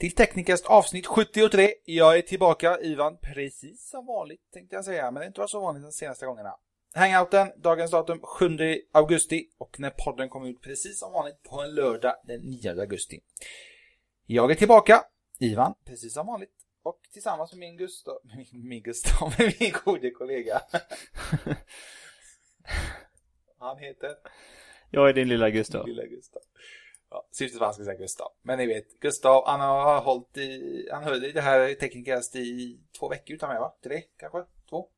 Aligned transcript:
Till 0.00 0.14
Teknikast 0.14 0.66
avsnitt 0.66 1.06
73. 1.06 1.74
Jag 1.84 2.18
är 2.18 2.22
tillbaka, 2.22 2.80
Ivan, 2.80 3.18
precis 3.22 3.90
som 3.90 4.06
vanligt 4.06 4.40
tänkte 4.52 4.76
jag 4.76 4.84
säga, 4.84 5.10
men 5.10 5.20
det 5.20 5.26
inte 5.26 5.40
varit 5.40 5.50
så 5.50 5.60
vanligt 5.60 5.82
de 5.82 5.92
senaste 5.92 6.26
gångerna. 6.26 6.54
Hangouten, 6.94 7.52
dagens 7.56 7.90
datum 7.90 8.20
7 8.20 8.48
augusti 8.92 9.48
och 9.58 9.80
när 9.80 9.90
podden 9.90 10.28
kommer 10.28 10.48
ut 10.48 10.62
precis 10.62 10.98
som 10.98 11.12
vanligt 11.12 11.42
på 11.42 11.62
en 11.62 11.74
lördag 11.74 12.14
den 12.24 12.40
9 12.40 12.80
augusti. 12.80 13.20
Jag 14.26 14.50
är 14.50 14.54
tillbaka, 14.54 15.04
Ivan, 15.38 15.74
precis 15.84 16.14
som 16.14 16.26
vanligt. 16.26 16.54
Och 16.82 17.00
tillsammans 17.12 17.52
med 17.52 17.58
min 17.58 17.76
Gustav, 17.76 18.18
min, 18.36 18.68
min 18.68 18.82
Gustav, 18.82 19.34
med 19.38 19.54
min 19.60 19.72
gode 19.84 20.10
kollega. 20.10 20.62
Han 23.58 23.78
heter? 23.78 24.16
Jag 24.90 25.08
är 25.08 25.12
din 25.12 25.28
lilla 25.28 25.50
Gustav. 25.50 25.86
Lilla 25.86 26.06
Gustav. 26.06 26.42
Ja, 27.16 27.28
syftet 27.32 27.60
var 27.60 27.66
att 27.66 27.68
han 27.68 27.74
skulle 27.74 27.86
säga 27.86 27.98
Gustav. 27.98 28.32
Men 28.42 28.58
ni 28.58 28.66
vet, 28.66 29.00
Gustav, 29.00 29.42
han 29.46 29.60
har 29.60 30.00
hållit 30.00 30.36
i, 30.36 30.88
han 30.92 31.02
höll 31.02 31.24
i 31.24 31.32
det 31.32 31.40
här 31.40 31.74
Teknikast 31.74 32.36
i 32.36 32.80
två 32.98 33.08
veckor 33.08 33.34
utan 33.34 33.48
mig 33.48 33.58
va? 33.58 33.74
Tre 33.82 34.02
kanske? 34.16 34.44
Två? 34.70 34.88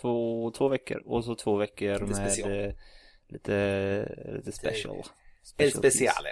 Två, 0.00 0.50
två 0.50 0.68
veckor 0.68 1.02
och 1.06 1.24
så 1.24 1.34
två 1.34 1.56
veckor 1.56 1.92
Lite 1.92 2.04
med 2.04 2.16
special. 2.16 2.52
eh, 2.52 2.72
lite, 3.28 4.32
lite 4.36 4.52
special. 4.52 5.02
El 5.56 5.72
Speciale. 5.72 6.28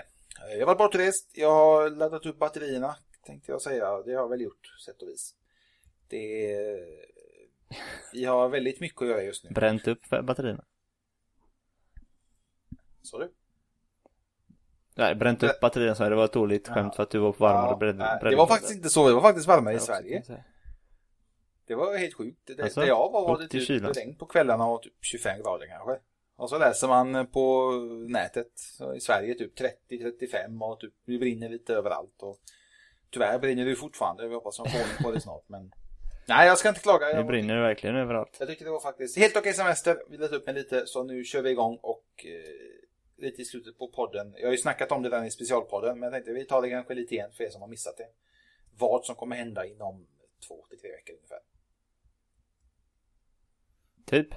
Jag 0.51 0.59
har 0.59 0.67
varit 0.67 0.79
bortrest, 0.79 1.31
jag 1.35 1.51
har 1.51 1.91
laddat 1.91 2.27
upp 2.27 2.39
batterierna 2.39 2.97
tänkte 3.29 3.53
jag 3.53 3.63
säga. 3.63 4.03
Det 4.03 4.13
har 4.13 4.23
jag 4.23 4.29
väl 4.29 4.41
gjort, 4.41 4.67
sätt 4.85 5.03
och 5.03 5.09
vis. 5.09 5.35
Det 6.09 6.53
är... 6.53 6.79
Vi 8.13 8.25
har 8.25 8.49
väldigt 8.49 8.81
mycket 8.81 9.03
att 9.03 9.09
göra 9.09 9.23
just 9.23 9.45
nu. 9.45 9.51
Bränt 9.51 9.89
upp 9.89 10.09
batterierna. 10.09 10.65
Så 13.03 13.19
du? 13.19 13.33
Nej, 14.99 15.15
bränt 15.15 15.43
upp 15.43 15.61
batterierna 15.61 15.95
så 15.95 16.09
det 16.09 16.17
var 16.17 16.25
ett 16.25 16.33
dåligt 16.33 16.69
skämt 16.69 16.97
för 16.97 17.03
att 17.03 17.11
du 17.11 17.19
var 17.19 17.33
på 17.33 17.45
varmare 17.45 17.77
bredd. 17.77 17.97
nej, 17.97 18.19
det 18.23 18.37
var 18.37 18.47
faktiskt 18.47 18.75
inte 18.75 18.89
så, 18.89 19.09
det 19.09 19.15
var 19.15 19.21
faktiskt 19.23 19.47
varmare 19.49 19.75
i 19.75 19.77
Ja, 19.77 19.81
Sverige. 19.81 20.23
Det 21.67 21.75
var 21.75 21.97
helt 21.97 22.15
sjukt. 22.15 22.39
Det, 22.47 22.63
Alltså, 22.63 22.81
där 22.81 22.87
jag 22.89 23.11
var 23.13 23.23
var 23.29 23.39
det 23.39 23.49
typ 23.49 23.71
regn 23.97 24.15
på 24.17 24.27
kvällarna 24.27 24.67
och 24.67 24.83
typ 24.83 24.93
25 25.01 25.43
grader 25.43 25.67
kanske. 25.67 25.99
Och 26.37 26.51
så 26.51 26.59
läser 26.59 26.89
man 26.89 27.27
på 27.27 27.73
nätet 28.09 28.53
i 28.97 29.01
Sverige 29.01 29.35
typ 29.35 29.53
30-35 29.91 30.61
och 30.73 30.81
typ 30.81 30.93
det 31.07 31.19
brinner 31.19 31.49
lite 31.49 31.75
överallt. 31.75 32.23
Och 32.23 32.39
tyvärr 33.11 33.39
brinner 33.39 33.65
det 33.65 33.77
fortfarande. 33.77 34.29
Vi 34.29 34.35
hoppas 34.35 34.61
att 34.61 34.67
man 34.67 34.73
får 34.73 34.81
ordning 34.81 34.97
på 35.03 35.11
det 35.11 35.21
snart. 35.21 35.45
Men 35.47 35.73
nej, 36.29 36.47
jag 36.47 36.59
ska 36.59 36.69
inte 36.69 36.81
klaga. 36.81 37.07
Det 37.07 37.13
Jag, 37.17 37.27
brinner 37.27 37.55
ju 37.55 37.61
verkligen 37.61 37.97
överallt. 37.97 38.37
jag 38.39 38.49
tyckte 38.49 38.65
det 38.65 38.71
var 38.71 38.81
faktiskt 38.81 39.19
helt 39.19 39.37
okej 39.37 39.53
semester. 39.53 39.97
Vi 40.11 40.17
lät 40.17 40.33
upp 40.33 40.47
mig 40.47 40.55
lite 40.55 40.87
så 40.87 41.03
nu 41.05 41.25
kör 41.25 41.43
vi 41.43 41.51
igång 41.51 41.79
och 41.83 42.05
eh, 42.25 42.31
lite 43.19 43.43
i 43.43 43.45
slutet 43.45 43.79
på 43.79 43.89
podden. 43.89 44.35
Jag 44.37 44.47
har 44.47 44.53
ju 44.53 44.59
snackat 44.59 44.93
om 44.93 45.03
det 45.03 45.09
där 45.09 45.25
i 45.25 45.31
specialpodden 45.31 45.99
men 45.99 46.03
jag 46.03 46.13
tänkte 46.13 46.33
vi 46.33 46.45
tar 46.45 46.63
det 46.63 46.71
kanske 46.71 46.95
lite 46.95 47.15
igen 47.15 47.31
för 47.33 47.45
er 47.45 47.51
som 47.51 47.61
har 47.61 47.69
missat 47.69 47.97
det. 47.97 48.09
Vad 48.79 49.05
som 49.05 49.15
kommer 49.15 49.37
hända 49.37 49.67
inom 49.67 50.07
två 50.49 50.67
till 50.69 50.79
tre 50.79 50.91
veckor 50.91 51.15
ungefär. 51.15 51.41
Typ. 54.07 54.35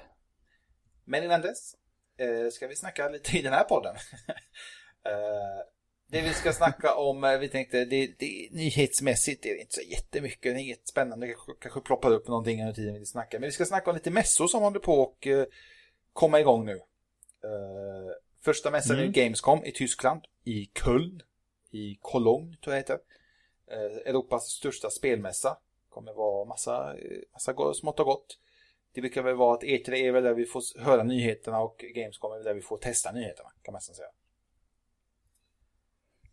Men 1.04 1.24
innan 1.24 1.40
dess 1.40 1.76
eh, 2.16 2.50
ska 2.50 2.66
vi 2.66 2.76
snacka 2.76 3.08
lite 3.08 3.38
i 3.38 3.42
den 3.42 3.52
här 3.52 3.64
podden. 3.64 3.96
eh, 5.04 5.66
det 6.12 6.22
vi 6.22 6.34
ska 6.34 6.52
snacka 6.52 6.94
om, 6.94 7.24
eh, 7.24 7.38
vi 7.38 7.48
tänkte, 7.48 7.84
det, 7.84 8.14
det, 8.18 8.48
nyhetsmässigt 8.50 9.46
är 9.46 9.54
det 9.54 9.60
inte 9.60 9.74
så 9.74 9.80
jättemycket, 9.80 10.42
det 10.42 10.48
är 10.60 10.64
inget 10.64 10.88
spännande, 10.88 11.26
kanske, 11.26 11.52
kanske 11.60 11.80
ploppar 11.80 12.10
upp 12.10 12.28
någonting 12.28 12.60
under 12.60 12.74
tiden 12.74 12.94
vi 12.94 13.06
snackar. 13.06 13.38
Men 13.38 13.46
vi 13.46 13.52
ska 13.52 13.64
snacka 13.64 13.90
om 13.90 13.96
lite 13.96 14.10
mässor 14.10 14.46
som 14.46 14.62
håller 14.62 14.80
på 14.80 14.94
och 14.94 15.26
eh, 15.26 15.46
komma 16.12 16.40
igång 16.40 16.64
nu. 16.64 16.72
Eh, 17.44 18.10
första 18.42 18.70
mässan 18.70 18.96
Mm. 18.96 19.08
är 19.08 19.12
Gamescom 19.12 19.64
i 19.64 19.72
Tyskland, 19.72 20.20
i 20.44 20.66
Köln, 20.84 21.22
i 21.70 21.98
Cologne 22.00 22.56
tror 22.56 22.74
jag 22.76 22.84
det 22.86 22.92
heter. 22.94 22.98
Eh, 23.66 23.96
Europas 24.08 24.44
största 24.44 24.90
spelmässa. 24.90 25.58
Kommer 25.88 26.12
vara 26.12 26.44
massa, 26.44 26.96
massa 27.32 27.74
smått 27.74 28.00
och 28.00 28.06
gott. 28.06 28.38
Det 28.92 29.00
brukar 29.00 29.22
väl 29.22 29.34
vara 29.36 29.54
att 29.54 29.62
E3 29.62 29.92
är 29.94 30.12
väl 30.12 30.22
där 30.24 30.34
vi 30.34 30.44
får 30.46 30.80
höra 30.80 31.02
nyheterna 31.02 31.60
och 31.60 31.84
Gamescom 31.94 32.32
är 32.32 32.36
väl 32.36 32.44
där 32.44 32.54
vi 32.54 32.60
får 32.62 32.78
testa 32.78 33.12
nyheterna 33.12 33.52
kan 33.62 33.72
man 33.72 33.76
nästan 33.76 33.94
säga. 33.96 34.08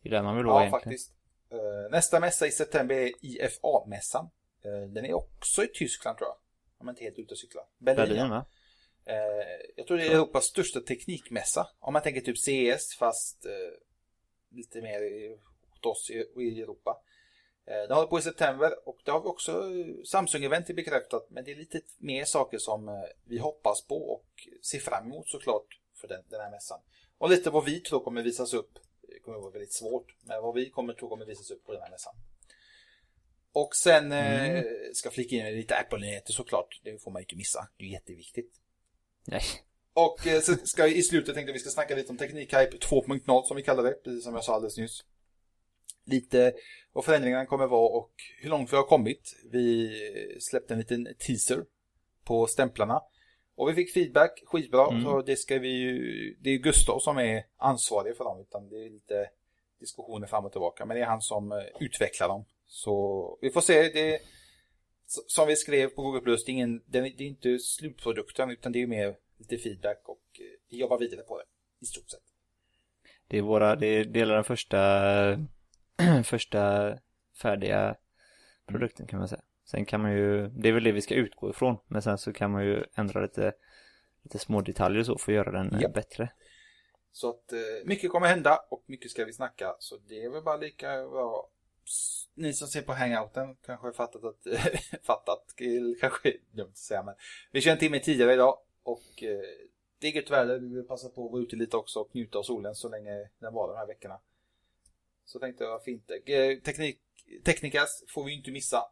Det 0.02 0.10
är 0.10 0.12
där 0.14 0.24
man 0.24 0.36
vill 0.38 0.46
vara 0.46 0.56
Ja, 0.56 0.62
egentligen. 0.68 0.82
faktiskt. 0.98 1.14
Eh, 1.52 1.92
Nästa 1.92 2.20
mässa 2.20 2.48
i 2.48 2.52
september 2.52 2.96
är 2.96 3.12
IFA-mässan. 3.22 4.30
Eh, 4.62 4.90
Den 4.90 5.06
är 5.06 5.14
också 5.14 5.64
i 5.64 5.68
Tyskland 5.68 6.18
tror 6.18 6.28
jag. 6.28 6.38
Om 6.78 6.88
jag 6.88 6.92
inte 6.94 7.04
helt 7.04 7.20
ute 7.20 7.34
och 7.34 7.38
cyklar. 7.38 7.64
Berlin. 7.78 8.08
Berlin 8.10 8.30
va? 8.30 8.46
Eh, 9.06 9.16
Jag 9.76 9.88
tror 9.88 9.98
det 9.98 10.08
är 10.08 10.12
Europas 10.12 10.46
största 10.46 10.80
teknikmässa. 10.80 11.68
Om 11.80 11.94
man 11.94 12.02
tänker 12.02 12.22
typ 12.22 12.38
CS 12.38 12.96
fast 13.00 13.46
eh, 13.46 13.52
lite 14.52 14.82
mer 14.82 15.32
åt 15.78 15.86
oss 15.86 16.10
i, 16.10 16.62
Europa. 16.62 17.02
Eh, 17.66 17.88
Det 17.88 17.94
håller 17.94 18.08
på 18.08 18.20
i 18.20 18.22
september 18.22 18.88
och 18.88 18.98
det 19.06 19.12
har 19.12 19.22
vi 19.22 19.28
också 19.28 19.52
Samsung-event 20.04 20.74
bekräftat 20.74 21.28
men 21.30 21.44
det 21.44 21.52
är 21.52 21.56
lite 21.56 21.82
mer 21.98 22.26
saker 22.26 22.58
som 22.58 23.06
vi 23.26 23.38
hoppas 23.38 23.88
på 23.88 23.96
och 24.14 24.26
ser 24.64 24.80
fram 24.80 25.06
emot 25.06 25.30
såklart 25.30 25.80
för 25.96 26.08
den, 26.08 26.24
den 26.30 26.42
här 26.42 26.52
mässan. 26.52 26.80
Och 27.18 27.30
lite 27.30 27.50
vad 27.50 27.66
vi 27.66 27.80
tror 27.80 28.00
kommer 28.04 28.24
visas 28.24 28.54
upp. 28.54 28.80
Det 29.02 29.20
kommer 29.20 29.38
vara 29.38 29.52
väldigt 29.52 29.74
svårt 29.74 30.16
men 30.22 30.42
vad 30.42 30.56
vi 30.56 30.70
kommer 30.70 30.94
tro 30.94 31.10
kommer 31.10 31.26
visas 31.26 31.52
upp 31.52 31.66
på 31.66 31.74
den 31.74 31.82
här 31.82 31.90
mässan. 31.90 32.16
Och 33.52 33.76
sen 33.76 34.12
eh, 34.12 34.64
ska 34.94 35.12
flika 35.12 35.36
in 35.36 35.56
lite 35.56 35.76
Apple-nyheter 35.78 36.34
såklart. 36.34 36.80
Det 36.84 36.98
får 36.98 37.12
man 37.12 37.20
ju 37.22 37.24
inte 37.24 37.36
missa. 37.36 37.68
Det 37.78 37.86
är 37.86 37.90
jätteviktigt. 37.90 38.54
Nej. 39.32 39.42
Och 39.94 40.28
eh, 40.28 40.42
så 40.42 40.56
ska 40.64 40.88
i 40.88 41.04
slutet 41.04 41.36
tänkte 41.36 41.54
vi 41.54 41.60
ska 41.60 41.70
snacka 41.70 41.96
lite 41.96 42.12
om 42.12 42.18
Teknikhype 42.18 42.78
2.0 42.78 43.44
som 43.44 43.58
vi 43.58 43.64
kallar 43.64 43.84
det, 43.84 44.04
precis 44.04 44.24
som 44.24 44.34
jag 44.34 44.44
sa 44.44 44.54
alldeles 44.54 44.78
nyss. 44.78 45.04
Lite 46.06 46.54
vad 46.94 47.06
förändringarna 47.06 47.46
kommer 47.46 47.68
vara 47.68 47.90
och 47.90 48.12
hur 48.42 48.50
långt 48.50 48.74
vi 48.74 48.78
har 48.78 48.84
kommit. 48.84 49.36
Vi 49.52 49.92
släppte 50.40 50.74
en 50.74 50.80
liten 50.80 51.08
teaser 51.20 51.66
på 52.24 52.48
stämplarna. 52.48 53.02
Och 53.56 53.70
vi 53.70 53.74
fick 53.74 53.94
feedback, 53.94 54.44
skitbra. 54.46 54.88
Mm. 54.88 55.04
Så 55.04 55.22
det 55.22 55.36
ska 55.36 55.60
vi 55.60 55.70
ju, 55.70 56.36
det 56.40 56.50
är 56.50 56.58
Gustav 56.58 57.00
som 57.00 57.18
är 57.18 57.44
ansvarig 57.58 58.18
för 58.18 58.24
dem, 58.24 58.42
utan 58.42 58.70
det 58.70 58.86
är 58.86 58.90
lite 58.90 59.30
diskussioner 59.80 60.28
fram 60.28 60.46
och 60.46 60.52
tillbaka. 60.52 60.86
Men 60.86 60.98
det 60.98 61.04
är 61.04 61.08
han 61.08 61.22
som 61.22 61.52
eh, 61.52 61.58
utvecklar 61.80 62.28
dem. 62.28 62.46
Så 62.68 63.38
vi 63.42 63.50
får 63.50 63.62
se. 63.62 63.90
Det, 63.90 64.22
som 65.28 65.48
vi 65.48 65.56
skrev 65.56 65.88
på 65.90 66.02
Google 66.02 66.22
Plus, 66.22 66.46
det 66.46 66.52
är, 66.52 66.54
ingen, 66.54 66.84
det 66.86 67.00
är 67.00 67.22
inte 67.22 67.60
slutprodukten 67.60 68.50
utan 68.52 68.72
det 68.72 68.82
är 68.82 68.88
mer 68.88 69.16
lite 69.38 69.58
feedback 69.58 70.02
och 70.10 70.22
eh, 70.40 70.46
vi 70.70 70.78
jobbar 70.78 71.00
vidare 71.00 71.22
på 71.22 71.38
det. 71.38 71.46
I 71.82 71.86
stort 71.86 72.10
sett. 72.10 72.24
Det 73.28 73.38
är 73.38 73.42
våra, 73.42 73.76
det 73.76 73.88
är 73.88 74.06
delar 74.06 74.36
den 74.36 74.44
första, 74.44 74.80
första 76.24 76.94
färdiga 77.42 77.96
produkten 78.68 79.08
kan 79.08 79.20
man 79.20 79.28
säga. 79.28 79.42
Sen 79.66 79.86
kan 79.86 80.02
man 80.02 80.12
ju, 80.12 80.48
det 80.48 80.70
är 80.70 80.74
väl 80.74 80.84
det 80.84 80.92
vi 80.92 81.02
ska 81.02 81.16
utgå 81.16 81.50
ifrån. 81.50 81.78
Men 81.88 82.02
sen 82.02 82.18
så 82.18 82.34
kan 82.34 82.52
man 82.52 82.66
ju 82.66 82.84
ändra 82.96 83.22
lite, 83.22 83.54
lite 84.24 84.40
små 84.40 84.62
detaljer 84.62 85.00
och 85.00 85.06
så 85.06 85.18
för 85.18 85.32
att 85.32 85.36
göra 85.36 85.52
den 85.52 85.74
eh, 85.76 85.82
Ja. 85.82 85.90
bättre. 85.90 86.32
Så 87.12 87.30
att 87.30 87.52
eh, 87.54 87.60
mycket 87.86 88.12
kommer 88.12 88.28
hända 88.28 88.60
och 88.70 88.84
mycket 88.86 89.12
ska 89.12 89.26
vi 89.26 89.34
snacka. 89.34 89.76
Så 89.80 89.98
det 89.98 90.24
är 90.24 90.30
väl 90.30 90.44
bara 90.44 90.58
lika 90.58 91.08
bra. 91.08 91.50
Ni 92.36 92.54
som 92.54 92.68
ser 92.68 92.82
på 92.82 92.94
hangouten 92.94 93.56
kanske 93.66 93.88
har 93.88 93.94
fattat 93.94 94.24
att, 94.24 94.48
fattat, 95.04 95.44
kanske 96.00 96.34
dumt 96.52 96.70
att 96.70 96.78
säga 96.78 97.04
men. 97.04 97.16
Vi 97.52 97.62
kör 97.62 97.72
en 97.72 97.78
timme 97.78 98.00
tidigare 98.00 98.34
idag 98.34 98.58
och 98.84 99.24
eh, 99.24 99.40
det 100.00 100.08
är 100.08 100.12
gött 100.12 100.32
väder. 100.32 100.60
Vi 100.60 100.76
vill 100.76 100.88
passa 100.88 101.10
på 101.10 101.26
att 101.26 101.32
vara 101.32 101.42
ute 101.42 101.56
lite 101.56 101.78
också 101.78 102.00
och 102.00 102.16
njuta 102.16 102.40
av 102.40 102.44
solen 102.44 102.76
så 102.76 102.90
länge 102.90 103.30
den 103.40 103.54
var 103.54 103.68
de 103.68 103.78
här 103.78 103.88
veckorna. 103.88 104.20
Så 105.26 105.40
tänkte 105.40 105.64
jag 105.64 105.84
fint. 105.84 106.12
Eh, 106.26 106.60
Teknik, 106.66 107.00
Teknikas 107.46 108.04
får 108.08 108.24
vi 108.24 108.34
inte 108.34 108.52
missa. 108.52 108.84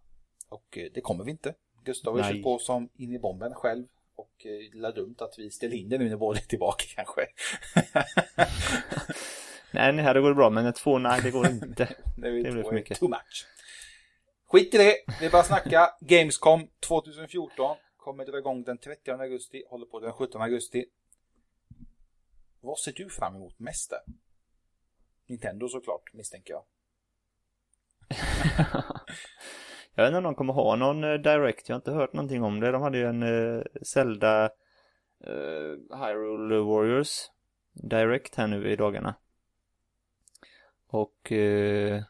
Och 0.50 0.78
eh, 0.78 0.92
det 0.94 1.02
kommer 1.02 1.24
vi 1.24 1.32
inte. 1.32 1.56
Gustav 1.84 2.20
har 2.20 2.34
kört 2.34 2.44
på 2.44 2.60
som 2.60 2.90
in 2.96 3.14
i 3.14 3.20
bomben 3.20 3.54
själv. 3.54 3.86
Och 4.16 4.46
eh, 4.46 4.82
det 4.82 4.88
är 4.88 4.96
dumt 4.96 5.16
att 5.20 5.40
vi 5.40 5.52
ställer 5.52 5.76
in 5.76 5.90
det 5.90 5.98
nu 5.98 6.10
när 6.10 6.18
båda 6.18 6.40
är 6.40 6.44
tillbaka 6.44 6.84
kanske. 6.96 7.26
Nej, 9.72 9.94
det 9.94 10.02
här 10.02 10.14
det 10.14 10.22
går 10.22 10.34
bra, 10.34 10.50
men 10.50 10.74
två, 10.74 10.98
nej 10.98 11.22
det 11.24 11.32
går 11.32 11.48
inte. 11.52 11.96
Det, 12.16 12.30
Det 12.30 12.52
blir 12.52 12.64
för 12.64 12.72
mycket. 12.72 13.00
Too 13.00 13.10
much. 13.10 13.48
Skit 14.48 14.74
i 14.74 14.78
det. 14.78 15.26
Är 15.26 15.30
bara 15.30 15.44
snacka. 15.44 15.90
Gamescom 16.00 16.68
2014 16.88 17.78
kommer 17.98 18.26
dra 18.26 18.38
igång 18.38 18.64
den 18.64 18.78
30 18.78 19.12
augusti. 19.12 19.64
Håller 19.70 19.86
på 19.86 20.00
den 20.00 20.14
17 20.14 20.42
augusti. 20.42 20.86
Vad 22.62 22.80
ser 22.80 22.92
du 22.92 23.10
fram 23.10 23.36
emot 23.36 23.60
mest 23.60 23.90
där? 23.90 24.00
Nintendo 25.28 25.70
såklart, 25.70 26.14
misstänker 26.14 26.54
jag. 26.54 26.64
Jag 29.98 30.04
vet 30.04 30.10
inte 30.10 30.18
om 30.18 30.24
de 30.24 30.36
kommer 30.36 30.54
ha 30.54 30.76
någon 30.76 31.04
eh, 31.04 31.14
Direct, 31.14 31.70
jag 31.70 31.76
har 31.76 31.80
inte 31.80 31.92
hört 31.92 32.14
någonting 32.14 32.44
om 32.44 32.60
det. 32.60 32.72
De 32.72 32.82
hade 32.82 32.98
ju 32.98 33.06
en 33.06 33.24
uh, 33.24 33.64
Zelda 33.82 34.44
eh, 35.24 36.00
Hyrule 36.00 36.60
Warriors 36.60 37.10
Direct 37.74 38.36
här 38.36 38.48
nu 38.48 38.72
i 38.72 38.76
dagarna. 38.76 39.16
Och 40.88 41.32
eh, 41.32 42.04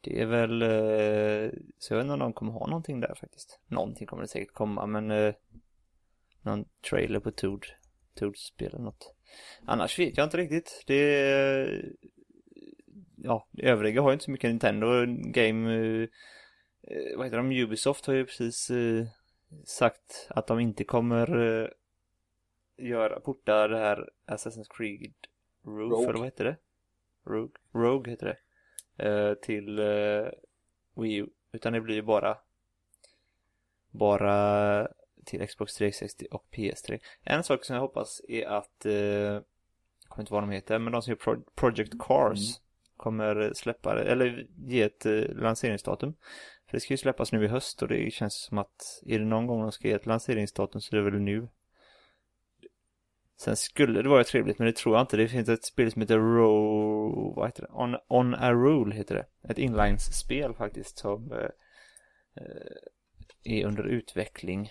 det 0.00 0.20
är 0.20 0.26
väl, 0.26 0.62
eh, 0.62 1.50
så 1.78 1.92
jag 1.92 1.98
vet 1.98 2.04
inte 2.04 2.12
om 2.12 2.18
de 2.18 2.32
kommer 2.32 2.52
ha 2.52 2.66
någonting 2.66 3.00
där 3.00 3.14
faktiskt. 3.14 3.60
Någonting 3.66 4.06
kommer 4.06 4.22
det 4.22 4.28
säkert 4.28 4.54
komma, 4.54 4.86
men 4.86 5.10
eh, 5.10 5.34
någon 6.42 6.64
trailer 6.90 7.20
på 7.20 7.30
Toad, 7.30 7.66
Toad-spel 8.14 8.68
eller 8.68 8.84
något. 8.84 9.14
Annars 9.64 9.98
vet 9.98 10.16
jag 10.16 10.26
inte 10.26 10.36
riktigt. 10.36 10.84
Det 10.86 10.94
är, 10.94 11.92
ja, 13.16 13.48
det 13.50 13.62
övriga 13.62 14.02
har 14.02 14.10
ju 14.10 14.12
inte 14.12 14.24
så 14.24 14.30
mycket 14.30 14.50
Nintendo 14.50 14.86
Game 15.08 15.74
eh, 15.74 16.08
eh, 16.82 17.16
vad 17.16 17.26
heter 17.26 17.36
de, 17.36 17.52
Ubisoft 17.52 18.06
har 18.06 18.14
ju 18.14 18.26
precis 18.26 18.70
eh, 18.70 19.06
sagt 19.64 20.26
att 20.30 20.46
de 20.46 20.60
inte 20.60 20.84
kommer 20.84 21.60
eh, 21.62 21.68
göra, 22.76 23.20
porta 23.20 23.68
det 23.68 23.78
här 23.78 24.10
Assassin's 24.26 24.66
Creed 24.76 25.14
Rogue, 25.64 25.82
Rogue. 25.82 26.08
eller 26.08 26.18
vad 26.18 26.26
heter 26.26 26.44
det? 26.44 26.56
Rogue, 27.26 27.54
Rogue 27.74 28.10
heter 28.10 28.26
det. 28.26 28.38
Eh, 29.08 29.34
till 29.34 29.78
eh, 29.78 30.28
Wii 30.96 31.16
U, 31.16 31.26
utan 31.52 31.72
det 31.72 31.80
blir 31.80 31.94
ju 31.94 32.02
bara 32.02 32.38
bara 33.90 34.88
till 35.24 35.46
Xbox 35.48 35.74
360 35.74 36.26
och 36.30 36.46
PS3. 36.52 37.00
En 37.24 37.44
sak 37.44 37.64
som 37.64 37.74
jag 37.74 37.80
hoppas 37.82 38.20
är 38.28 38.46
att 38.46 38.86
eh, 38.86 38.92
jag 38.92 39.42
kommer 40.08 40.20
inte 40.22 40.32
vad 40.32 40.42
de 40.42 40.50
heter, 40.50 40.78
men 40.78 40.92
de 40.92 41.02
som 41.02 41.10
gör 41.10 41.16
Pro- 41.18 41.44
Project 41.54 41.92
Cars 41.98 42.38
kommer 42.96 43.52
släppa 43.54 43.94
det, 43.94 44.02
eller 44.04 44.46
ge 44.66 44.82
ett 44.82 45.06
eh, 45.06 45.12
lanseringsdatum. 45.28 46.14
För 46.66 46.76
det 46.76 46.80
ska 46.80 46.92
ju 46.92 46.98
släppas 46.98 47.32
nu 47.32 47.44
i 47.44 47.48
höst 47.48 47.82
och 47.82 47.88
det 47.88 48.12
känns 48.12 48.34
som 48.42 48.58
att 48.58 49.02
är 49.06 49.18
det 49.18 49.24
någon 49.24 49.46
gång 49.46 49.60
de 49.62 49.72
ska 49.72 49.88
ge 49.88 49.94
ett 49.94 50.06
lanseringsdatum 50.06 50.80
så 50.80 50.96
är 50.96 51.00
det 51.00 51.10
väl 51.10 51.20
nu. 51.20 51.48
Sen 53.40 53.56
skulle 53.56 54.02
det 54.02 54.08
vara 54.08 54.24
trevligt 54.24 54.58
men 54.58 54.66
det 54.66 54.76
tror 54.76 54.94
jag 54.94 55.02
inte. 55.02 55.16
Det 55.16 55.28
finns 55.28 55.48
ett 55.48 55.64
spel 55.64 55.92
som 55.92 56.02
heter 56.02 56.18
Ro... 56.18 57.32
Vad 57.36 57.48
heter 57.48 57.62
det? 57.62 57.68
On, 57.72 57.96
On 58.08 58.34
a 58.34 58.52
Rule 58.52 58.94
heter 58.94 59.14
det. 59.14 59.50
Ett 59.50 59.58
inlines-spel 59.58 60.54
faktiskt 60.54 60.98
som 60.98 61.32
eh, 61.32 61.48
eh, 62.36 62.72
är 63.44 63.66
under 63.66 63.82
utveckling. 63.82 64.70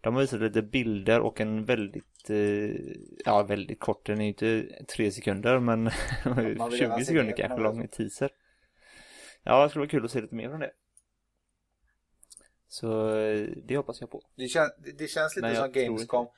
De 0.00 0.14
har 0.14 0.20
visat 0.20 0.40
lite 0.40 0.62
bilder 0.62 1.20
och 1.20 1.40
en 1.40 1.64
väldigt, 1.64 2.30
eh, 2.30 2.76
ja 3.24 3.42
väldigt 3.42 3.80
kort, 3.80 4.06
den 4.06 4.20
är 4.20 4.28
inte 4.28 4.68
tre 4.96 5.10
sekunder 5.10 5.58
men 5.58 5.82
Man 6.24 6.36
vill 6.36 6.58
gärna 6.58 6.70
20 6.70 6.98
se 6.98 7.04
sekunder 7.04 7.36
kanske 7.36 7.60
lång 7.60 7.88
teaser. 7.88 8.30
Ja, 9.42 9.62
det 9.62 9.68
skulle 9.68 9.80
vara 9.80 9.90
kul 9.90 10.04
att 10.04 10.10
se 10.10 10.20
lite 10.20 10.34
mer 10.34 10.48
från 10.48 10.60
det. 10.60 10.72
Så 12.68 13.16
eh, 13.18 13.48
det 13.64 13.76
hoppas 13.76 14.00
jag 14.00 14.10
på. 14.10 14.22
Det, 14.34 14.48
kän, 14.48 14.68
det, 14.98 15.06
känns 15.06 15.36
lite 15.36 15.48
jag 15.48 15.56
som 15.56 15.72
Gamescom. 15.72 16.26
Uh, 16.26 16.32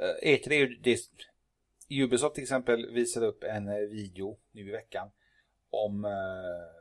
E3 0.00 0.52
är 0.52 0.56
ju 0.56 0.66
det, 0.76 0.98
Ubisoft 1.90 2.34
till 2.34 2.42
exempel 2.44 2.90
visade 2.90 3.26
upp 3.26 3.44
en 3.44 3.68
eh, 3.68 3.74
video 3.76 4.38
nu 4.52 4.68
i 4.68 4.72
veckan 4.72 5.10
om 5.70 6.04
eh, 6.04 6.10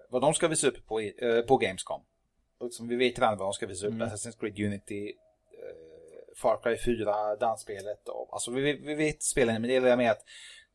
vad 0.09 0.21
de 0.21 0.33
ska 0.33 0.47
visa 0.47 0.67
upp 0.67 0.85
på, 0.87 1.01
E- 1.01 1.13
eh, 1.17 1.41
på 1.41 1.57
Gamescom. 1.57 2.01
Och 2.57 2.73
som 2.73 2.87
vi 2.87 2.95
vet 2.95 3.19
redan 3.19 3.37
vad 3.37 3.47
de 3.47 3.53
ska 3.53 3.67
visa 3.67 3.87
upp. 3.87 3.93
Mm. 3.93 4.07
Assassin's 4.07 4.39
Creed 4.39 4.59
Unity, 4.59 5.07
eh, 5.07 6.35
Far 6.35 6.59
Cry 6.63 6.77
4, 6.77 7.35
dansspelet. 7.35 8.07
Och, 8.09 8.29
alltså 8.31 8.51
vi, 8.51 8.73
vi 8.73 8.95
vet 8.95 9.23
spelen, 9.23 9.61
men 9.61 9.69
det 9.69 9.79
det 9.79 9.95
med 9.97 10.11
att 10.11 10.25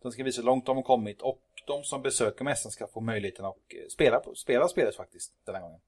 de 0.03 0.13
ska 0.13 0.25
visa 0.25 0.41
hur 0.41 0.47
långt 0.47 0.67
de 0.67 0.77
har 0.77 0.83
kommit 0.85 1.23
och 1.23 1.43
de 1.67 1.85
som 1.85 2.03
besöker 2.03 2.45
mässan 2.45 2.73
ska 2.73 2.87
få 2.87 3.01
möjligheten 3.01 3.45
att 3.45 3.57
eh, 3.57 3.89
spela, 3.89 4.23
spela 4.35 4.69
spelet 4.69 4.97
faktiskt 4.97 5.33
den 5.45 5.55
här 5.55 5.63
gången. 5.63 5.81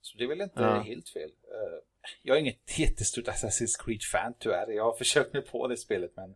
Så 0.00 0.18
det 0.18 0.24
är 0.24 0.28
väl 0.28 0.40
inte 0.40 0.62
Ja. 0.62 0.80
helt 0.80 1.08
fel. 1.08 1.30
Jag 2.22 2.36
är 2.36 2.40
inget 2.40 2.78
jättestort 2.78 3.28
Assassin's 3.28 3.84
Creed-fan 3.84 4.34
tyvärr. 4.38 4.70
Jag 4.70 4.84
har 4.84 4.96
försökt 4.96 5.32
mig 5.32 5.42
på 5.42 5.68
det 5.68 5.76
spelet 5.76 6.12
men 6.16 6.34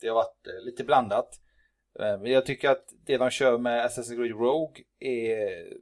det 0.00 0.08
har 0.08 0.14
varit 0.14 0.46
eh, 0.46 0.64
lite 0.64 0.84
blandat. 0.84 1.40
Eh, 2.00 2.20
men 2.20 2.32
jag 2.32 2.46
tycker 2.46 2.70
att 2.70 2.84
det 3.04 3.16
de 3.16 3.30
kör 3.30 3.58
med 3.58 3.86
Assassin's 3.86 4.16
Creed 4.16 4.30
Rogue 4.30 4.84
är, 4.98 5.76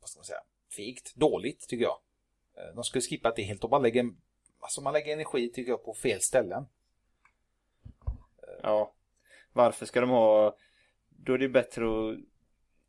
vad 0.00 0.10
ska 0.10 0.18
man 0.18 0.24
säga, 0.24 0.42
fegt. 0.76 1.14
Dåligt 1.14 1.68
tycker 1.68 1.84
jag. 1.84 1.98
Eh, 2.56 2.74
de 2.74 2.84
skulle 2.84 3.02
skippa 3.02 3.32
det 3.36 3.42
helt 3.42 3.64
och 3.64 3.70
bara 3.70 3.80
lägga, 3.80 4.04
alltså 4.60 4.80
man 4.80 4.92
lägger 4.92 5.12
energi 5.12 5.52
tycker 5.52 5.70
jag 5.70 5.84
på 5.84 5.94
fel 5.94 6.20
ställen. 6.20 6.66
Ja. 8.62 8.94
Varför 9.52 9.86
ska 9.86 10.00
de 10.00 10.10
ha... 10.10 10.56
Då 11.08 11.34
är 11.34 11.38
det 11.38 11.48
bättre 11.48 11.84
att 11.84 12.18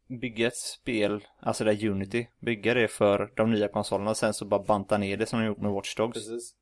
bygga 0.09 0.47
ett 0.47 0.57
spel, 0.57 1.25
alltså 1.39 1.63
det 1.63 1.73
där 1.75 1.87
Unity, 1.89 2.27
bygga 2.39 2.73
det 2.73 2.87
för 2.87 3.31
de 3.35 3.51
nya 3.51 3.67
konsolerna 3.67 4.09
och 4.09 4.17
sen 4.17 4.33
så 4.33 4.45
bara 4.45 4.63
banta 4.63 4.97
ner 4.97 5.17
det 5.17 5.25
som 5.25 5.39
de 5.39 5.45
gjort 5.45 5.57
med 5.57 5.71
Watch 5.71 5.95
Dogs. 5.95 6.13
Precis. 6.13 6.55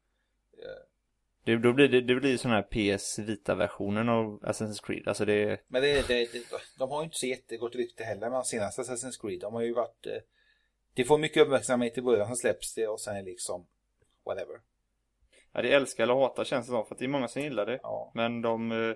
Det, 1.43 1.57
då 1.57 1.73
blir 1.73 1.87
det, 1.89 2.01
det 2.01 2.15
blir 2.15 2.37
sån 2.37 2.51
här 2.51 2.61
PS 2.61 3.19
Vita-versionen 3.19 4.09
av 4.09 4.39
Assassin's 4.43 4.85
Creed. 4.85 5.07
Alltså 5.07 5.25
det, 5.25 5.61
Men 5.67 5.81
det, 5.81 6.07
det, 6.07 6.31
det, 6.33 6.43
de 6.77 6.89
har 6.91 7.01
ju 7.01 7.03
inte 7.05 7.17
så 7.17 7.25
jättegott 7.27 7.75
rykte 7.75 8.03
heller 8.03 8.29
med 8.29 8.45
senaste 8.45 8.81
Assassin's 8.81 9.21
Creed. 9.21 9.39
De 9.39 9.53
har 9.53 9.61
ju 9.61 9.73
varit... 9.73 10.05
eh, 10.05 10.21
Det 10.93 11.03
får 11.03 11.17
mycket 11.17 11.43
uppmärksamhet 11.43 11.97
i 11.97 12.01
början, 12.01 12.27
sen 12.27 12.35
släpps 12.35 12.73
det 12.75 12.87
och 12.87 13.01
sen 13.01 13.15
är 13.15 13.23
liksom 13.23 13.67
whatever. 14.25 14.59
ja 15.53 15.61
det 15.61 15.71
är 15.73 15.75
älska 15.77 16.03
eller 16.03 16.13
hata 16.13 16.45
känns 16.45 16.65
det 16.65 16.71
som, 16.71 16.85
för 16.85 16.95
att 16.95 16.99
det 16.99 17.05
är 17.05 17.09
många 17.09 17.27
som 17.27 17.41
gillar 17.41 17.65
det. 17.65 17.79
Ja, 17.83 18.11
Men 18.15 18.41
de, 18.41 18.71
eh, 18.71 18.95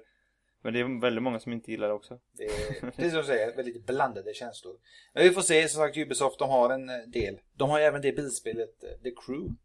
men 0.61 0.73
det 0.73 0.79
är 0.79 1.01
väldigt 1.01 1.23
många 1.23 1.39
som 1.39 1.53
inte 1.53 1.71
gillar 1.71 1.87
det 1.87 1.93
också. 1.93 2.19
det 2.37 2.43
är, 2.45 2.81
precis 2.91 3.11
som 3.11 3.21
du 3.21 3.23
säger, 3.27 3.55
väldigt 3.55 3.85
blandade 3.85 4.33
känslor. 4.33 4.77
Men 5.13 5.23
vi 5.23 5.29
får 5.29 5.41
se, 5.41 5.67
som 5.67 5.79
sagt 5.81 5.97
Ubisoft, 5.97 6.39
de 6.39 6.49
har 6.49 6.69
en 6.69 6.89
eh, 6.89 6.95
del. 7.07 7.39
De 7.53 7.69
har 7.69 7.79
ju 7.79 7.85
även 7.85 8.01
det 8.01 8.11
bilspelet 8.11 8.83
eh, 8.83 8.89
The 9.03 9.11
Crew. 9.25 9.55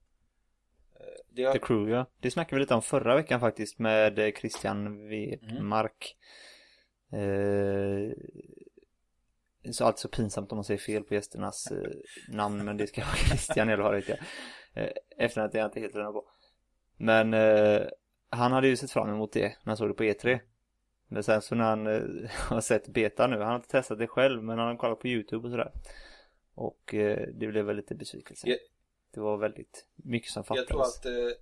Eh, 1.00 1.07
Det 1.31 1.45
har, 1.45 1.53
The 1.53 1.59
Crew 1.59 1.91
ja. 1.97 2.07
Det 2.21 2.31
snackade 2.31 2.57
vi 2.57 2.61
lite 2.61 2.75
om 2.75 2.83
förra 2.83 3.17
veckan 3.17 3.41
faktiskt 3.41 3.79
med 3.79 4.35
Christian 4.38 5.09
Wedmark. 5.09 6.17
Eh, 7.12 8.12
så 9.73 9.85
allt 9.85 9.99
så 9.99 10.09
pinsamt 10.09 10.53
om 10.53 10.57
man 10.57 10.65
säger 10.65 10.79
fel 10.81 11.03
på 11.03 11.15
gästernas 11.15 11.71
eh, 11.71 11.91
namn 12.29 12.65
men 12.65 12.76
det 12.76 12.87
ska 12.87 13.00
vara 13.00 13.15
Christian 13.29 13.69
eller 13.69 13.83
vad 13.83 13.95
vet 13.95 14.09
jag. 14.09 14.19
Eh, 14.75 14.91
efternamnet 15.19 15.55
är 15.55 15.59
jag 15.59 15.67
inte 15.67 15.81
helt 15.81 15.97
reda 15.97 16.12
på. 16.12 16.25
Men 16.97 17.35
eh, 17.35 17.83
han 18.31 18.53
hade 18.53 18.69
ju 18.69 18.76
sett 18.76 18.91
fram 18.91 19.09
emot 19.11 19.33
det 19.33 19.49
när 19.49 19.65
han 19.65 19.76
såg 19.76 19.88
det 19.91 19.95
på 19.95 20.03
E3. 20.05 20.41
Men 21.09 21.23
sen 21.23 21.43
så 21.43 21.55
när 21.55 21.65
han 21.65 21.87
eh, 21.87 22.31
har 22.31 22.61
sett 22.61 22.89
beta 22.89 23.27
nu, 23.27 23.37
han 23.39 23.47
har 23.49 23.57
inte 23.57 23.69
testat 23.69 23.99
det 23.99 24.07
själv 24.07 24.43
men 24.43 24.59
han 24.59 24.69
har 24.69 24.77
kollat 24.77 24.99
på 25.01 25.09
YouTube 25.09 25.47
och 25.47 25.51
sådär. 25.51 25.73
Och 26.55 26.95
eh, 26.95 27.29
det 27.35 27.47
blev 27.47 27.65
väl 27.65 27.77
lite 27.77 27.95
besvikelse. 27.95 28.49
Ja. 28.49 28.57
Det 29.11 29.21
var 29.21 29.37
väldigt 29.37 29.87
mycket 29.95 30.31
som 30.31 30.41
jag 30.41 30.47
fattades. 30.47 30.69
tror 30.69 30.83
att 30.83 31.07
eh, 31.33 31.37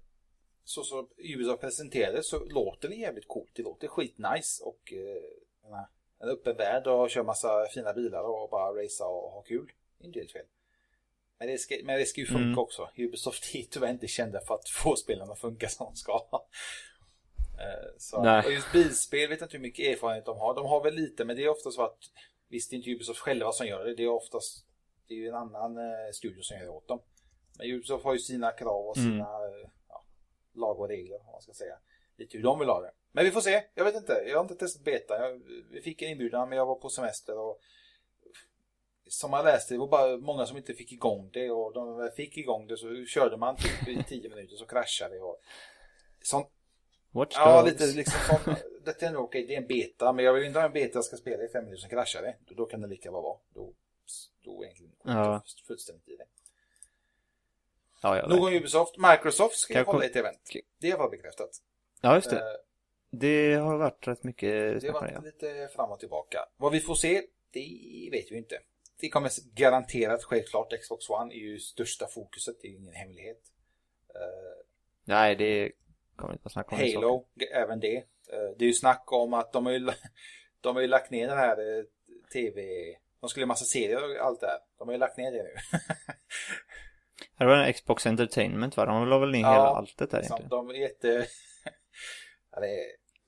så 0.64 0.83
som 0.83 1.09
Ubisoft 1.35 1.61
presenterade 1.61 2.23
så 2.23 2.44
låter 2.44 2.88
det 2.88 2.94
jävligt 2.94 3.28
coolt. 3.28 3.50
Det 3.54 3.62
låter 3.62 3.88
skitnice 3.88 4.62
och 4.64 4.92
eh, 4.92 5.68
en- 5.71 5.85
en 6.21 6.28
öppen 6.28 6.56
värld 6.56 6.87
och 6.87 7.11
kör 7.11 7.23
massa 7.25 7.66
fina 7.75 7.92
bilar 7.92 8.23
och 8.23 8.50
bara 8.50 8.83
racea 8.85 9.06
och 9.06 9.30
ha 9.30 9.42
kul. 9.42 9.73
Inte 10.00 10.18
helt 10.18 10.33
fel. 10.33 10.47
Men 11.38 11.49
det, 11.49 11.59
ska, 11.59 11.75
men 11.85 11.99
det 11.99 12.04
ska 12.06 12.21
ju 12.21 12.26
funka 12.26 12.42
Mm. 12.44 12.59
också. 12.59 12.88
Ubisoft 12.97 13.54
är 13.54 13.62
tyvärr 13.62 13.90
inte 13.90 14.06
kända 14.09 14.40
för 14.40 14.54
att 14.54 14.68
få 14.68 14.97
spelarna 14.97 15.33
att 15.33 15.38
funka 15.40 15.68
som 15.68 15.87
de 15.87 15.97
ska. 15.97 16.21
Eh, 17.58 17.88
Så, 17.99 18.23
Nej. 18.23 18.46
och 18.46 18.52
just 18.52 18.73
bilspel 18.73 19.28
vet 19.28 19.40
jag 19.40 19.46
inte 19.46 19.56
hur 19.56 19.62
mycket 19.62 19.87
erfarenhet 19.96 20.25
de 20.26 20.38
har. 20.38 20.54
De 20.54 20.66
har 20.66 20.84
väl 20.84 20.94
lite, 20.94 21.25
men 21.25 21.37
det 21.37 21.44
är 21.44 21.49
oftast 21.49 21.76
så 21.76 21.82
att 21.82 21.99
visst 22.49 22.70
det 22.70 22.76
är 22.76 22.78
inte 22.78 22.90
Ubisoft 22.90 23.20
själva 23.20 23.52
som 23.52 23.66
gör 23.66 23.84
det. 23.84 23.94
Det 23.94 24.02
är 24.02 24.08
oftast 24.08 24.66
det 25.08 25.14
är 25.14 25.18
ju 25.18 25.28
en 25.28 25.34
annan 25.34 25.76
eh, 25.78 26.11
studio 26.12 26.42
som 26.42 26.56
gör 26.56 26.64
det 26.64 26.70
åt 26.70 26.88
dem. 26.88 27.00
Men 27.58 27.70
Ubisoft 27.70 28.04
har 28.04 28.12
ju 28.12 28.18
sina 28.18 28.50
krav 28.52 28.87
och 28.87 28.96
Mm. 28.96 29.11
sina 29.12 29.25
eh, 29.25 29.68
ja, 29.88 30.04
lag 30.54 30.80
och 30.80 30.88
regler, 30.88 31.20
om 31.20 31.26
man 31.32 31.42
ska 31.42 31.52
säga. 31.52 31.78
Lite 32.16 32.37
hur 32.37 32.44
de 32.44 32.58
vill 32.58 32.68
ha 32.68 32.80
det. 32.80 32.92
Men 33.12 33.25
vi 33.25 33.30
får 33.30 33.40
se. 33.40 33.64
Jag 33.75 33.84
vet 33.84 33.94
inte. 33.94 34.12
Jag 34.26 34.37
har 34.37 34.42
inte 34.42 34.54
testat 34.54 34.84
beta. 34.84 35.14
Jag, 35.14 35.42
vi 35.70 35.80
fick 35.80 36.02
en 36.02 36.11
inbjudan 36.11 36.49
men 36.49 36.58
jag 36.58 36.66
var 36.66 36.75
på 36.75 36.88
semester 36.88 37.38
och 37.38 37.61
som 39.08 39.30
man 39.30 39.44
läste, 39.44 39.75
det 39.75 39.78
var 39.78 39.88
bara 39.88 40.16
många 40.16 40.46
som 40.46 40.56
inte 40.56 40.75
fick 40.75 40.92
igång 40.92 41.30
det 41.32 41.50
och 41.50 41.73
de 41.73 42.11
fick 42.16 42.37
igång 42.37 42.66
det 42.66 42.76
så 42.76 43.04
körde 43.04 43.37
man 43.37 43.56
typ 43.56 43.88
i 43.88 44.04
tio 44.08 44.28
minuter 44.28 44.56
så 44.56 44.66
kraschade 44.66 45.14
det 45.14 45.20
och 45.20 45.40
sånt. 46.23 46.49
Watch 47.14 47.37
Ja, 47.38 47.62
Dogs. 47.62 47.73
lite 47.73 47.87
liksom 47.97 48.21
sånt. 48.44 48.59
Detta 48.85 49.06
är 49.06 49.12
nog 49.12 49.25
okej, 49.25 49.47
det 49.47 49.54
är 49.54 49.59
en 49.61 49.66
beta 49.66 50.12
men 50.12 50.25
jag 50.25 50.33
vill 50.33 50.44
inte 50.44 50.59
ha 50.59 50.66
en 50.66 50.73
beta 50.73 50.90
jag 50.99 51.04
ska 51.04 51.16
spela 51.16 51.42
i 51.44 51.49
fem 51.49 51.64
minuter 51.64 51.83
så 51.83 51.88
kraschar 51.88 52.23
det. 52.23 52.37
Då, 52.49 52.54
då 52.54 52.66
kan 52.66 52.80
det 52.80 52.88
lika 52.88 53.11
bra 53.11 53.21
vara. 53.21 53.38
Då, 53.54 53.73
då 54.44 54.64
egentligen 54.64 54.92
Ja. 55.04 55.42
fullständigt 55.66 56.09
i 56.09 56.16
det. 56.16 56.25
Ja, 58.02 58.16
ja, 58.16 58.26
Nog 58.28 58.42
om 58.44 58.52
Ubisoft. 58.54 58.94
Microsoft 58.99 59.59
ska 59.59 59.75
jag 59.75 59.85
hålla 59.85 60.04
ett 60.04 60.16
event. 60.16 60.50
Det 60.78 60.94
var 60.94 61.11
bekräftat. 61.11 61.50
ja, 62.00 62.14
just 62.14 62.30
det. 62.30 62.37
Eh, 62.37 62.42
Det 63.11 63.54
har 63.54 63.76
varit 63.76 64.09
rätt 64.09 64.23
mycket 64.25 64.80
Det 64.80 64.87
har 64.88 65.00
varit 65.00 65.12
Ja. 65.14 65.21
lite 65.21 65.68
fram 65.75 65.90
och 65.90 66.00
tillbaka. 66.00 66.38
Vad 66.56 66.73
vi 66.73 66.80
får 66.80 66.94
se, 66.94 67.23
det 67.50 68.09
vet 68.12 68.33
vi 68.33 68.37
inte. 68.37 68.61
Det 69.00 69.09
kommer 69.09 69.30
garanterat 69.54 70.25
självklart. 70.25 70.73
Xbox 70.83 71.11
One 71.11 71.35
är 71.35 71.38
ju 71.38 71.59
största 71.61 72.06
fokuset, 72.06 72.56
det 72.62 72.68
är 72.68 72.73
ingen 72.73 72.94
hemlighet. 72.94 73.40
Eh, 74.14 74.64
Nej, 75.04 75.37
det 75.37 75.73
kommer 76.16 76.33
inte 76.33 76.47
att 76.47 76.52
snacka 76.52 76.75
om 76.76 76.80
Halo, 76.80 77.26
även 77.52 77.80
det. 77.80 77.97
Eh, 77.97 78.50
det 78.59 78.64
är 78.64 78.66
ju 78.66 78.73
snack 78.75 79.12
om 79.12 79.35
att 79.35 79.52
de 79.52 79.66
har 79.66 79.73
ju, 79.73 79.90
de 80.61 80.75
har 80.76 80.83
ju 80.83 80.88
lagt 80.88 81.11
ner 81.11 81.28
den 81.28 81.38
här 81.38 81.78
eh, 81.78 81.85
tv... 82.33 82.62
De 83.21 83.28
skulle 83.30 83.42
göra 83.42 83.49
massa 83.49 83.64
serier 83.64 84.04
och 84.04 84.26
allt 84.26 84.40
det 84.40 84.47
här. 84.47 84.59
De 84.78 84.88
har 84.88 84.92
ju 84.92 84.99
lagt 84.99 85.16
ner 85.16 85.33
det 85.33 85.42
nu. 85.42 85.54
Det 87.38 87.44
var 87.44 87.56
en 87.56 87.73
Xbox 87.73 88.06
Entertainment 88.06 88.76
va? 88.76 88.87
De 88.87 89.09
la 89.09 89.18
väl 89.18 89.30
ner 89.30 89.40
Ja, 89.40 89.52
hela 89.52 89.62
alltet 89.64 90.11
där 90.11 90.18
egentligen. 90.18 90.49
de 90.49 90.71
är 90.71 90.75
jätte... 90.75 91.09
ja, 92.52 92.61
det. 92.61 92.76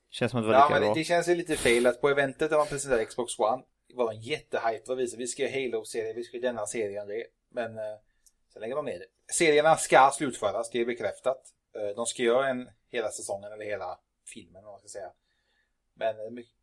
Känns 0.09 0.31
som 0.31 0.39
att 0.39 0.43
det 0.45 0.47
var 0.47 0.53
Ja, 0.59 0.63
lika 0.65 0.73
men 0.73 0.81
det, 0.81 0.87
bra. 0.87 0.93
det 0.93 1.03
känns 1.03 1.27
ju 1.29 1.35
lite 1.35 1.55
fel 1.55 1.85
att 1.87 2.01
på 2.01 2.09
eventet 2.09 2.49
där 2.49 2.57
man 2.57 2.67
presenterade 2.67 3.05
Xbox 3.05 3.39
One 3.39 3.63
var 3.93 4.11
en 4.13 4.21
jättehype 4.21 4.91
och 4.91 4.99
visade 4.99 5.19
vi 5.19 5.27
ska 5.27 5.43
göra 5.43 5.51
Halo-serie, 5.61 6.13
vi 6.13 6.23
ska 6.23 6.37
göra 6.37 6.47
denna 6.47 6.65
serien 6.65 7.07
det. 7.07 7.25
Men 7.51 7.77
eh, 7.77 7.83
sen 8.53 8.61
lägger 8.61 8.75
de 8.75 8.85
ner 8.85 8.99
det. 8.99 9.33
Serierna 9.33 9.75
ska 9.75 10.11
slutföras, 10.13 10.69
det 10.71 10.81
är 10.81 10.85
bekräftat. 10.85 11.41
Eh, 11.77 11.95
de 11.95 12.05
ska 12.05 12.23
göra 12.23 12.49
en 12.49 12.69
hela 12.89 13.09
säsongen 13.09 13.51
eller 13.51 13.65
hela 13.65 13.99
filmen 14.25 14.65
om 14.65 14.71
man 14.71 14.79
ska 14.79 14.87
säga. 14.87 15.11
Men 15.93 16.19
eh, 16.19 16.31
mycket, 16.31 16.53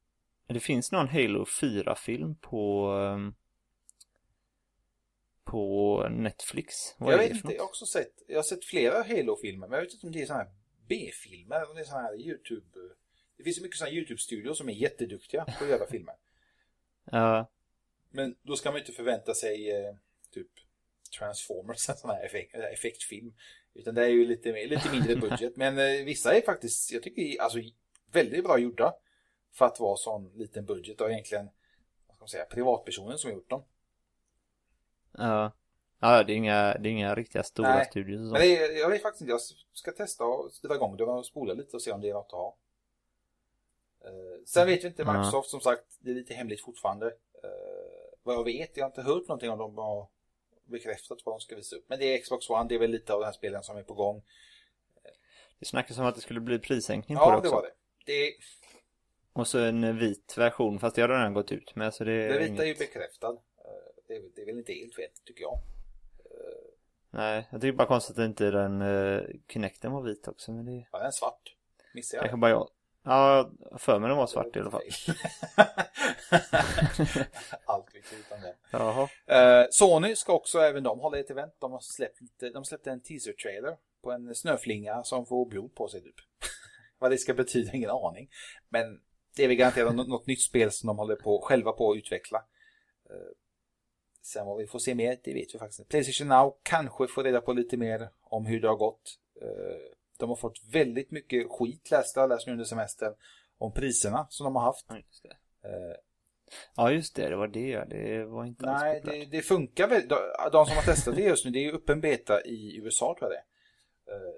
Det 0.46 0.60
finns 0.60 0.92
någon 0.92 1.08
Halo 1.08 1.44
4-film 1.44 2.34
på 2.34 2.88
ehm, 2.88 3.34
på 5.44 6.06
Netflix. 6.10 6.74
Vad 6.98 7.12
jag 7.12 7.18
vet 7.18 7.30
inte, 7.30 7.52
jag 7.52 7.60
har 7.60 7.68
också 7.68 7.86
sett, 7.86 8.22
jag 8.26 8.38
har 8.38 8.42
sett 8.42 8.64
flera 8.64 9.02
Halo-filmer 9.02 9.68
men 9.68 9.76
jag 9.76 9.84
vet 9.84 9.94
inte 9.94 10.06
om 10.06 10.12
det 10.12 10.22
är 10.22 10.26
sådana 10.26 10.44
här 10.44 10.52
B-filmer 10.88 11.56
eller 11.56 11.70
om 11.70 11.76
det 11.76 11.82
är 11.82 11.84
sådana 11.84 12.02
här 12.02 12.16
YouTube... 12.16 12.78
Det 13.36 13.44
finns 13.44 13.58
ju 13.58 13.62
mycket 13.62 13.78
sådana 13.78 13.94
YouTube-studios 13.96 14.58
som 14.58 14.68
är 14.68 14.72
jätteduktiga 14.72 15.44
på 15.44 15.64
att 15.64 15.70
göra 15.70 15.86
filmer. 15.86 16.14
Ja, 17.10 17.50
Men 18.10 18.36
då 18.42 18.56
ska 18.56 18.70
man 18.70 18.80
inte 18.80 18.92
förvänta 18.92 19.34
sig 19.34 19.70
eh, 19.70 19.94
typ 20.30 20.48
Transformers, 21.18 21.88
en 21.88 21.96
sån 21.96 22.10
här 22.10 22.24
effekt, 22.26 22.54
effektfilm. 22.54 23.34
Utan 23.74 23.94
det 23.94 24.04
är 24.04 24.08
ju 24.08 24.24
lite, 24.26 24.52
mer- 24.52 24.68
lite 24.68 24.90
mindre 24.92 25.16
budget. 25.16 25.56
Men 25.56 25.78
eh, 25.78 26.04
vissa 26.04 26.34
är 26.36 26.40
faktiskt, 26.40 26.92
jag 26.92 27.02
tycker, 27.02 27.42
alltså 27.42 27.58
väldigt 28.12 28.44
bra 28.44 28.58
gjorda. 28.58 28.94
För 29.52 29.64
att 29.64 29.80
vara 29.80 29.96
sån 29.96 30.32
liten 30.34 30.64
budget 30.64 31.00
och 31.00 31.10
egentligen, 31.10 31.44
vad 32.06 32.16
ska 32.16 32.22
man 32.22 32.28
säga, 32.28 32.44
privatpersonen 32.44 33.18
som 33.18 33.30
har 33.30 33.34
gjort 33.34 33.50
dem. 33.50 33.64
ja. 35.18 35.52
Ja, 35.98 36.22
det 36.24 36.32
är 36.32 36.36
inga, 36.36 36.74
det 36.78 36.88
är 36.88 36.90
inga 36.90 37.14
riktiga 37.14 37.42
stora 37.42 37.74
Nej. 37.74 37.86
studios 37.90 38.20
och 38.20 38.26
så. 38.26 38.32
Men 38.32 38.42
det 38.42 38.56
är, 38.56 38.78
jag 38.80 38.90
vet 38.90 39.02
faktiskt 39.02 39.20
inte, 39.20 39.30
jag 39.30 39.40
ska 39.72 39.92
testa 39.92 40.24
och 40.24 40.50
dra 40.62 40.74
igång 40.74 40.96
det 40.96 41.04
och 41.04 41.26
spola 41.26 41.54
lite 41.54 41.76
och 41.76 41.82
se 41.82 41.92
om 41.92 42.00
det 42.00 42.08
är 42.08 42.14
något 42.14 42.26
att 42.26 42.32
ha. 42.32 42.56
Eh, 44.04 44.44
sen 44.46 44.66
vet 44.66 44.84
vi 44.84 44.88
inte, 44.88 45.02
Ja. 45.02 45.12
Microsoft 45.12 45.50
som 45.50 45.60
sagt, 45.60 45.84
det 46.00 46.10
är 46.10 46.14
lite 46.14 46.34
hemligt 46.34 46.60
fortfarande. 46.64 47.06
Eh, 47.42 48.18
vad 48.22 48.34
jag 48.34 48.44
vet, 48.44 48.76
jag 48.76 48.84
har 48.84 48.88
inte 48.90 49.02
hört 49.02 49.28
någonting 49.28 49.50
om 49.50 49.58
de 49.58 49.76
har 49.78 50.08
bekräftat 50.64 51.18
vad 51.24 51.34
de 51.34 51.40
ska 51.40 51.56
visa 51.56 51.76
upp. 51.76 51.84
Men 51.88 51.98
det 51.98 52.04
är 52.04 52.18
Xbox 52.18 52.50
One, 52.50 52.68
det 52.68 52.74
är 52.74 52.78
väl 52.78 52.90
lite 52.90 53.12
av 53.12 53.20
den 53.20 53.26
här 53.26 53.32
spelen 53.32 53.62
som 53.62 53.76
är 53.76 53.82
på 53.82 53.94
gång. 53.94 54.22
Det 55.58 55.66
snackas 55.66 55.98
om 55.98 56.06
att 56.06 56.14
det 56.14 56.20
skulle 56.20 56.40
bli 56.40 56.58
prissänkning 56.58 57.18
på 57.18 57.24
det 57.24 57.30
Ja, 57.30 57.36
också. 57.36 57.50
det 57.50 57.56
var 57.56 57.62
det. 57.62 57.72
Det, 58.06 58.32
Och 59.32 59.46
så 59.48 59.58
en 59.58 59.98
vit 59.98 60.38
version, 60.38 60.78
fast 60.78 60.96
det 60.96 61.02
har 61.02 61.08
redan 61.08 61.34
gått 61.34 61.52
ut 61.52 61.76
med. 61.76 61.94
Så 61.94 62.04
det, 62.04 62.12
är 62.12 62.28
det 62.32 62.38
vita 62.38 62.62
är 62.62 62.66
ju 62.66 62.66
inget... 62.66 62.78
bekräftad. 62.78 63.30
Eh, 63.32 63.38
Det 64.08 64.14
är, 64.16 64.22
det 64.34 64.42
är 64.42 64.46
väl 64.46 64.58
inte 64.58 64.72
helt 64.72 64.94
fel, 64.94 65.10
tycker 65.24 65.42
jag. 65.42 65.58
Nej, 67.10 67.48
jag 67.52 67.60
tycker 67.60 67.72
bara 67.72 67.88
konstigt 67.88 68.18
att 68.18 68.24
inte 68.24 68.50
den 68.50 68.82
uh, 68.82 69.22
Kinecten 69.48 69.92
var 69.92 70.02
vit 70.02 70.28
också. 70.28 70.52
Men 70.52 70.66
det 70.66 70.86
Ja, 70.92 70.98
den 70.98 71.06
är 71.06 71.10
svart. 71.10 71.54
Missar 71.94 72.16
jag 72.18 72.22
kanske 72.24 72.36
bara 72.36 72.50
jag. 72.50 72.68
Ja, 73.04 73.50
för 73.78 73.98
mig 73.98 74.08
den 74.08 74.16
var 74.16 74.26
svart 74.26 74.56
i 74.56 74.58
alla 74.58 74.70
fall. 74.70 74.82
Allt 77.64 77.86
vi 77.94 77.98
utan 77.98 78.40
det. 78.40 78.54
Jaha. 78.70 79.08
Eh, 79.26 79.66
Sony 79.70 80.16
ska 80.16 80.32
också 80.32 80.58
även 80.58 80.82
de 80.82 81.00
hålla 81.00 81.18
ett 81.18 81.30
event. 81.30 81.54
De 81.58 81.72
har 81.72 81.80
släppt, 81.80 82.20
de 82.54 82.64
släppte 82.64 82.90
en 82.90 83.00
teaser-trailer 83.00 83.76
på 84.02 84.12
en 84.12 84.34
snöflinga 84.34 85.04
som 85.04 85.26
får 85.26 85.46
blod 85.46 85.74
på 85.74 85.88
sig 85.88 86.02
typ. 86.02 86.14
Vad 86.98 87.10
det 87.10 87.18
ska 87.18 87.34
betyda, 87.34 87.72
ingen 87.72 87.90
aning. 87.90 88.30
Men 88.68 89.00
det 89.36 89.44
är 89.44 89.48
väl 89.48 89.56
garanterat 89.56 89.94
något, 89.94 90.08
något 90.08 90.26
nytt 90.26 90.42
spel 90.42 90.72
som 90.72 90.86
de 90.86 90.98
håller 90.98 91.16
på, 91.16 91.40
själva 91.44 91.72
på 91.72 91.90
att 91.90 91.96
utveckla. 91.96 92.38
Eh, 93.10 93.32
sen 94.22 94.46
vad 94.46 94.58
vi 94.58 94.66
får 94.66 94.78
se 94.78 94.94
mer, 94.94 95.18
det 95.24 95.34
vet 95.34 95.54
vi 95.54 95.58
faktiskt 95.58 95.80
inte. 95.80 95.88
Playstation 95.88 96.28
Now 96.28 96.56
kanske 96.62 97.06
får 97.06 97.24
reda 97.24 97.40
på 97.40 97.52
lite 97.52 97.76
mer 97.76 98.08
om 98.22 98.46
hur 98.46 98.60
det 98.60 98.68
har 98.68 98.76
gått. 98.76 99.18
Eh, 99.42 99.94
de 100.18 100.28
har 100.28 100.36
fått 100.36 100.60
väldigt 100.72 101.10
mycket 101.10 101.46
skit 101.50 101.90
läste 101.90 102.20
jag 102.20 102.28
läst 102.28 102.46
nu 102.46 102.52
under 102.52 102.64
semestern 102.64 103.14
om 103.58 103.72
priserna 103.72 104.26
som 104.30 104.44
de 104.44 104.56
har 104.56 104.62
haft. 104.62 104.86
Ja, 104.88 104.96
just 104.96 105.22
det. 105.22 105.68
Eh, 105.68 105.96
Ja, 106.76 106.90
just 106.92 107.16
det. 107.16 107.28
Det 107.28 107.36
var 107.36 107.48
det. 107.48 107.84
Det 107.84 108.24
var 108.24 108.44
inte 108.44 108.66
alls 108.70 108.82
Nej, 108.82 109.00
populärt. 109.00 109.30
det, 109.30 109.36
det 109.36 109.42
funkar 109.42 109.88
väl. 109.88 110.08
De, 110.08 110.16
de 110.52 110.66
som 110.66 110.76
har 110.76 110.82
testat 110.82 111.16
det 111.16 111.22
just 111.22 111.44
nu, 111.44 111.50
det 111.50 111.58
är 111.58 111.62
ju 111.62 111.72
öppen 111.72 112.00
beta 112.00 112.44
i 112.44 112.76
USA 112.76 113.16
tror 113.18 113.32
jag 113.32 113.40
det. 113.40 113.44
Eh, 114.12 114.34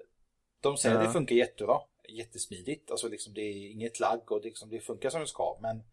De 0.61 0.77
säger 0.77 0.95
Ja. 0.95 1.01
att 1.01 1.07
det 1.07 1.13
funkar 1.13 1.35
jättebra. 1.35 1.79
Jättesmidigt. 2.09 2.91
Alltså 2.91 3.07
liksom 3.09 3.33
det 3.33 3.41
är 3.41 3.71
inget 3.71 3.99
lagg 3.99 4.31
och 4.31 4.41
det, 4.41 4.47
liksom, 4.47 4.69
det 4.69 4.79
funkar 4.79 5.09
som 5.09 5.21
det 5.21 5.27
ska. 5.27 5.57
Men 5.61 5.83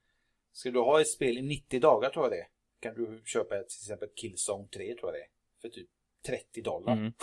ska 0.52 0.70
du 0.70 0.78
ha 0.80 1.00
ett 1.00 1.08
spel 1.08 1.38
i 1.38 1.42
90 1.42 1.80
dagar 1.80 2.10
tror 2.10 2.24
jag 2.24 2.32
det 2.32 2.46
kan 2.80 2.94
du 2.94 3.22
köpa 3.26 3.58
ett, 3.58 3.68
till 3.68 3.78
exempel 3.84 4.08
Killzone 4.16 4.68
3 4.68 4.94
tror 4.94 5.10
jag 5.12 5.14
det 5.14 5.24
är. 5.24 5.28
För 5.60 5.68
typ 5.68 5.88
30 6.26 6.62
dollar. 6.62 6.92
Mm. 6.92 7.12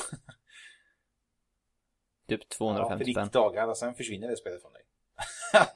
Typ 2.39 2.47
Ja, 2.49 2.55
250 2.57 2.97
för 2.97 3.05
90 3.05 3.13
spänn. 3.13 3.29
dagar 3.41 3.67
och 3.67 3.77
sen 3.77 3.93
försvinner 3.95 4.27
det 4.27 4.35
spelet 4.37 4.61
från 4.61 4.73
dig. 4.73 4.83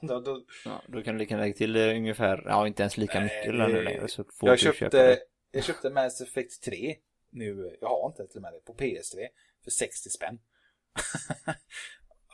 då, 0.00 0.20
då, 0.20 0.42
Ja, 0.64 0.82
då 0.86 1.02
kan 1.02 1.14
du 1.14 1.18
lika 1.18 1.36
lägga 1.36 1.54
till 1.54 1.76
eh, 1.76 1.96
ungefär, 1.96 2.42
ja 2.46 2.66
inte 2.66 2.82
ens 2.82 2.96
lika 2.96 3.20
mycket 3.20 3.46
eller 3.46 3.82
längre 3.82 4.08
så 4.08 4.24
får 4.24 4.48
jag 4.48 4.58
köpte, 4.58 5.18
jag 5.50 5.64
köpte 5.64 5.90
Mass 5.90 6.20
Effect 6.20 6.62
3 6.64 6.96
nu, 7.30 7.76
jag 7.80 7.88
har 7.88 8.06
inte 8.06 8.26
till 8.26 8.36
och 8.38 8.42
med 8.42 8.52
det, 8.52 8.60
på 8.60 8.74
PS3 8.74 9.26
för 9.64 9.70
60 9.70 10.10
spänn. 10.10 10.38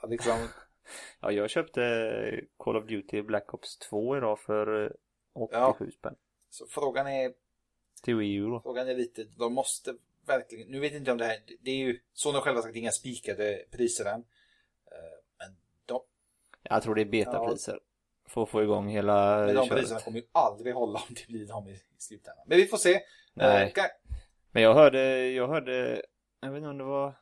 Ja, 0.03 0.09
liksom, 0.09 0.49
Ja, 1.21 1.33
jag 1.33 1.51
köpte 1.51 2.41
Call 2.59 2.77
of 2.77 2.87
Duty 2.87 3.23
Black 3.23 3.55
Ops 3.55 3.79
2 3.79 4.17
idag 4.17 4.41
för 4.41 4.85
eh, 4.85 4.91
87 5.35 5.91
spänn. 5.91 6.15
så 6.51 6.67
frågan 6.67 7.07
är, 7.07 7.33
Till 8.03 8.15
Wii 8.17 8.35
U 8.35 8.47
då. 8.47 8.61
frågan 8.61 8.89
är 8.89 8.95
lite, 8.95 9.25
de 9.25 9.55
måste 9.55 9.95
verkligen, 10.27 10.69
nu 10.69 10.81
vet 10.81 10.93
jag 10.93 11.01
inte 11.01 11.13
om 11.13 11.19
det 11.19 11.25
här, 11.25 11.39
det 11.61 11.71
är 11.71 11.77
ju, 11.77 12.01
Sony 12.13 12.35
har 12.35 12.43
själva 12.43 12.63
sagt 12.63 12.77
inga 12.77 12.91
spikade 12.91 13.65
priser 13.71 14.05
än. 14.05 14.21
Eh, 14.21 15.19
Men 15.39 15.57
de, 15.87 16.01
Jag 16.63 16.83
tror 16.83 16.95
det 16.95 17.01
är 17.01 17.05
betapriser. 17.05 17.81
För 18.27 18.43
att 18.43 18.49
få 18.49 18.63
igång 18.63 18.89
hela 18.89 19.37
men 19.47 19.55
de 19.55 19.67
köret. 19.67 19.81
priserna 19.81 20.01
kommer 20.01 20.19
ju 20.19 20.27
aldrig 20.33 20.75
hålla 20.75 20.99
om 20.99 21.15
det 21.15 21.27
blir 21.27 21.47
de 21.47 21.69
i 21.69 21.81
slutändan. 21.99 22.45
Men 22.47 22.57
vi 22.59 22.67
får 22.67 22.77
se. 22.77 23.01
Nej. 23.35 23.67
Eh, 23.67 23.73
kan- 23.73 23.85
Men 24.51 24.63
jag 24.63 24.75
hörde, 24.75 25.29
jag 25.31 25.49
hörde, 25.49 26.03
jag 26.41 26.51
vet 26.51 26.57
inte 26.59 26.69
om 26.69 26.79
det 26.79 26.85
var 26.85 27.19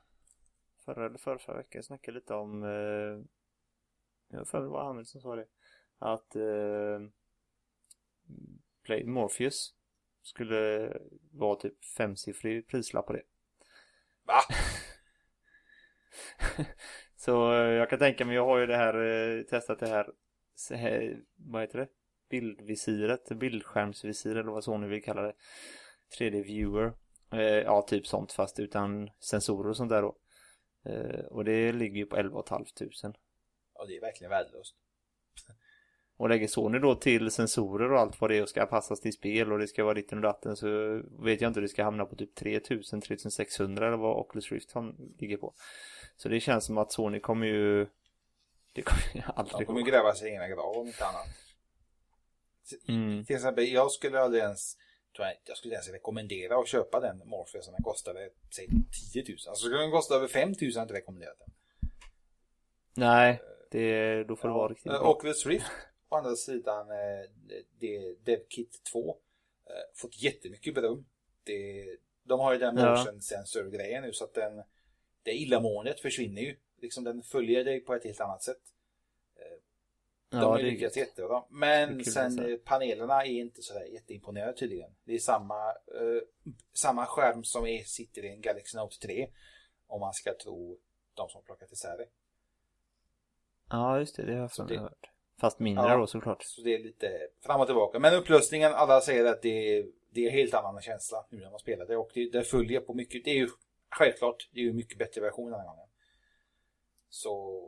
förra 0.85 1.07
eller 1.07 1.19
förra, 1.19 1.39
förra 1.39 1.57
veckan, 1.57 1.71
jag 1.79 1.85
snackade 1.85 2.15
lite 2.15 2.35
om, 2.35 2.63
eh, 2.65 3.25
jag 4.39 4.49
för 4.49 4.61
det 4.61 4.69
var 4.69 4.85
Hamil 4.85 5.07
som 5.07 5.21
sa 5.21 5.37
det, 5.37 5.47
att 5.99 6.37
eh, 6.37 7.01
Play 8.83 9.05
Morpheus 9.05 9.75
skulle 10.31 10.93
vara 11.33 11.57
typ 11.57 11.85
femsiffrig 11.85 12.69
prislapp 12.69 13.07
på 13.07 13.13
det. 13.13 13.23
Va? 14.27 14.41
Så 17.17 17.53
eh, 17.53 17.71
jag 17.71 17.91
kan 17.91 17.99
tänka 17.99 18.25
mig, 18.25 18.35
jag 18.35 18.47
har 18.47 18.59
ju 18.59 18.67
det 18.67 18.77
här, 18.77 18.95
eh, 18.95 19.43
testat 19.43 19.79
det 19.79 19.89
här, 19.89 20.13
så 20.55 20.75
vad 21.37 21.63
heter 21.63 21.79
det? 21.79 21.89
Bildvisiret, 22.31 23.29
bildskärmsvisir 23.29 24.37
eller 24.37 24.53
vad 24.53 24.65
Sony 24.65 24.87
vill 24.87 25.05
kalla 25.05 25.23
det. 25.23 25.35
3D 26.19 26.43
viewer. 26.45 26.93
Eh, 27.33 27.41
ja, 27.41 27.83
typ 27.83 28.07
sånt 28.07 28.33
fast 28.33 28.61
utan 28.61 29.11
sensorer 29.19 29.71
och 29.71 29.77
sånt 29.77 29.91
där 29.91 30.03
då. 30.03 30.17
Och 31.31 31.45
det 31.45 31.73
ligger 31.73 31.97
ju 31.97 32.07
på 32.07 32.17
11 32.17 32.43
500. 32.49 32.67
Ja, 33.75 33.85
det 33.87 33.97
är 33.97 34.01
verkligen 34.01 34.31
värdelöst. 34.31 34.77
Och 36.21 36.29
lägger 36.29 36.47
Sony 36.47 36.79
då 36.79 36.95
till 36.95 37.31
sensorer 37.31 37.93
och 37.93 38.01
allt 38.01 38.21
vad 38.21 38.31
det 38.31 38.37
är 38.37 38.43
och 38.43 38.49
ska 38.49 38.67
passas 38.67 39.01
till 39.01 39.13
spel 39.13 39.53
och 39.53 39.59
det 39.59 39.69
ska 39.69 39.85
vara 39.85 39.95
ditten 39.95 40.19
och 40.19 40.23
datten 40.23 40.57
så 40.57 40.67
vet 41.25 41.41
jag 41.41 41.49
inte 41.49 41.61
hur 41.61 41.63
det 41.63 41.69
ska 41.69 41.85
hamna 41.85 42.05
på 42.05 42.17
typ 42.17 42.35
3000, 42.35 43.01
3600 43.01 43.87
eller 43.87 43.97
vad 43.97 44.17
Oculus 44.17 44.53
Rift 44.53 44.75
ligger 45.19 45.37
på. 45.37 45.55
Så 46.17 46.29
det 46.29 46.41
känns 46.41 46.65
som 46.67 46.79
att 46.79 46.93
Sony 46.93 47.21
kommer 47.21 47.47
ju 47.47 47.87
Det 48.73 48.83
kommer 48.83 49.03
De 49.15 49.33
aldrig 49.37 49.67
kommer 49.67 49.81
ihåg. 49.81 49.89
gräva 49.89 50.15
sig 50.15 50.29
i 50.29 50.33
egna 50.33 50.49
grav 50.49 50.77
om 50.77 50.87
inte 50.87 51.05
annat. 51.05 51.27
Mm. 52.89 53.25
Till 53.25 53.37
exempel, 53.37 53.69
jag 53.69 53.91
skulle 53.91 54.21
aldrig 54.21 54.43
ens, 54.43 54.77
jag, 55.45 55.57
skulle 55.57 55.75
ens 55.75 55.89
rekommendera 55.89 56.59
att 56.59 56.69
köpa 56.69 57.01
den 57.01 57.19
Morpheus 57.19 57.65
som 57.65 57.75
den 57.75 57.83
kostade, 57.83 58.31
säg 58.57 58.67
10 59.13 59.23
000. 59.23 59.33
Alltså 59.49 59.55
skulle 59.55 59.83
den 59.83 59.91
kosta 59.91 60.15
över 60.15 60.29
5 60.29 60.49
000 60.49 60.55
hade 60.59 60.73
jag 60.75 60.85
inte 60.85 60.95
rekommenderat 60.95 61.39
den. 61.39 61.51
Nej, 62.97 63.43
det, 63.71 64.25
då 64.25 64.37
får 64.37 64.49
det 64.49 64.55
vara 64.55 64.69
riktigt 64.69 64.93
Eh, 64.93 65.01
bra. 65.01 65.11
Oculus 65.11 65.47
Rift, 65.47 65.67
å 66.11 66.17
andra 66.17 66.37
sidan, 66.37 66.91
eh, 66.91 67.31
det 67.79 68.25
DevKit 68.25 68.83
2, 68.93 69.17
eh, 69.67 69.73
fått 69.95 70.23
jättemycket 70.23 70.75
beröm. 70.75 71.07
Det, 71.45 71.97
de 72.23 72.41
har 72.41 72.53
ju 72.53 72.59
den 72.59 72.75
motion 72.75 73.21
sensor-grejen 73.21 74.03
nu 74.03 74.13
så 74.13 74.25
att 74.25 74.35
den, 74.35 74.63
det 75.23 75.33
illamåendet 75.33 76.01
försvinner 76.01 76.43
ju. 76.43 76.57
Liksom 76.81 77.05
den 77.05 77.23
följer 77.23 77.65
dig 77.65 77.81
på 77.81 77.95
ett 77.95 78.05
helt 78.05 78.21
annat 78.21 78.43
sätt. 78.43 78.63
De 80.31 80.37
ja, 80.37 80.49
har 80.49 80.59
lyckats 80.59 80.97
jättebra. 80.97 81.45
Men 81.49 82.05
sen 82.05 82.39
eh, 82.39 82.57
panelerna 82.57 83.25
är 83.25 83.31
inte 83.31 83.63
sådär 83.63 83.85
jätteimponerande 83.85 84.53
tydligen. 84.53 84.91
Det 85.05 85.15
är 85.15 85.19
samma, 85.19 85.69
eh, 85.69 86.23
samma 86.73 87.07
skärm 87.07 87.45
som 87.45 87.67
är, 87.67 87.85
sitter 87.85 88.25
i 88.25 88.29
en 88.29 88.41
Galaxy 88.41 88.77
Note 88.77 88.99
3. 88.99 89.31
Om 89.87 90.01
man 90.01 90.13
ska 90.13 90.35
tro 90.35 90.79
de 91.15 91.29
som 91.29 91.43
plockat 91.43 91.73
isär 91.73 91.99
det. 91.99 92.07
Ja, 93.71 93.99
just 93.99 94.17
det. 94.17 94.27
Det 94.27 94.33
har 94.33 94.41
jag 94.41 94.53
för 94.53 94.77
hört. 94.77 95.10
Fast 95.41 95.59
mindre 95.59 95.85
Ja. 95.89 95.97
då 95.97 96.07
såklart. 96.07 96.43
Så 96.43 96.61
det 96.63 96.75
är 96.75 96.79
lite 96.79 97.19
fram 97.47 97.61
och 97.61 97.67
tillbaka. 97.67 97.99
Men 97.99 98.15
upplösningen, 98.15 98.73
alla 98.73 99.01
säger 99.01 99.25
att 99.25 99.43
det 99.43 99.79
är, 99.79 99.87
det 100.11 100.27
är 100.27 100.31
helt 100.31 100.55
annan 100.55 100.83
känsla 100.83 101.27
nu 101.31 101.39
när 101.39 101.51
man 101.51 101.59
spelar 101.59 101.87
det. 101.87 101.97
Och 101.97 102.11
det, 102.15 102.31
det 102.31 102.43
följer 102.45 102.81
på 102.81 102.95
mycket. 102.95 103.25
Det 103.25 103.31
är 103.31 103.35
ju 103.35 103.49
självklart, 103.91 104.49
det 104.53 104.61
är 104.61 104.65
ju 104.65 104.73
mycket 104.73 104.99
bättre 104.99 105.21
version 105.21 105.51
den 105.51 105.61
här 105.61 105.67
gången. 105.67 105.89
Så 107.09 107.63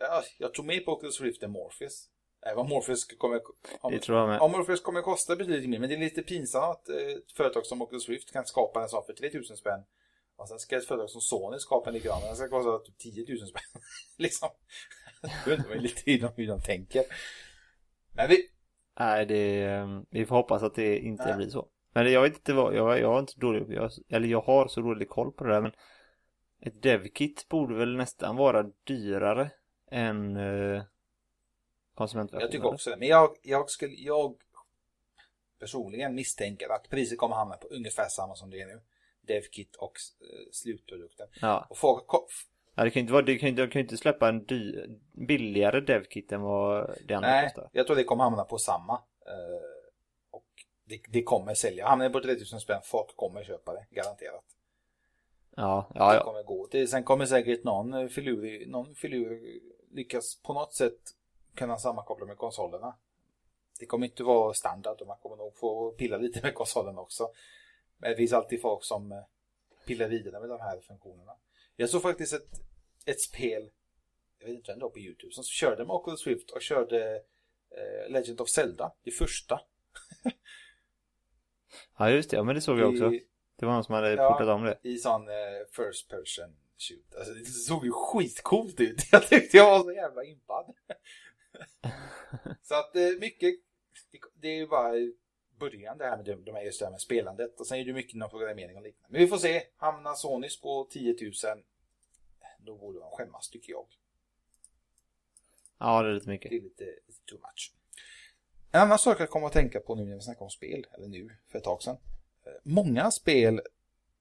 ja, 0.00 0.22
jag 0.38 0.54
tog 0.54 0.64
med 0.64 0.84
på 0.84 0.92
Oculus 0.92 1.20
Rift 1.20 1.42
än 1.42 1.50
Morpheus. 1.50 2.08
Även 2.46 2.68
Morpheus 2.68 3.04
kommer... 3.04 3.40
Om, 3.80 3.92
Det 3.92 3.98
tror 3.98 4.18
jag 4.18 4.28
med. 4.28 4.40
om 4.40 4.52
Morpheus 4.52 4.80
kommer 4.80 5.02
kosta 5.02 5.36
betydligt 5.36 5.70
mer. 5.70 5.78
Men 5.78 5.88
det 5.88 5.94
är 5.94 5.98
lite 5.98 6.22
pinsamt 6.22 6.64
att 6.64 6.88
eh, 6.88 6.96
ett 6.96 7.32
företag 7.32 7.66
som 7.66 7.82
Oculus 7.82 8.08
Rift 8.08 8.32
kan 8.32 8.44
skapa 8.44 8.82
en 8.82 8.88
sak 8.88 9.06
för 9.06 9.12
3000 9.12 9.56
spänn. 9.56 9.80
Och 10.36 10.48
sen 10.48 10.58
ska 10.58 10.76
ett 10.76 10.86
företag 10.86 11.10
som 11.10 11.20
Sony 11.20 11.58
skapa 11.58 11.90
en 11.90 11.94
likadan. 11.94 12.20
Den 12.22 12.36
ska 12.36 12.48
kosta 12.48 12.78
typ 12.78 12.98
10 12.98 13.24
000 13.38 13.48
spänn. 13.48 13.82
liksom. 14.18 14.48
Jag 15.22 15.58
undrar 15.58 15.74
lite 15.74 16.02
hur 16.06 16.20
de, 16.20 16.28
hur 16.36 16.46
de 16.46 16.60
tänker. 16.60 17.04
Men 18.12 18.28
vi, 18.28 18.48
Nej, 18.98 19.26
det, 19.26 19.62
eh, 19.62 20.00
vi 20.10 20.26
får 20.26 20.36
hoppas 20.36 20.62
att 20.62 20.74
det 20.74 20.98
inte 20.98 21.24
Nej. 21.24 21.36
blir 21.36 21.48
så. 21.48 21.68
Men 21.94 22.12
jag 22.12 22.22
vet 22.22 22.34
inte 22.34 22.52
vad, 22.52 22.74
jag, 22.74 23.00
jag 23.00 23.08
har 23.08 23.20
inte 23.20 23.32
dålig, 23.36 23.72
jag, 23.72 23.90
eller 24.08 24.28
jag 24.28 24.40
har 24.40 24.68
så 24.68 24.80
dålig 24.80 25.08
koll 25.08 25.32
på 25.32 25.44
det 25.44 25.54
där 25.54 25.60
men 25.60 25.72
ett 26.60 26.82
devkit 26.82 27.48
borde 27.48 27.74
väl 27.74 27.96
nästan 27.96 28.36
vara 28.36 28.62
dyrare 28.84 29.50
än 29.90 30.36
eh, 30.36 30.82
konsumentversionen? 31.94 32.42
Jag 32.42 32.52
tycker 32.52 32.68
också 32.68 32.90
det. 32.90 32.96
Men 32.96 33.08
jag, 33.08 33.36
jag 33.42 33.70
skulle, 33.70 33.94
jag 33.94 34.36
personligen 35.58 36.14
misstänker 36.14 36.68
att 36.68 36.88
priset 36.88 37.18
kommer 37.18 37.36
hamna 37.36 37.56
på 37.56 37.68
ungefär 37.68 38.08
samma 38.08 38.34
som 38.34 38.50
det 38.50 38.60
är 38.60 38.66
nu. 38.66 38.80
DevKit 39.26 39.76
och 39.76 39.92
eh, 40.20 40.50
slutprodukten. 40.52 41.28
Ja, 41.40 41.66
Och 41.70 41.78
folk, 41.78 42.04
ja 42.74 42.84
det 42.84 42.90
kan 42.90 43.00
ju 43.00 43.02
inte 43.02 43.12
vara, 43.12 43.24
det 43.24 43.38
kan, 43.38 43.54
de 43.54 43.66
kan 43.66 43.80
ju 43.80 43.84
inte 43.84 43.96
släppa 43.96 44.28
en 44.28 44.44
dy, 44.44 44.86
billigare 45.12 45.80
devkit 45.80 46.32
än 46.32 46.42
vad 46.42 46.96
det 47.04 47.14
andra 47.14 47.30
nej, 47.30 47.44
kostar. 47.44 47.70
jag 47.72 47.86
tror 47.86 47.96
det 47.96 48.04
kommer 48.04 48.24
hamna 48.24 48.44
på 48.44 48.58
samma. 48.58 48.92
Eh, 49.26 49.62
och 50.30 50.46
det, 50.84 51.00
det 51.08 51.22
kommer 51.22 51.54
sälja. 51.54 51.88
Hamnar 51.88 52.04
det 52.04 52.12
på 52.12 52.20
3000 52.20 52.60
spänn, 52.60 52.80
folk 52.84 53.16
kommer 53.16 53.44
köpa 53.44 53.72
det, 53.72 53.86
garanterat. 53.90 54.44
Ja, 55.56 55.90
ja, 55.94 56.10
Det 56.10 56.16
ja. 56.16 56.24
kommer 56.24 56.42
gå. 56.42 56.68
Det, 56.70 56.86
sen 56.86 57.04
kommer 57.04 57.26
säkert 57.26 57.64
någon 57.64 57.94
eh, 57.94 58.08
filur, 58.08 58.66
någon 58.66 58.94
filur 58.94 59.60
lyckas 59.90 60.42
på 60.42 60.52
något 60.52 60.74
sätt 60.74 60.98
kunna 61.54 61.78
sammankoppla 61.78 62.26
med 62.26 62.36
konsolerna. 62.36 62.94
Det 63.80 63.86
kommer 63.86 64.06
inte 64.06 64.22
vara 64.22 64.54
standard 64.54 65.00
och 65.00 65.06
man 65.06 65.16
kommer 65.22 65.36
nog 65.36 65.56
få 65.56 65.90
pilla 65.90 66.16
lite 66.16 66.40
med 66.42 66.54
konsolen 66.54 66.98
också. 66.98 67.28
Men 67.96 68.10
det 68.10 68.16
finns 68.16 68.32
alltid 68.32 68.60
folk 68.62 68.84
som 68.84 69.12
eh, 69.12 69.18
pillar 69.86 70.08
vidare 70.08 70.40
med 70.40 70.48
de 70.48 70.60
här 70.60 70.80
funktionerna. 70.80 71.32
Jag 71.76 71.88
såg 71.90 72.02
faktiskt 72.02 72.32
ett, 72.32 72.48
ett 73.06 73.20
spel, 73.20 73.70
jag 74.38 74.46
vet 74.46 74.56
inte 74.56 74.72
vem 74.72 74.78
det 74.78 74.84
var 74.84 74.90
på 74.90 74.98
YouTube, 74.98 75.32
som 75.32 75.44
körde 75.44 75.82
Oculus 75.84 76.26
Rift 76.26 76.50
och 76.50 76.62
körde 76.62 77.16
eh, 77.70 78.10
Legend 78.10 78.40
of 78.40 78.48
Zelda, 78.50 78.92
det 79.02 79.10
första. 79.10 79.60
ja 81.98 82.10
just 82.10 82.30
det, 82.30 82.36
ja 82.36 82.42
men 82.42 82.54
det 82.54 82.60
såg 82.60 82.78
jag 82.78 82.90
också. 82.92 83.12
I, 83.12 83.26
Det 83.56 83.66
var 83.66 83.72
någon 83.72 83.84
som 83.84 83.94
hade 83.94 84.12
Ja. 84.14 84.32
portat 84.32 84.48
om 84.48 84.62
det. 84.64 84.78
i 84.82 84.98
sån 84.98 85.28
eh, 85.28 85.34
first 85.70 86.08
person 86.08 86.56
shoot. 86.78 87.14
Alltså 87.14 87.34
det 87.34 87.44
såg 87.44 87.84
ju 87.84 87.92
skitcoolt 87.92 88.80
ut. 88.80 89.02
Jag 89.12 89.26
tyckte 89.28 89.56
jag 89.56 89.70
var 89.70 89.84
så 89.84 89.92
jävla 89.92 90.24
impad. 90.24 90.74
så 92.62 92.74
att 92.74 92.96
eh, 92.96 93.08
mycket, 93.20 93.54
det 94.34 94.48
är 94.48 94.56
ju 94.56 94.66
bara 94.66 94.92
början 95.58 95.98
det 95.98 96.04
här 96.04 96.16
med 96.16 96.24
de, 96.26 96.44
de 96.44 96.54
här 96.54 96.62
just 96.62 96.78
det 96.78 96.86
här 96.86 96.90
med 96.90 97.00
spelandet. 97.00 97.60
Och 97.60 97.66
sen 97.66 97.78
är 97.78 97.84
det 97.84 97.92
mycket 97.92 98.14
inom 98.14 98.30
programmering 98.30 98.76
och 98.76 98.82
liknande. 98.82 99.12
Men 99.12 99.20
vi 99.20 99.26
får 99.26 99.38
se. 99.38 99.62
Hamnar 99.76 100.14
Sonys 100.14 100.60
på 100.60 100.88
10 100.90 101.16
000 101.22 101.62
då 102.64 102.76
borde 102.76 102.98
de 102.98 103.10
skämmas 103.10 103.50
tycker 103.50 103.72
jag. 103.72 103.86
Ja, 105.78 106.02
det 106.02 106.08
är 106.08 106.14
lite 106.14 106.28
mycket. 106.28 106.50
Det 106.50 106.56
är 106.56 106.60
lite, 106.60 106.84
lite 106.84 107.24
too 107.24 107.38
much. 107.38 107.72
En 108.70 108.80
annan 108.80 108.98
sak 108.98 109.20
jag 109.20 109.30
kommer 109.30 109.46
att 109.46 109.52
tänka 109.52 109.80
på 109.80 109.94
nu 109.94 110.04
när 110.04 110.14
vi 110.14 110.20
snackar 110.20 110.42
om 110.42 110.50
spel, 110.50 110.86
eller 110.92 111.08
nu, 111.08 111.36
för 111.48 111.58
ett 111.58 111.64
tag 111.64 111.82
sedan. 111.82 111.96
Eh, 112.44 112.52
Många 112.62 113.10
spel 113.10 113.60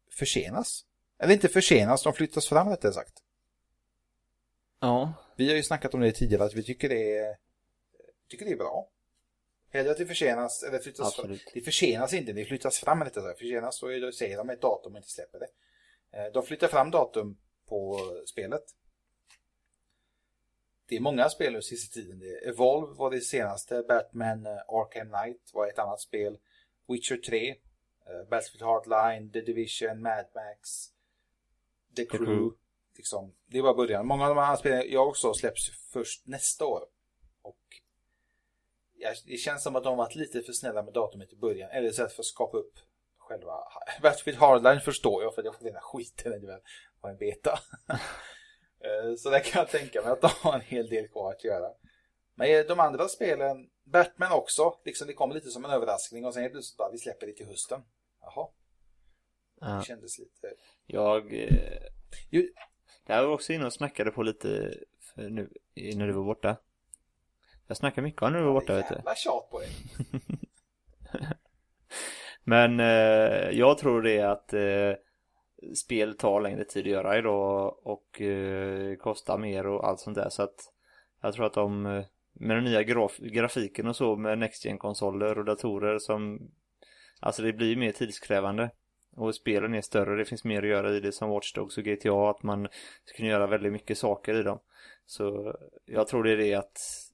försenas. 0.10 0.86
Eller 1.18 1.34
inte 1.34 1.48
försenas, 1.50 2.04
de 2.04 2.14
flyttas 2.14 2.48
fram 2.48 2.70
rättare 2.70 2.94
sagt. 2.94 3.24
Ja, 4.80 5.14
Vi 5.36 5.50
har 5.50 5.56
ju 5.56 5.64
snackat 5.64 5.94
om 5.94 6.00
det 6.00 6.12
tidigare, 6.12 6.44
att 6.44 6.54
vi 6.54 6.64
tycker 6.64 6.90
det 6.90 7.18
är, 7.18 7.38
tycker 8.28 8.46
det 8.46 8.52
är 8.52 8.58
bra. 8.58 8.90
Hellre 9.72 9.92
att 9.92 9.98
det 9.98 10.06
försenas, 10.06 10.64
eller 10.64 10.80
flyttas 10.80 11.16
fram. 11.16 11.26
Absolut. 11.26 11.52
Det 11.54 11.62
försenas 11.62 12.14
inte, 12.14 12.34
det 12.34 12.46
flyttas 12.46 12.80
fram 12.80 13.04
rättare 13.04 13.24
sagt. 13.24 13.40
Försenas, 13.40 13.80
då, 13.80 13.88
är- 13.94 14.12
säger 14.12 14.38
de 14.38 14.50
ett 14.50 14.62
datum 14.62 14.92
och 14.94 14.98
inte 14.98 15.10
släpper 15.10 15.40
det. 15.40 15.48
Eh, 16.18 16.32
De 16.34 16.44
flyttar 16.44 16.68
fram 16.68 16.92
datum 16.92 17.38
på 17.68 18.00
spelet. 18.26 18.64
Det 20.88 20.96
är 20.96 21.00
många 21.00 21.30
spel 21.30 21.54
nu 21.54 21.62
sista 21.62 21.94
tiden. 21.94 22.20
Det 22.20 22.48
Evolve 22.50 22.94
var 22.98 23.12
det 23.12 23.22
senaste. 23.22 23.84
Batman 23.88 24.46
eh, 24.46 24.52
Arkham 24.68 25.10
Knight 25.10 25.52
var 25.54 25.68
ett 25.68 25.80
annat 25.80 26.02
spel. 26.02 26.38
Witcher 26.88 27.18
3. 27.18 27.50
eh, 27.50 27.56
Battlefield 28.30 28.62
Hardline. 28.64 29.32
The 29.32 29.42
Division. 29.42 30.02
Mad 30.02 30.26
Max. 30.36 30.88
The 31.96 32.06
Crew. 32.06 32.26
Crew. 32.26 32.56
Liksom, 32.98 33.36
det 33.46 33.62
var 33.62 33.74
början. 33.76 34.08
Många 34.08 34.24
av 34.30 34.36
de 34.36 34.42
här 34.42 34.56
spelen 34.56 34.84
jag 34.90 35.08
också 35.08 35.34
släpps 35.34 35.70
först 35.94 36.28
nästa 36.28 36.66
år. 36.66 36.84
Och 37.42 37.60
det 39.26 39.38
känns 39.38 39.64
som 39.64 39.76
att 39.76 39.84
de 39.84 39.90
har 39.90 39.96
varit 39.96 40.16
lite 40.16 40.42
för 40.42 40.54
snälla 40.54 40.84
med 40.84 40.94
datumet 40.94 41.34
i 41.34 41.36
början. 41.36 41.70
Eller 41.70 41.92
så 41.92 42.04
att 42.04 42.14
för 42.14 42.22
att 42.22 42.26
skapa 42.26 42.58
upp 42.58 42.74
själva... 43.18 43.54
Battlefield 44.02 44.40
Hardline 44.40 44.82
förstår 44.82 45.24
jag 45.24 45.36
för 45.36 45.44
det 45.44 45.50
var 45.50 45.58
den 45.60 45.74
här 45.74 45.82
skiten 45.82 46.32
när 46.32 46.40
det 46.40 46.62
var 47.02 47.10
en 47.10 47.18
beta. 47.18 47.60
Eh, 48.84 49.16
så 49.16 49.30
där 49.30 49.40
kan 49.40 49.60
jag 49.60 49.70
tänka 49.70 50.02
mig 50.02 50.12
att 50.12 50.22
de 50.22 50.30
har 50.42 50.54
en 50.54 50.62
hel 50.62 50.90
del 50.90 51.08
kvar 51.08 51.32
att 51.32 51.44
göra. 51.44 51.72
Men 52.36 52.68
de 52.68 52.80
andra 52.80 53.08
spelen, 53.08 53.70
Batman 53.84 54.32
också, 54.32 54.78
liksom 54.86 55.08
det 55.08 55.14
kom 55.14 55.32
lite 55.32 55.50
som 55.50 55.66
en 55.66 55.72
överraskning 55.72 56.26
och 56.26 56.34
sen 56.34 56.42
helt 56.42 56.54
plötsligt 56.54 56.78
bara 56.78 56.92
vi 56.92 56.98
släpper 56.98 57.28
det 57.28 57.34
till 57.34 57.46
hösten. 57.46 57.82
Jaha, 58.22 58.48
det 59.80 59.86
kändes 59.86 60.20
lite... 60.20 60.54
Jag... 60.86 61.34
Eh, 61.34 61.92
Jo, 62.30 62.44
jag 63.06 63.24
var 63.24 63.34
också 63.34 63.54
inne 63.54 63.66
och 63.66 63.74
snackade 63.74 64.12
på 64.12 64.24
lite 64.24 64.78
nu, 65.16 65.50
när 65.76 66.08
du 66.08 66.14
var 66.14 66.24
borta. 66.24 66.58
Jag 67.72 67.78
snackade 67.78 68.02
mycket 68.02 68.22
om 68.22 68.34
du 68.34 68.44
var 68.44 68.54
borta 68.54 68.76
vet 68.76 68.90
du. 68.90 68.96
jävla 68.96 69.16
tjat 69.16 69.50
på 69.50 69.60
dig. 69.60 69.70
Men 72.44 72.80
eh, 72.80 73.50
jag 73.60 73.78
tror 73.78 74.02
det 74.02 74.18
är 74.18 74.28
att 74.28 74.54
eh, 74.54 74.94
spel 75.76 76.18
tar 76.18 76.42
längre 76.42 76.64
tid 76.64 76.84
att 76.86 76.92
göra 76.92 77.18
idag 77.18 77.78
och 77.84 78.22
eh, 78.22 78.96
kostar 78.96 79.38
mer 79.38 79.68
och 79.68 79.88
allt 79.88 80.00
sånt 80.00 80.16
där. 80.16 80.30
Så 80.30 80.44
att 80.44 80.56
jag 81.22 81.34
tror 81.34 81.46
att 81.46 81.54
de 81.54 81.86
eh, 81.86 82.04
med 82.34 82.58
den 82.58 82.64
nya 82.64 82.84
graf 82.84 83.18
grafiken 83.18 83.88
och 83.88 83.96
så 83.96 84.16
med 84.16 84.38
Next 84.38 84.66
gen 84.66 84.78
konsoler 84.78 85.38
och 85.38 85.46
datorer 85.46 86.00
som 86.00 86.52
Alltså 87.20 87.42
det 87.42 87.54
blir 87.54 87.76
mer 87.76 87.92
tidskrävande. 87.92 88.70
Och 89.16 89.36
spelen 89.36 89.74
är 89.74 89.82
större, 89.82 90.18
det 90.18 90.26
finns 90.26 90.44
mer 90.44 90.62
att 90.62 90.70
göra 90.70 90.92
i 90.92 91.00
det 91.00 91.12
som 91.12 91.30
Watch 91.30 91.54
Dogs 91.54 91.78
och 91.78 91.84
GTA, 91.84 92.30
att 92.30 92.44
man 92.44 92.68
ska 93.06 93.18
kunna 93.18 93.30
göra 93.30 93.48
väldigt 93.48 93.74
mycket 93.74 93.98
saker 93.98 94.40
i 94.40 94.44
dem. 94.44 94.60
Så 95.06 95.56
jag 95.86 96.08
tror 96.08 96.24
det 96.24 96.32
är 96.32 96.38
det 96.38 96.54
att 96.54 97.11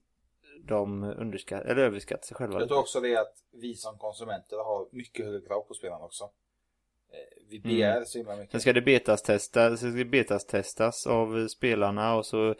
de 0.68 1.02
underskattar, 1.04 1.70
eller 1.70 1.82
överskattar 1.82 2.26
sig 2.26 2.36
själva. 2.36 2.60
Jag 2.60 2.68
tror 2.68 2.78
också 2.78 3.00
det 3.00 3.16
att 3.16 3.34
vi 3.52 3.74
som 3.74 3.98
konsumenter 3.98 4.56
har 4.56 4.88
mycket 4.92 5.26
högre 5.26 5.40
krav 5.40 5.60
på 5.62 5.74
spelarna 5.74 6.04
också. 6.04 6.24
Eh, 6.24 7.42
Vi 7.50 7.60
begär 7.60 8.04
så 8.04 8.18
himla 8.18 8.36
mycket. 8.36 8.50
Sen 8.50 8.60
ska 8.60 8.72
det 8.72 8.82
betas-testas, 8.82 9.80
det 9.80 10.04
betas-testas 10.04 11.06
av 11.06 11.48
spelarna 11.48 12.16
och 12.16 12.26
så 12.26 12.54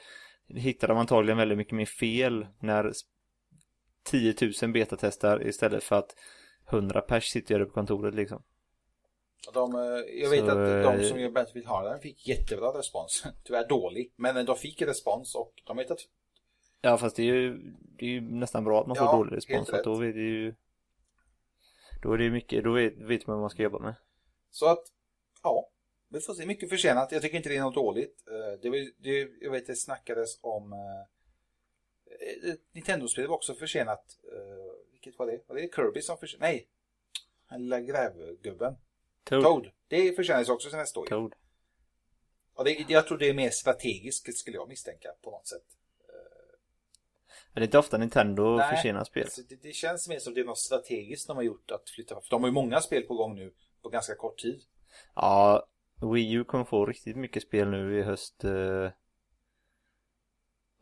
hittar 0.49 0.89
de 0.89 0.97
antagligen 0.99 1.39
väldigt 1.39 1.59
mycket 1.59 1.75
mer 1.75 1.87
fel 1.87 2.47
när 2.61 2.93
10 4.05 4.35
000 4.63 4.73
betatestar 4.73 5.47
istället 5.47 5.85
för 5.85 5.97
att 5.97 6.15
100 6.71 7.01
pers 7.01 7.25
sitter 7.25 7.65
på 7.65 7.73
kontoret 7.73 8.15
liksom. 8.15 8.43
De, 9.55 9.75
eh, 9.75 10.21
jag 10.23 10.31
vet 10.31 10.45
Så, 10.45 10.51
att 10.51 10.83
de 10.83 11.01
eh, 11.01 11.03
som 11.03 11.21
gör 11.21 11.31
Battlefield 11.31 11.69
Hardline 11.69 12.01
fick 12.01 12.29
jättebra 12.29 12.79
respons. 12.79 13.25
Tyvärr 13.45 13.69
dålig, 13.69 14.13
men 14.17 14.47
de 14.47 14.57
fick 14.57 14.83
respons 14.83 15.35
och 15.35 15.53
de 15.65 15.77
vet 15.77 15.91
att 15.91 16.01
Ja 16.81 16.99
fast 16.99 17.17
det 17.17 17.23
är 17.23 17.35
ju, 17.35 17.59
det 17.99 18.05
är 18.05 18.11
ju 18.11 18.21
nästan 18.21 18.65
bra 18.65 18.81
att 18.81 18.87
man 18.87 18.97
får 18.97 19.07
Ja, 19.07 19.17
dålig 19.17 19.37
respons 19.37 19.71
för 19.71 19.77
att 19.77 19.85
då 19.85 19.95
vet 19.95 20.15
det 20.15 20.21
ju 20.21 20.55
Då 22.03 22.13
är 22.13 22.19
det 22.19 22.25
ju 22.25 22.31
mycket, 22.31 22.65
då 22.65 22.73
vet, 22.73 22.97
vet 22.99 23.27
man 23.27 23.37
vad 23.37 23.41
man 23.41 23.51
ska 23.51 23.63
jobba 23.63 23.79
med. 23.79 23.95
Så 24.51 24.67
att, 24.67 24.83
ja. 25.43 25.71
Vi 26.09 26.21
får 26.21 26.35
se. 26.35 26.47
Mycket 26.47 26.69
förtjänat. 26.69 27.13
Jag 27.13 27.23
tycker 27.23 27.37
inte 27.37 27.49
det 27.49 27.57
är 27.57 27.61
något 27.61 27.75
dåligt. 27.75 28.25
Eh, 28.27 28.61
Det, 28.61 28.71
var, 28.71 29.03
det, 29.03 29.31
jag 29.41 29.51
vet 29.51 29.67
det 29.67 29.77
snackades 29.77 30.39
om 30.41 30.73
eh, 30.73 30.79
Nintendo-spel 32.73 33.27
var 33.27 33.37
också 33.37 33.55
förtjänat. 33.55 34.19
Eh, 34.33 34.93
vilket 34.93 35.19
var 35.19 35.27
det? 35.27 35.41
Var 35.47 35.57
det 35.57 35.75
Kirby 35.75 36.03
som 36.03 36.19
förtjänat? 36.19 36.41
Nej. 36.41 36.69
Den 37.51 37.63
lilla 37.63 37.81
grävgubben. 37.81 38.77
Toad. 39.25 39.43
Toad. 39.43 39.71
Det 39.89 40.13
förtjänas 40.17 40.49
också 40.49 40.69
till 40.69 40.79
nästa 40.79 41.01
år. 41.01 41.07
Toad. 41.07 41.35
Och 42.55 42.65
det, 42.65 42.85
jag 42.89 43.07
tror 43.07 43.19
det 43.19 43.29
är 43.29 43.35
mer 43.35 43.51
strategiskt 43.51 44.39
skulle 44.39 44.57
jag 44.57 44.69
misstänka 44.69 45.09
på 45.23 45.31
något 45.31 45.47
sätt. 45.47 45.78
Men 47.53 47.61
det 47.61 47.65
är 47.65 47.67
inte 47.67 47.79
ofta 47.79 47.99
Nintendo 47.99 48.57
Nej. 48.57 48.77
försenar 48.77 49.05
spel. 49.05 49.23
Alltså, 49.23 49.43
det, 49.49 49.63
det 49.63 49.73
känns 49.73 50.09
mer 50.09 50.19
som 50.19 50.35
det 50.35 50.41
är 50.41 50.45
något 50.45 50.59
strategiskt 50.59 51.27
de 51.29 51.37
har 51.37 51.45
gjort 51.45 51.71
att 51.71 51.91
flytta. 51.91 52.15
För 52.15 52.31
de 52.31 52.43
har 52.43 52.49
ju 52.49 52.55
många 52.55 52.81
spel 52.81 53.03
på 53.03 53.15
gång 53.15 53.35
nu 53.35 53.53
på 53.83 53.89
ganska 53.89 54.15
kort 54.15 54.39
tid. 54.39 54.61
Ja, 55.15 55.67
Wii 56.15 56.33
U 56.33 56.45
kommer 56.45 56.65
få 56.65 56.87
riktigt 56.87 57.17
mycket 57.17 57.43
spel 57.43 57.71
nu 57.71 57.99
i 57.99 58.03
höst. 58.03 58.45
eh, 58.45 58.91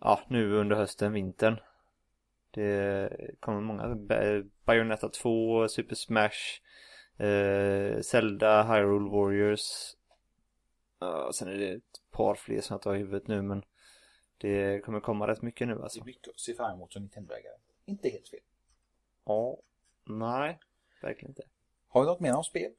Ja, 0.00 0.20
nu 0.28 0.52
under 0.54 0.76
hösten, 0.76 1.12
vintern. 1.12 1.56
Det 2.50 3.10
kommer 3.40 3.60
många. 3.60 3.94
Ba- 3.94 4.42
Bayonetta 4.64 5.08
2, 5.08 5.68
Super 5.68 5.94
Smash, 5.94 6.60
eh, 7.26 8.00
Zelda, 8.00 8.62
Hyrule 8.62 9.10
Warriors. 9.10 9.94
Ja, 11.00 11.30
sen 11.34 11.48
är 11.48 11.54
det 11.58 11.68
ett 11.72 11.82
par 12.12 12.34
fler 12.34 12.60
som 12.60 12.74
jag 12.74 12.82
tar 12.82 12.94
i 12.94 12.98
huvudet 12.98 13.28
nu, 13.28 13.42
men 13.42 13.62
det 14.38 14.84
kommer 14.84 15.00
komma 15.00 15.26
rätt 15.26 15.42
mycket 15.42 15.68
nu 15.68 15.74
Det 15.74 15.82
alltså. 15.82 16.00
är 16.00 16.04
mycket 16.04 16.28
att 16.28 16.40
se 16.40 16.54
fram 16.54 16.74
emot 16.74 16.92
som 16.92 17.02
Nintendo-ägare. 17.02 17.56
Inte 17.84 18.08
helt 18.08 18.28
fel. 18.28 18.40
Ja, 19.24 19.56
nej, 20.04 20.58
verkligen 21.02 21.30
inte. 21.30 21.42
Har 21.88 22.00
vi 22.00 22.06
något 22.06 22.20
mer 22.20 22.34
om 22.36 22.44
spel? 22.44 22.72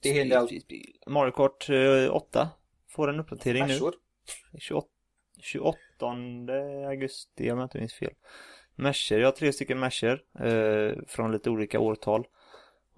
Det. 0.00 0.08
Spel, 0.08 0.46
spel, 0.46 0.60
spel. 0.60 0.96
Mario 1.06 1.32
Kart 1.32 1.68
eh, 1.70 2.14
8 2.14 2.48
får 2.86 3.08
en 3.08 3.20
uppdatering 3.20 3.66
nu. 3.66 3.72
Märsor. 3.72 3.94
28, 4.58 4.88
28 5.40 5.78
augusti 6.88 7.50
om 7.50 7.58
jag 7.58 7.64
inte 7.66 7.78
minns 7.78 7.94
fel. 7.94 8.14
Mesher, 8.74 9.18
jag 9.18 9.26
har 9.26 9.32
tre 9.32 9.52
stycken 9.52 9.80
mesher 9.80 10.24
eh, 10.38 11.04
från 11.06 11.32
lite 11.32 11.50
olika 11.50 11.80
årtal. 11.80 12.26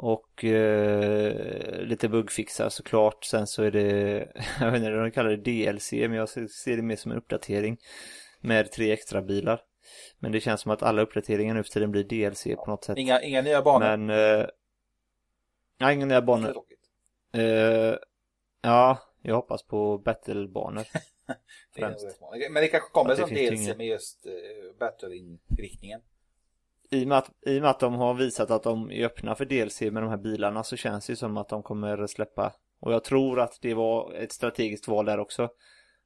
Och 0.03 0.45
eh, 0.45 1.83
lite 1.83 2.09
bugfixar 2.09 2.69
såklart. 2.69 3.25
Sen 3.25 3.47
så 3.47 3.63
är 3.63 3.71
det, 3.71 4.29
jag 4.61 4.71
vet 4.71 4.83
inte 4.83 4.93
om 4.93 5.03
de 5.03 5.11
kallar 5.11 5.31
det 5.31 5.37
DLC, 5.73 5.93
men 5.93 6.13
jag 6.13 6.29
ser 6.29 6.77
det 6.77 6.83
mer 6.83 6.97
som 6.97 7.11
en 7.11 7.19
uppdatering. 7.19 7.79
Med 8.41 8.73
tre 8.73 8.93
extra 8.93 9.23
bilar. 9.23 9.63
Men 10.19 10.33
det 10.33 10.41
känns 10.41 10.61
som 10.61 10.71
att 10.71 10.83
alla 10.83 11.03
uppdateringar 11.03 11.55
nu 11.55 11.63
för 11.63 11.71
tiden 11.71 11.91
blir 11.91 12.05
DLC 12.05 12.45
på 12.45 12.65
något 12.67 12.85
sätt. 12.85 12.99
Inga, 12.99 13.23
inga 13.23 13.43
nya 13.43 13.63
banor. 13.63 13.97
Men, 13.97 14.11
eh, 14.41 14.47
nej, 15.79 15.95
inga 15.95 16.07
nya 16.07 16.23
banor. 16.23 16.55
Eh, 17.33 17.95
ja, 18.63 18.99
jag 19.23 19.35
hoppas 19.35 19.63
på 19.63 19.99
battlebanor. 19.99 20.85
Främst. 21.77 22.21
Men 22.51 22.63
det 22.63 22.69
kanske 22.69 22.91
kommer 22.91 23.15
som 23.15 23.29
DLC 23.29 23.53
inga- 23.53 23.77
med 23.77 23.87
just 23.87 24.27
uh, 24.27 24.33
battle-inriktningen. 24.79 26.01
I 26.91 27.05
och, 27.05 27.09
med 27.09 27.19
att, 27.19 27.31
I 27.47 27.59
och 27.59 27.63
med 27.63 27.71
att 27.71 27.81
de 27.81 27.95
har 27.95 28.15
visat 28.15 28.51
att 28.51 28.63
de 28.63 28.91
är 28.91 29.07
öppna 29.07 29.35
för 29.35 29.45
DLC 29.45 29.81
med 29.81 30.03
de 30.03 30.09
här 30.09 30.17
bilarna 30.17 30.65
så 30.65 30.77
känns 30.77 31.07
det 31.07 31.13
ju 31.13 31.17
som 31.17 31.37
att 31.37 31.49
de 31.49 31.63
kommer 31.63 32.07
släppa. 32.07 32.53
Och 32.81 32.93
jag 32.93 33.05
tror 33.05 33.41
att 33.41 33.59
det 33.61 33.75
var 33.75 34.13
ett 34.15 34.33
strategiskt 34.33 34.89
val 34.89 35.05
där 35.05 35.19
också. 35.19 35.49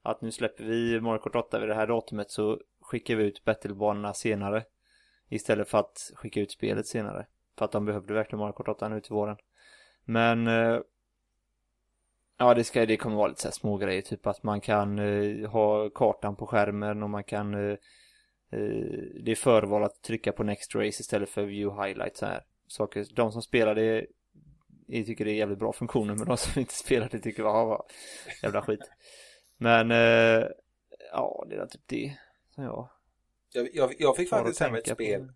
Att 0.03 0.21
nu 0.21 0.33
släpper 0.33 0.65
vi 0.65 1.01
Mario 1.01 1.19
Kart 1.19 1.37
8 1.37 1.59
vid 1.59 1.69
det 1.69 1.75
här 1.75 1.87
datumet 1.87 2.31
så 2.31 2.59
skickar 2.81 3.17
vi 3.17 3.25
ut 3.25 3.45
battlebanorna 3.45 4.15
senare. 4.15 4.65
Istället 5.29 5.69
för 5.69 5.79
att 5.79 6.13
skicka 6.15 6.41
ut 6.41 6.53
spelet 6.53 6.87
senare. 6.87 7.27
För 7.59 7.65
att 7.65 7.73
de 7.73 7.85
behövde 7.85 8.15
verkligen 8.15 8.41
Mario 8.41 8.53
Kart 8.53 8.69
8 8.69 8.89
nu 8.89 9.01
till 9.01 9.13
våren. 9.13 9.37
Men 10.05 10.47
eh, 10.47 10.79
ja 12.39 12.55
det 12.55 12.65
ska 12.65 12.87
det 12.87 12.97
kommer 12.97 13.17
vara 13.17 13.29
lite 13.29 13.41
så 13.41 13.49
här 13.49 13.53
små 13.53 13.77
grejer. 13.77 14.03
Typ 14.03 14.27
att 14.27 14.43
man 14.43 14.61
kan 14.61 14.99
eh, 14.99 15.51
ha 15.51 15.91
kartan 15.91 16.37
på 16.37 16.47
skärmen 16.47 17.03
och 17.03 17.11
man 17.11 17.25
kan 17.25 17.55
Eh, 17.55 17.77
det 19.21 19.31
är 19.31 19.35
förval 19.35 19.85
att 19.85 20.03
trycka 20.03 20.33
på 20.33 20.43
next 20.43 20.75
race 20.75 21.01
istället 21.01 21.29
för 21.29 21.45
view 21.45 21.87
highlights 21.87 22.21
här 22.21 22.45
saker. 22.67 23.07
De 23.15 23.33
som 23.33 23.43
spelar 23.43 23.75
det 23.75 24.07
jag 24.87 25.07
tycker 25.07 25.25
det 25.25 25.31
är 25.31 25.35
jävligt 25.35 25.59
bra 25.59 25.73
funktioner 25.73 26.15
men 26.15 26.29
de 26.29 26.37
som 26.37 26.61
inte 26.61 26.75
spelar 26.75 27.09
det 27.09 27.21
tycker 27.21 27.43
var 27.43 27.67
vad 27.67 27.85
jävla 28.43 28.63
skit. 28.63 28.91
Men 29.57 29.91
eh, 29.91 30.49
ja, 31.13 31.47
det 31.49 31.57
är 31.57 31.67
typ 31.67 31.83
det 31.87 32.17
som 32.55 32.65
jag 32.65 32.89
Jag, 33.53 33.75
jag, 33.75 33.95
jag 33.99 34.17
fick 34.17 34.29
faktiskt 34.29 34.61
hem 34.61 34.75
ett 34.75 34.89
spel, 34.89 35.21
uh, 35.21 35.29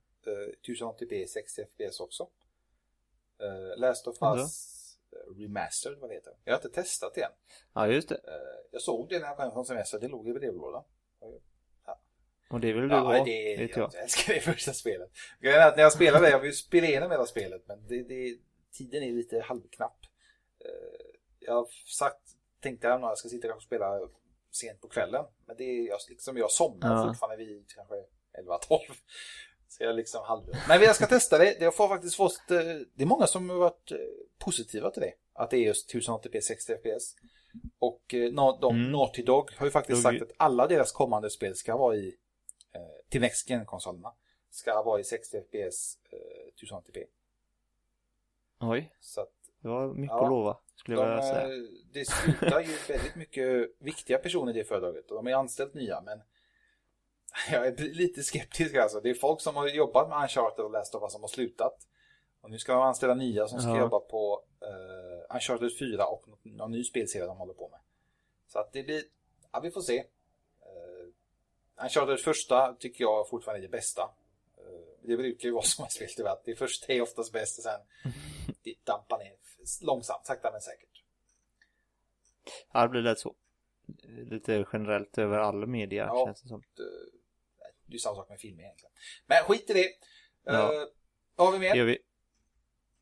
1080p 0.69 1.27
60 1.27 1.63
fps 1.63 2.01
också. 2.01 2.29
Uh, 3.43 3.81
Last 3.81 4.07
of? 4.07 4.17
Us 4.23 4.99
eh, 5.13 5.41
Remastered, 5.41 5.99
vad 5.99 6.11
det 6.11 6.15
heter. 6.15 6.33
Jag 6.45 6.53
har 6.53 6.59
inte 6.59 6.83
testat 6.83 7.15
det 7.15 7.23
än. 7.23 7.31
Ja, 7.73 7.87
just 7.87 8.09
det. 8.09 8.15
Eh, 8.15 8.71
jag 8.71 8.83
såg 8.83 9.09
det 9.09 9.19
när 9.19 9.27
jag 9.27 9.37
kom 9.37 9.53
från 9.53 9.65
semester, 9.65 9.99
det 9.99 10.09
låg 10.09 10.29
i 10.29 10.33
brevlådan. 10.33 10.85
Och 12.51 12.61
det 12.61 12.73
vill 12.73 12.83
du 12.89 12.95
Ja, 12.95 13.01
ha, 13.01 13.25
det, 13.25 13.57
vet 13.59 13.77
jag. 13.77 13.91
jag. 13.95 14.03
älskar 14.03 14.35
det 14.35 14.41
första 14.41 14.73
spelet. 14.73 15.11
Att 15.61 15.77
när 15.77 15.83
jag 15.83 15.93
spelar 15.93 16.21
det, 16.21 16.31
jag 16.31 16.41
vill 16.41 16.57
spela 16.57 16.87
igenom 16.87 17.11
hela 17.11 17.27
spelet, 17.27 17.63
men 17.67 17.87
det, 17.89 18.03
det, 18.03 18.39
tiden 18.73 19.03
är 19.03 19.13
lite 19.13 19.41
halvknapp. 19.41 19.99
Eh, 20.65 21.07
Jag 21.41 21.55
har 21.55 21.67
sagt, 21.99 22.21
tänkte 22.63 22.93
att 22.95 23.01
jag 23.01 23.19
ska 23.19 23.29
sitta 23.29 23.55
och 23.55 23.63
spela 23.63 24.01
sent 24.53 24.81
på 24.81 24.89
kvällen, 24.89 25.25
men 25.47 25.57
det 25.57 25.65
är 25.65 25.89
jag, 25.89 25.99
liksom, 26.09 26.37
jag 26.37 26.51
somnar 26.51 26.97
Ja. 26.97 27.09
fortfarande 27.09 27.45
vid 27.45 27.65
kanske 27.75 27.95
11-12. 28.43 28.79
Så 29.69 29.85
jag 29.85 29.97
liksom 29.97 30.21
halv... 30.25 30.43
Men 30.69 30.81
jag 30.83 30.97
ska 30.97 31.07
testa 31.07 31.39
det. 31.39 31.57
Det 31.59 31.65
har 31.65 31.89
faktiskt 31.89 32.17
fått, 32.17 32.51
eh, 32.51 32.59
det 32.95 33.03
är 33.03 33.07
många 33.07 33.27
som 33.27 33.51
har 33.51 33.57
varit 33.57 33.91
eh, 33.91 33.97
positiva 34.39 34.91
till 34.91 35.03
det. 35.03 35.13
Att 35.35 35.51
det 35.51 35.57
är 35.57 35.61
just 35.61 35.95
1080p 35.95 36.41
60 36.41 36.73
fps. 36.75 37.15
Och 37.79 38.03
de, 38.11 38.75
Mm. 38.77 38.93
Naughty 38.93 39.23
Dog 39.23 39.51
har 39.57 39.67
ju 39.67 39.71
faktiskt 39.71 40.03
sagt 40.03 40.23
att 40.23 40.31
alla 40.37 40.67
deras 40.67 40.93
kommande 40.93 41.31
spel 41.31 41.55
ska 41.57 41.77
vara 41.77 41.97
i 41.97 42.15
till 43.09 43.21
Next 43.21 43.51
Gen-konsolerna 43.51 44.13
ska 44.51 44.83
vara 44.83 45.01
i 45.01 45.05
60 45.05 45.39
fps 45.41 45.99
eh, 46.11 46.67
1080p. 46.67 47.05
Oj, 48.61 48.93
Så 49.01 49.21
att 49.21 49.33
det 49.61 49.69
var 49.69 49.95
mycket 49.95 50.15
Ja. 50.17 50.25
att 50.25 50.31
lova, 50.31 50.59
skulle 50.75 50.97
de, 50.97 51.03
jag 51.03 51.09
vilja 51.17 51.31
säga. 51.31 51.43
eh, 51.57 51.63
det 51.93 52.05
slutar 52.09 52.61
ju 52.61 52.77
väldigt 52.89 53.17
mycket 53.17 53.71
viktiga 53.79 54.19
personer 54.19 54.53
i 54.57 54.59
det 54.59 54.65
företaget 54.65 55.11
och 55.11 55.17
de 55.17 55.27
har 55.27 55.31
ju 55.31 55.37
anställt 55.39 55.75
nya 55.75 56.01
men 56.01 56.21
jag 57.53 57.67
är 57.67 57.77
lite 57.95 58.23
skeptisk 58.23 58.75
alltså. 58.75 59.01
Det 59.01 59.11
är 59.11 59.15
folk 59.15 59.41
som 59.41 59.57
har 59.57 59.69
jobbat 59.69 60.09
med 60.09 60.23
Uncharted 60.23 60.65
och 60.65 60.71
Last 60.71 60.95
of 60.95 61.03
Us 61.03 61.13
som 61.13 61.21
har 61.21 61.29
slutat. 61.29 61.87
Och 62.41 62.51
nu 62.51 62.59
ska 62.59 62.73
de 62.73 62.83
anställa 62.83 63.15
nya 63.15 63.49
som 63.49 63.61
ska 63.61 63.71
Ja. 63.71 63.79
jobba 63.79 64.01
på 64.01 64.43
uh, 64.63 65.35
Uncharted 65.37 65.79
4 65.79 66.07
och 66.07 66.25
någon 66.43 66.71
ny 66.71 66.85
spelserie 66.85 67.27
de 67.27 67.37
håller 67.37 67.55
på 67.55 67.69
med. 67.69 67.81
Så 68.47 68.59
att 68.59 68.73
det 68.73 68.83
blir, 68.83 69.03
ja 69.53 69.61
vi 69.61 69.71
får 69.71 69.81
se. 69.81 70.05
Uh, 71.79 71.85
Uncharted 71.85 72.21
första 72.21 72.75
tycker 72.79 73.05
jag 73.05 73.29
fortfarande 73.29 73.59
är 73.61 73.63
det 73.63 73.69
bästa. 73.69 74.03
Eh, 74.03 75.09
det 75.09 75.17
brukar 75.17 75.49
ju 75.49 75.53
vara 75.53 75.63
som 75.65 75.83
med 75.83 75.93
spel 75.93 76.09
tyvärr. 76.17 76.37
Det 76.45 76.57
första 76.57 76.93
är 76.93 77.01
oftast 77.01 77.33
bäst 77.33 77.59
och 77.59 77.65
sen 77.65 77.81
det 78.63 78.75
dampar 78.85 79.19
ner 79.19 79.33
långsamt, 79.83 80.27
sakta 80.27 80.51
men 80.53 80.61
säkert. 80.61 81.05
Ja, 82.73 82.83
det 82.83 82.89
blir 82.89 83.01
lätt 83.01 83.19
så. 83.19 83.35
Lite 84.31 84.67
generellt 84.73 85.19
över 85.19 85.39
all 85.39 85.67
media 85.67 86.05
Ja. 86.05 86.27
känns 86.27 86.43
det 86.43 86.49
som. 86.49 86.63
Det 86.77 86.83
det 87.91 87.95
är 87.97 87.99
samma 87.99 88.17
sak 88.17 88.29
med 88.29 88.41
filmer 88.41 88.63
egentligen. 88.63 88.93
Men 89.27 89.43
skit 89.45 89.71
i 89.71 89.73
det. 89.73 89.89
Ja. 90.45 90.75
Eh, 90.75 90.89
vad 91.37 91.47
har 91.47 91.53
vi 91.53 91.59
mer? 91.59 91.75
Gör 91.75 91.85
vi. 91.85 91.99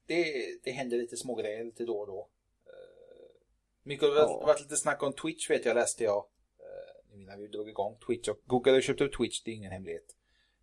det, 0.07 0.25
det 0.65 0.71
händer 0.71 0.97
lite 0.99 1.17
smågrejer 1.17 1.65
lite 1.65 1.85
då 1.85 1.99
och 1.99 2.07
då. 2.07 2.21
Uh, 2.67 3.41
mycket 3.83 4.09
har 4.09 4.17
Ja. 4.17 4.43
varit 4.47 4.61
lite 4.61 4.77
snack 4.77 5.03
om 5.03 5.13
Twitch 5.13 5.51
vet 5.51 5.65
jag 5.65 5.75
läste 5.75 6.05
jag. 6.05 6.27
När 7.27 7.37
vi 7.37 7.47
drog 7.47 7.69
igång 7.69 7.99
Twitch 8.07 8.29
och 8.29 8.39
Google 8.47 8.73
har 8.73 8.81
köpt 8.81 9.01
upp 9.01 9.17
Twitch, 9.17 9.43
det 9.43 9.51
är 9.51 9.55
ingen 9.55 9.73
hemlighet. 9.73 10.05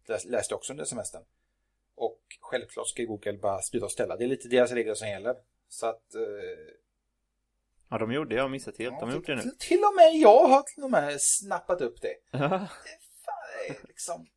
Läs, 0.08 0.26
läste 0.26 0.56
också 0.56 0.74
under 0.74 0.86
semestern. 0.86 1.24
Och 1.96 2.20
självklart 2.42 2.88
ska 2.88 3.04
Google 3.04 3.34
bara 3.34 3.62
styra 3.62 3.86
och 3.86 3.92
ställa. 3.92 4.18
Det 4.18 4.24
är 4.24 4.28
lite 4.28 4.48
deras 4.48 4.72
regler 4.72 4.94
som 4.94 5.08
gäller. 5.08 5.36
Så 5.70 5.88
att... 5.88 6.16
eh, 6.16 6.22
Ja, 7.90 7.98
de 7.98 8.12
gjorde 8.14 8.30
det. 8.30 8.36
Jag 8.36 8.44
har 8.44 8.50
missat 8.50 8.78
helt. 8.78 9.00
De 9.00 9.10
har 9.10 9.16
gjort 9.16 9.26
det 9.26 9.36
nu. 9.36 9.42
till, 9.42 9.58
till 9.58 9.80
och 9.84 9.96
med 9.96 10.16
jag 10.16 10.48
har 10.48 10.62
till 10.62 10.84
och 10.84 10.92
med 10.92 11.22
snappat 11.22 11.82
upp 11.82 12.02
det. 12.02 12.16
Fan, 12.38 12.68
liksom... 13.88 14.28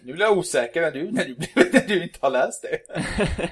Nu 0.00 0.12
blir 0.12 0.24
jag 0.26 0.38
osäker 0.38 0.80
när 0.80 0.90
du, 0.90 1.10
när 1.12 1.24
du, 1.24 1.34
när 1.72 1.86
du 1.88 2.02
inte 2.02 2.18
har 2.22 2.30
läst 2.30 2.62
det. 2.62 2.80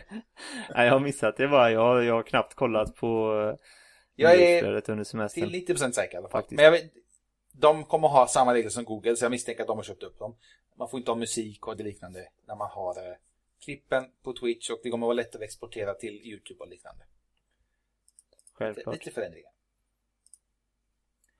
Nej, 0.75 0.87
jag 0.87 0.92
har 0.92 1.01
missat 1.01 1.37
det 1.37 1.49
bara. 1.49 1.70
Jag, 1.70 2.05
jag 2.05 2.14
har 2.14 2.23
knappt 2.23 2.55
kollat 2.55 2.94
på 2.94 3.07
eh, 3.53 3.66
Jag 4.14 4.35
är 4.40 4.81
till 4.81 5.77
90% 5.77 5.90
säker 5.92 6.14
i 6.14 6.16
alla 6.18 6.29
fall. 6.29 6.40
Faktiskt. 6.42 6.57
Men 6.57 6.64
jag 6.64 6.81
de 7.59 7.85
kommer 7.85 8.09
ha 8.09 8.27
samma 8.27 8.55
regler 8.55 8.71
som 8.71 8.85
Google, 8.85 9.17
så 9.17 9.25
jag 9.25 9.31
misstänker 9.31 9.62
att 9.62 9.67
de 9.69 9.77
har 9.79 9.85
köpt 9.85 10.03
upp 10.03 10.19
dem. 10.19 10.37
Man 10.75 10.88
får 10.90 10.99
inte 10.99 11.11
ha 11.11 11.17
musik 11.17 11.67
och 11.67 11.77
det 11.77 11.85
liknande 11.85 12.29
när 12.47 12.57
man 12.57 12.71
har 12.71 13.09
eh, 13.11 13.17
klippen 13.61 14.11
på 14.23 14.33
Twitch 14.33 14.71
och 14.71 14.81
det 14.83 14.90
kommer 14.90 15.07
vara 15.07 15.14
lätt 15.14 15.35
att 15.35 15.43
exportera 15.43 15.95
till 15.95 16.14
YouTube 16.14 16.61
och 16.61 16.69
liknande. 16.69 17.05
Lite, 17.05 18.53
Självklart. 18.53 18.95
lite 18.95 19.11
förändringar. 19.11 19.51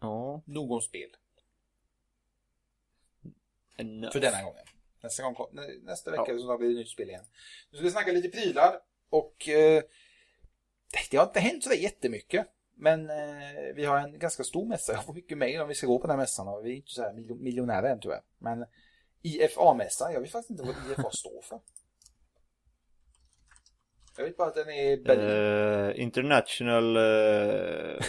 Ja. 0.01 0.43
Nog 0.47 0.73
om 0.73 0.81
spel. 0.81 1.11
Enough. 3.77 4.13
För 4.13 4.21
denna 4.21 4.43
gången. 4.43 4.67
Nästa, 5.01 5.23
gång, 5.23 5.37
nästa 5.83 6.11
vecka 6.11 6.25
Ja. 6.33 6.39
så 6.39 6.47
har 6.47 6.59
vi 6.59 6.71
ett 6.71 6.77
nytt 6.77 6.89
spel 6.89 7.09
igen. 7.09 7.25
Nu 7.71 7.77
ska 7.77 7.85
vi 7.85 7.91
snacka 7.91 8.13
lite 8.13 8.29
prylar 8.29 8.81
och 9.09 9.49
eh, 9.49 9.83
det 11.11 11.17
har 11.17 11.25
inte 11.27 11.41
hänt 11.41 11.65
så 11.65 11.73
jättemycket. 11.75 12.47
Men 12.77 13.11
eh, 13.11 13.75
vi 13.75 13.85
har 13.85 13.99
en 13.99 14.19
ganska 14.19 14.43
stor 14.45 14.67
mässa. 14.67 14.93
Jag 14.93 15.05
får 15.05 15.15
mycket 15.15 15.39
mejl 15.39 15.61
om 15.61 15.69
vi 15.69 15.75
ska 15.75 15.87
gå 15.87 15.99
på 15.99 16.07
den 16.07 16.11
här 16.17 16.23
mässan 16.23 16.49
och 16.49 16.67
vi 16.67 16.73
är 16.73 16.77
inte 16.77 16.91
så 16.91 17.03
här 17.03 17.13
miljo- 17.13 17.41
miljonärer 17.43 17.91
än 17.93 18.01
tyvärr. 18.01 18.23
Men 18.39 18.67
IFA-mässan, 19.23 20.13
jag 20.13 20.21
vet 20.21 20.31
faktiskt 20.31 20.51
inte 20.51 20.63
vad 20.63 20.75
IFA 20.93 21.11
står 21.11 21.43
för. 21.43 21.61
Jag 24.17 24.25
vet 24.25 24.37
bara 24.37 24.49
att 24.49 24.55
den 24.55 24.69
är 24.69 24.97
Berlin. 24.97 25.91
Eh, 25.97 26.03
international 26.03 26.97
eh, 26.97 28.03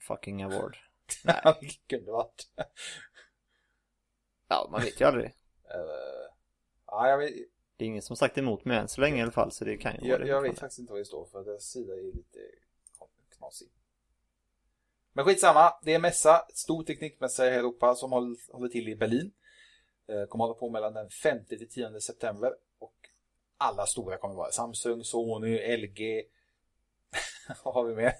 fucking 0.00 0.42
award. 0.42 0.76
det 1.60 1.96
kunde 1.96 2.12
varit. 2.12 2.48
Ja, 4.48 4.68
man 4.72 4.80
vet 4.82 5.00
ju 5.00 5.04
aldrig. 5.04 5.26
Eh, 5.26 6.30
ja, 6.86 7.08
jag 7.08 7.18
vet, 7.18 7.32
Det 7.76 7.84
är 7.84 7.88
ingen 7.88 8.02
som 8.02 8.16
sagt 8.16 8.38
emot 8.38 8.64
mig 8.64 8.76
än 8.78 8.88
så 8.88 9.00
länge 9.00 9.18
i 9.18 9.22
alla 9.22 9.32
fall 9.32 9.52
så 9.52 9.64
det 9.64 9.76
kan 9.76 9.92
ju 9.94 9.98
vara 10.00 10.10
Jag, 10.10 10.20
det. 10.20 10.26
jag 10.26 10.42
vet 10.42 10.58
faktiskt 10.58 10.78
inte 10.78 10.92
vad 10.92 11.00
det 11.00 11.04
står 11.04 11.26
för. 11.26 11.44
Deras 11.44 11.62
sida 11.64 11.92
är 11.92 12.02
lite 12.16 12.38
knasig. 13.44 13.68
Men 15.12 15.24
skitsamma. 15.24 15.72
Det 15.82 15.94
är 15.94 15.98
mässa. 15.98 16.46
Stor 16.54 16.82
teknikmässa 16.82 17.46
i 17.46 17.54
Europa 17.54 17.94
som 17.94 18.12
håller, 18.12 18.68
till 18.68 18.88
i 18.88 18.96
Berlin. 18.96 19.32
Eh, 20.08 20.26
Kommer 20.28 20.44
hålla 20.44 20.54
på 20.58 20.70
mellan 20.70 20.94
den 20.94 21.10
5 21.10 21.44
till 21.44 21.68
10 21.70 22.00
september. 22.00 22.52
Och 22.78 22.94
alla 23.56 23.86
stora 23.86 24.16
kommer 24.16 24.34
vara 24.34 24.50
Samsung, 24.50 25.04
Sony, 25.04 25.76
LG. 25.76 26.22
Vad 27.64 27.74
har 27.74 27.84
vi 27.84 27.94
med? 27.94 28.14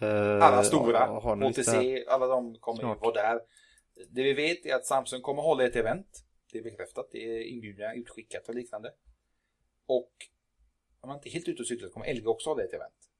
Eh, 0.00 0.42
Alla 0.42 0.64
stora. 0.64 0.98
ja, 0.98 1.20
här? 1.20 1.48
HTC, 1.48 2.04
alla 2.08 2.26
de 2.26 2.58
kommer 2.58 2.80
Snart. 2.80 3.00
vara 3.00 3.12
där. 3.12 3.40
Det 4.10 4.22
vi 4.22 4.32
vet 4.32 4.66
är 4.66 4.74
att 4.74 4.86
Samsung 4.86 5.22
kommer 5.22 5.42
hålla 5.42 5.64
ett 5.64 5.76
event. 5.76 6.24
Det 6.52 6.58
är 6.58 6.62
bekräftat. 6.62 7.08
Det 7.12 7.18
är 7.18 7.42
inbjudningar 7.42 7.94
utskickat 7.94 8.48
och 8.48 8.54
liknande. 8.54 8.92
Och 9.86 10.12
om 11.04 11.08
man 11.08 11.16
inte 11.16 11.28
är 11.28 11.30
helt 11.30 11.48
ute 11.48 11.62
och 11.62 11.68
cyklar 11.68 11.88
kommer 11.88 12.14
LG 12.14 12.26
också 12.26 12.50
hålla 12.50 12.64
ett 12.64 12.72
event. 12.72 13.10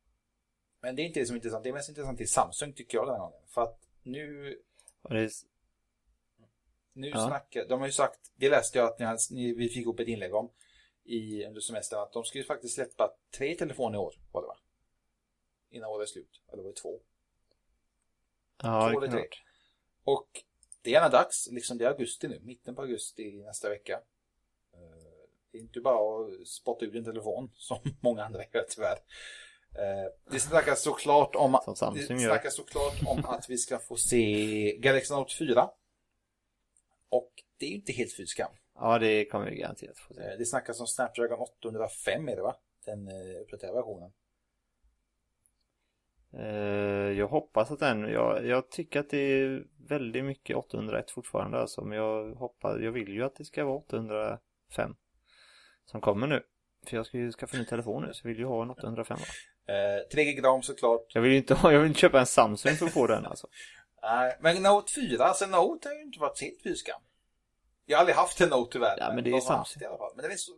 Men 0.81 0.97
det 0.97 1.03
är 1.03 1.05
inte 1.05 1.21
det 1.21 1.27
som 1.27 1.35
är 1.35 1.39
intressant. 1.39 1.65
Det 1.65 1.69
är 1.71 1.75
mest 1.75 1.89
intressant 1.89 2.19
till 2.19 2.29
Samsung 2.29 2.73
tycker 2.73 2.99
jag 2.99 3.07
den 3.07 3.15
här 3.15 3.21
gången. 3.21 3.41
För 3.49 3.63
att 3.63 3.81
nu, 4.03 4.59
det 5.09 5.19
är, 5.19 5.31
nu 6.93 7.09
Ja. 7.09 7.27
snackar, 7.27 7.69
de 7.69 7.81
har 7.81 7.87
ju 7.87 7.93
sagt, 7.93 8.21
det 8.37 8.51
läste 8.51 8.79
jag 8.79 8.87
att 8.89 8.99
ni, 9.31 9.37
ni, 9.37 9.55
vi 9.55 9.69
fick 9.69 9.87
upp 9.87 10.01
ett 10.01 10.09
inlägg 10.09 10.35
om 10.35 10.51
i, 11.05 11.45
under 11.45 11.61
semestern, 11.61 12.01
att 12.01 12.13
de 12.13 12.25
ju 12.35 12.45
faktiskt 12.45 12.75
släppa 12.75 13.15
tre 13.31 13.55
telefoner 13.55 13.99
i 13.99 14.01
år, 14.01 14.15
var 14.33 14.41
det 14.43 14.47
va? 14.49 14.59
Innan 15.71 15.91
året 15.91 16.09
är 16.09 16.13
slut. 16.13 16.41
Eller 16.53 16.63
var 16.63 16.71
det 16.71 16.77
två? 16.77 17.01
ja, 18.63 18.91
Två 18.93 19.01
det 19.01 19.07
tre. 19.09 19.17
vara. 19.17 19.29
Och 20.05 20.45
det 20.83 20.91
är 20.91 20.95
gärna 20.95 21.09
dags, 21.09 21.49
liksom 21.51 21.79
det 21.79 21.85
är 21.85 21.89
augusti 21.89 22.29
nu, 22.29 22.41
mitten 22.41 22.75
på 22.75 22.83
augusti 22.83 23.43
nästa 23.43 23.69
vecka. 23.69 24.01
Eh, 25.55 25.59
Det 25.59 25.59
är 25.59 25.63
inte 25.63 25.81
bara 25.81 26.25
att 26.27 26.49
spotta 26.49 26.85
ut 26.85 26.95
en 26.95 27.05
telefon 27.05 27.51
som 27.55 27.79
många 28.01 28.25
andra 28.25 28.41
gör 28.53 28.65
tyvärr. 28.69 28.99
Eh, 29.79 30.11
Det 30.31 30.41
snackas 30.41 30.83
såklart 30.83 31.35
om, 31.35 31.53
det 31.95 32.19
snackas 32.29 32.55
såklart 32.57 32.95
om 33.07 33.25
att 33.25 33.51
vi 33.51 33.59
ska 33.59 33.79
få 33.79 33.97
se 33.97 34.77
Galaxy 34.77 35.15
Note 35.15 35.35
4. 35.39 35.71
Och 37.09 37.33
det 37.59 37.67
är 37.67 37.71
ju 37.71 37.77
inte 37.77 37.93
helt 37.93 38.17
fy 38.17 38.27
skam. 38.27 38.51
Ja, 38.75 38.99
det 38.99 39.25
kommer 39.25 39.51
vi 39.51 39.57
garanterat 39.57 39.99
få 39.99 40.15
se. 40.15 40.21
Eh, 40.21 40.39
Det 40.39 40.47
snackas 40.47 40.81
om 40.81 40.87
Snapdragon 40.87 41.39
805 41.39 42.29
är 42.29 42.37
det 42.37 42.43
va? 42.43 42.57
Den 42.85 43.09
eh, 43.09 43.41
uppdaterade 43.41 43.77
versionen. 43.77 44.13
Eh, 46.33 47.19
jag 47.19 47.29
hoppas 47.29 47.71
att 47.71 47.79
den, 47.81 48.01
jag, 48.01 48.47
jag 48.47 48.71
tycker 48.71 49.01
att 49.01 49.11
det 49.11 49.19
är 49.19 49.67
väldigt 49.89 50.25
mycket 50.25 50.57
801 50.57 51.11
fortfarande 51.11 51.59
alltså, 51.59 51.85
men 51.85 51.99
jag 51.99 52.35
hoppas, 52.35 52.81
jag 52.81 52.93
vill 52.93 53.09
ju 53.09 53.25
att 53.25 53.37
det 53.37 53.45
ska 53.45 53.65
vara 53.65 53.77
805 53.77 54.97
som 55.85 56.01
kommer 56.01 56.27
nu. 56.27 56.43
För 56.87 56.97
jag 56.97 57.07
ska 57.07 57.19
ju 57.19 57.33
skaffa 57.33 57.57
en 57.57 57.63
ny 57.63 57.67
telefon 57.69 58.03
nu, 58.03 58.15
så 58.15 58.21
jag 58.25 58.29
vill 58.29 58.39
ju 58.39 58.47
ha 58.47 58.63
en 58.63 58.71
805 58.71 59.19
va? 59.19 59.25
Eh, 59.75 60.09
3 60.13 60.25
GB 60.25 60.49
RAM 60.49 60.63
såklart. 60.63 61.07
Jag 61.15 61.23
vill 61.23 61.31
ju 61.31 61.37
inte 61.37 61.55
ha, 61.55 61.73
jag 61.73 61.81
vill 61.81 61.89
inte 61.89 62.01
köpa 62.01 62.21
en 62.21 62.27
Samsung 62.27 62.75
för 62.75 62.87
att 62.87 62.93
få 62.93 63.07
den 63.07 63.27
alltså. 63.27 63.47
Nej, 64.03 64.37
men 64.41 64.63
Note 64.63 64.93
4, 64.93 65.25
alltså 65.25 65.47
Note 65.47 65.89
har 65.89 65.95
ju 65.95 66.03
inte 66.03 66.19
varit 66.19 66.41
helt 66.41 66.63
fy 66.63 66.75
skam. 66.75 67.01
Jag 67.87 67.97
har 67.97 68.01
aldrig 68.01 68.17
haft 68.17 68.41
en 68.41 68.49
Note 68.49 68.73
tyvärr. 68.73 68.97
Ja, 68.99 69.13
men 69.15 69.25
det 69.25 69.31
är 69.31 69.33
de 69.33 69.41
Samsung. 69.41 69.79
det 69.81 69.85
i 69.85 69.89
alla 69.89 69.99
fall. 69.99 70.13
Men 70.17 70.25
är 70.25 70.37
så... 70.37 70.53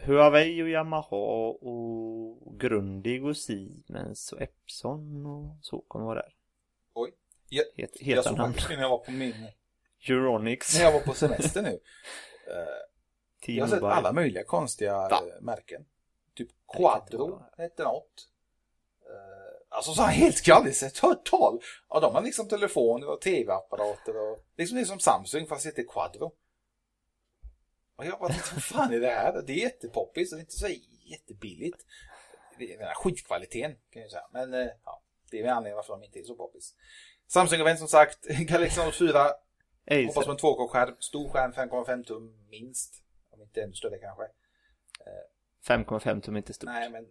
Huawei 0.00 0.62
och 0.62 0.68
Yamaha 0.68 1.16
och 1.60 2.60
Grundig 2.60 3.24
och 3.24 3.36
Siemens 3.36 4.32
och 4.32 4.42
Epson 4.42 5.26
och 5.26 5.56
så 5.62 5.80
kommer 5.88 6.04
vara 6.04 6.22
där. 6.22 6.34
Oj. 6.94 7.12
Jag, 7.48 7.64
Het, 7.76 7.90
jag 8.00 8.24
såg 8.24 8.36
faktiskt 8.36 8.68
när 8.68 8.80
jag 8.80 8.90
var 8.90 8.98
på 8.98 9.10
min... 9.10 9.34
Euronix. 10.08 10.78
När 10.78 10.84
jag 10.84 10.92
var 10.92 11.00
på 11.00 11.14
semester 11.14 11.62
nu. 11.62 11.78
Jag 13.46 13.64
har 13.64 13.70
sett 13.70 13.82
alla 13.82 14.12
möjliga 14.12 14.44
konstiga 14.44 14.92
Va? 14.92 15.22
eh, 15.36 15.40
märken. 15.40 15.84
Typ 16.36 16.48
Quadro 16.76 17.42
hette 17.56 17.84
något. 17.84 18.28
Eh, 19.02 19.48
Alltså 19.70 19.92
så 19.92 20.02
här 20.02 20.12
helt 20.12 20.48
aldrig 20.48 20.76
sett 20.76 20.98
hört 20.98 21.24
tal. 21.24 21.60
Ja, 21.88 22.00
de 22.00 22.14
har 22.14 22.22
liksom 22.22 22.48
telefoner 22.48 23.08
och 23.08 23.20
tv-apparater 23.20 24.16
och 24.16 24.44
liksom 24.56 24.76
det 24.76 24.82
är 24.82 24.84
som 24.84 24.98
Samsung 24.98 25.46
fast 25.46 25.62
det 25.62 25.68
heter 25.68 25.92
Quadro. 25.92 26.32
Och 27.96 28.06
jag 28.06 28.18
bara 28.18 28.28
vad 28.54 28.62
fan 28.64 28.92
är 28.92 29.00
det 29.00 29.10
här? 29.10 29.42
Det 29.46 29.52
är 29.52 29.56
jättepoppis 29.56 30.32
och 30.32 30.36
det 30.36 30.40
är 30.40 30.44
inte 30.44 30.52
så 30.58 30.68
jättebilligt. 31.04 31.86
Det 32.58 32.72
är 32.72 32.78
den 32.78 32.86
här 32.86 32.94
skitkvaliteten 32.94 33.76
kan 33.90 34.02
jag 34.02 34.10
säga. 34.10 34.26
Men 34.32 34.54
eh, 34.54 34.68
ja, 34.84 35.02
det 35.30 35.38
är 35.38 35.42
väl 35.42 35.52
anledningen 35.52 35.76
varför 35.76 35.92
de 35.92 36.04
inte 36.04 36.18
är 36.18 36.22
så 36.22 36.34
poppis. 36.34 36.74
Samsung-event 37.28 37.76
som 37.76 37.88
sagt, 37.88 38.24
Galaxy 38.26 38.80
Note 38.80 38.96
4 38.98 39.26
Hoppas 40.06 40.24
på 40.24 40.30
en 40.30 40.38
2K-skärm, 40.38 40.96
stor 41.00 41.28
skärm 41.28 41.52
5,5 41.52 42.04
tum 42.04 42.46
minst. 42.50 43.02
Om 43.38 43.42
inte 43.42 43.62
ännu 43.62 43.72
större 43.72 43.98
kanske. 43.98 44.24
5,5 45.66 46.20
tum 46.20 46.36
inte 46.36 46.52
stort. 46.52 46.66
Nej 46.70 46.90
men, 46.90 47.06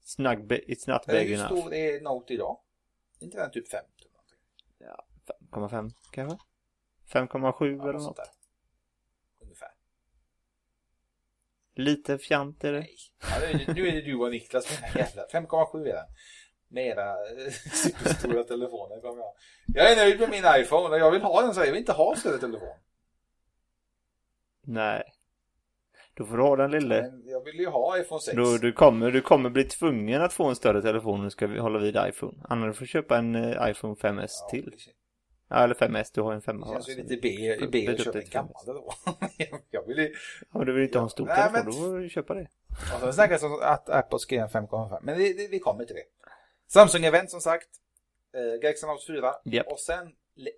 Snug, 0.00 0.52
it's 0.52 0.90
not 0.90 1.06
big 1.06 1.28
hur 1.28 1.34
enough. 1.34 1.46
stor 1.46 1.74
är 1.74 2.00
Note 2.00 2.34
idag? 2.34 2.60
Inte 3.20 3.38
den 3.38 3.50
typ 3.50 3.68
5 3.68 3.84
tum 4.02 4.10
någonting? 4.12 4.38
Ja, 4.78 5.06
5,5 5.50 5.92
kanske? 6.12 6.38
5,7 7.12 7.76
Ja, 7.76 7.88
eller 7.88 7.98
något 7.98 8.16
där. 8.16 8.26
Ungefär. 9.40 9.68
Lite 11.74 12.18
fjant 12.18 12.64
är 12.64 12.72
det. 12.72 12.78
Nej. 12.78 12.96
Ja, 13.20 13.40
nu, 13.74 13.88
är 13.88 13.92
det, 13.92 13.98
är 13.98 14.02
du 14.02 14.14
och 14.14 14.30
Niklas 14.30 14.70
med 14.70 14.78
den 14.80 14.90
här 14.90 15.00
jävla 15.00 15.26
5,7 15.26 15.80
är 15.80 15.94
den. 15.94 16.06
Med 16.68 16.86
era 16.86 17.10
eh, 17.10 17.50
superstora 17.84 18.44
telefoner 18.44 19.00
kommer 19.00 19.22
jag. 19.22 19.34
Jag 19.66 19.92
är 19.92 19.96
nöjd 19.96 20.20
med 20.20 20.30
min 20.30 20.44
iPhone 20.62 20.88
och 20.88 20.98
jag 20.98 21.10
vill 21.10 21.22
ha 21.22 21.42
den 21.42 21.54
så 21.54 21.60
här. 21.60 21.66
Jag 21.66 21.72
vill 21.72 21.80
inte 21.80 21.92
ha 21.92 22.16
större 22.16 22.38
telefon. 22.38 22.76
Nej. 24.62 25.12
Då 26.18 26.26
får 26.26 26.36
du 26.36 26.42
ha 26.42 26.56
den 26.56 26.70
lille. 26.70 27.02
Men 27.02 27.22
jag 27.26 27.44
vill 27.44 27.58
ju 27.58 27.66
ha 27.66 27.98
iPhone 27.98 28.20
6. 28.20 28.36
Då, 28.36 28.56
du, 28.56 28.72
kommer, 28.72 29.10
du 29.10 29.20
kommer 29.20 29.50
bli 29.50 29.64
tvungen 29.64 30.22
att 30.22 30.32
få 30.32 30.44
en 30.44 30.56
större 30.56 30.82
telefon 30.82 31.18
om 31.18 31.24
du 31.24 31.30
ska 31.30 31.46
hålla 31.46 31.78
vid 31.78 31.96
iPhone. 32.08 32.38
Annars 32.48 32.76
får 32.76 32.80
du 32.80 32.86
köpa 32.86 33.18
en 33.18 33.34
eh, 33.34 33.70
iPhone 33.70 33.94
5S 33.94 34.28
ja, 34.40 34.48
till. 34.50 34.74
Ja, 35.48 35.64
eller 35.64 35.74
5S, 35.74 36.10
du 36.14 36.20
har 36.20 36.32
en 36.32 36.42
5 36.42 36.60
Det 36.60 36.66
känns 36.66 36.88
ju 36.88 36.94
lite 36.94 37.16
B, 37.16 37.56
B 37.72 37.88
att 37.88 38.04
köpa 38.04 38.18
en 38.18 38.28
gammal 38.30 38.52
då. 38.66 38.92
jag 39.70 39.86
vill 39.86 39.98
ju... 39.98 40.14
Ja, 40.52 40.64
du 40.64 40.72
vill 40.72 40.82
inte 40.82 40.98
ha 40.98 41.04
en 41.04 41.10
stor 41.10 41.26
Nej, 41.26 41.36
telefon, 41.36 41.52
men- 41.54 41.64
då 41.66 41.72
får 41.72 41.98
du 41.98 42.08
köpa 42.08 42.34
det. 42.34 42.48
Och 42.94 43.00
sen 43.00 43.12
snackas 43.12 43.42
om 43.42 43.58
att 43.62 43.88
Apple 43.88 44.18
ska 44.18 44.34
ge 44.34 44.40
en 44.40 44.48
5,5. 44.48 44.98
Men 45.02 45.18
det, 45.18 45.32
det, 45.32 45.48
vi 45.48 45.58
kommer 45.58 45.84
till 45.84 45.96
det. 45.96 46.04
Samsung-event 46.78 47.26
som 47.26 47.40
sagt. 47.40 47.68
Eh, 48.34 48.60
Galaxy 48.60 48.86
Note 48.86 49.06
4. 49.06 49.34
Japp. 49.44 49.66
Och 49.66 49.80
sen 49.80 50.12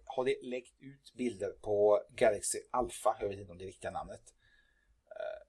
har 0.05 0.25
det 0.25 0.37
läckt 0.43 0.75
ut 0.81 1.15
bilder 1.17 1.51
på 1.63 2.01
Galaxy 2.17 2.59
Alpha. 2.71 3.17
Jag 3.21 3.29
vet 3.29 3.39
inte 3.39 3.53
om 3.53 3.59
det 3.59 3.65
är 3.65 3.67
riktiga 3.67 3.91
namnet. 3.91 4.23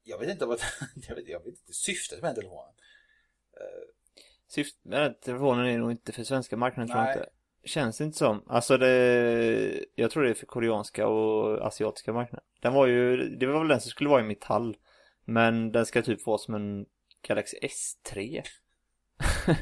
Eh, 0.05 0.11
jag 0.11 0.19
vet 0.19 0.29
inte 0.29 0.45
vad 0.45 0.59
jag 1.07 1.15
vet, 1.15 1.27
jag 1.27 1.39
vet 1.39 1.47
inte 1.47 1.73
syftet 1.73 2.21
med 2.21 2.35
telefonen. 2.35 2.73
Syft, 4.47 4.75
den 4.83 4.93
här 4.93 5.13
telefonen 5.21 5.65
är 5.65 5.77
nog 5.77 5.91
inte 5.91 6.11
för 6.11 6.23
svenska 6.23 6.57
marknaden 6.57 6.87
tror 6.87 6.99
jag 6.99 7.07
Nej. 7.07 7.17
inte. 7.17 7.29
Känns 7.63 8.01
inte 8.01 8.17
som. 8.17 8.43
Alltså 8.47 8.77
det, 8.77 9.85
jag 9.95 10.11
tror 10.11 10.23
det 10.23 10.29
är 10.29 10.33
för 10.33 10.45
koreanska 10.45 11.07
och 11.07 11.67
asiatiska 11.67 12.13
marknaden. 12.13 12.45
Den 12.59 12.73
var 12.73 12.87
ju, 12.87 13.17
det 13.35 13.45
var 13.45 13.59
väl 13.59 13.67
den 13.67 13.81
som 13.81 13.89
skulle 13.89 14.09
vara 14.09 14.21
i 14.21 14.23
metall. 14.23 14.77
Men 15.25 15.71
den 15.71 15.85
ska 15.85 16.01
typ 16.01 16.25
vara 16.25 16.37
som 16.37 16.55
en 16.55 16.85
Galaxy 17.21 17.57
S3. 17.57 18.43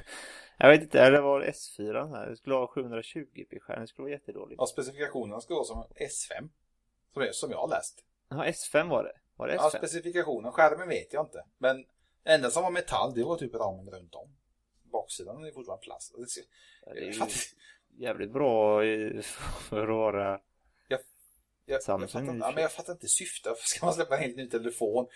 jag 0.57 0.69
vet 0.69 0.81
inte, 0.81 1.01
eller 1.01 1.21
var 1.21 1.39
det 1.39 1.51
S4 1.51 2.15
här? 2.15 2.29
Det 2.29 2.37
skulle 2.37 2.55
ha 2.55 2.67
720 2.67 3.25
p 3.49 3.59
skärm, 3.59 3.81
det 3.81 3.87
skulle 3.87 4.03
vara 4.03 4.11
jättedåligt. 4.11 4.59
Ja, 4.59 4.65
specifikationerna 4.65 5.41
ska 5.41 5.53
vara 5.53 5.65
som 5.65 5.83
S5. 5.95 6.49
Som 7.13 7.23
jag, 7.23 7.35
som 7.35 7.51
jag 7.51 7.57
har 7.57 7.67
läst. 7.67 8.03
Ja, 8.29 8.45
S5 8.45 8.89
var 8.89 9.03
det. 9.03 9.13
Var 9.39 9.47
det 9.47 9.55
Ja, 9.55 9.69
S5? 9.73 9.77
specifikationen. 9.77 10.51
Skärmen 10.51 10.89
vet 10.89 11.13
jag 11.13 11.25
inte. 11.25 11.45
Men 11.57 11.85
det 12.23 12.29
enda 12.31 12.49
som 12.49 12.63
var 12.63 12.71
metall, 12.71 13.13
det 13.13 13.23
var 13.23 13.37
typ 13.37 13.55
ramen 13.55 13.89
runt 13.93 14.15
om. 14.15 14.35
Baksidan 14.91 15.45
är 15.45 15.51
fortfarande 15.51 15.83
plast. 15.83 16.13
Det 16.17 16.27
ser- 16.29 16.43
Ja, 16.85 16.93
det 16.93 17.07
är 17.07 17.27
jävligt 17.97 18.31
bra 18.33 18.81
för 19.69 19.83
att 19.83 19.89
vara... 19.89 20.39
Jag, 20.87 20.99
jag, 21.65 21.83
Samsung 21.83 22.07
fattar, 22.07 22.27
är 22.29 22.33
ju 22.33 22.39
ja, 22.39 22.51
men 22.53 22.61
jag 22.61 22.71
fattar 22.71 22.93
inte 22.93 23.07
syftet. 23.07 23.57
Ska 23.59 23.85
man 23.85 23.95
släppa 23.95 24.15
en 24.17 24.21
helt 24.23 24.37
ny 24.37 24.49
telefon? 24.49 25.07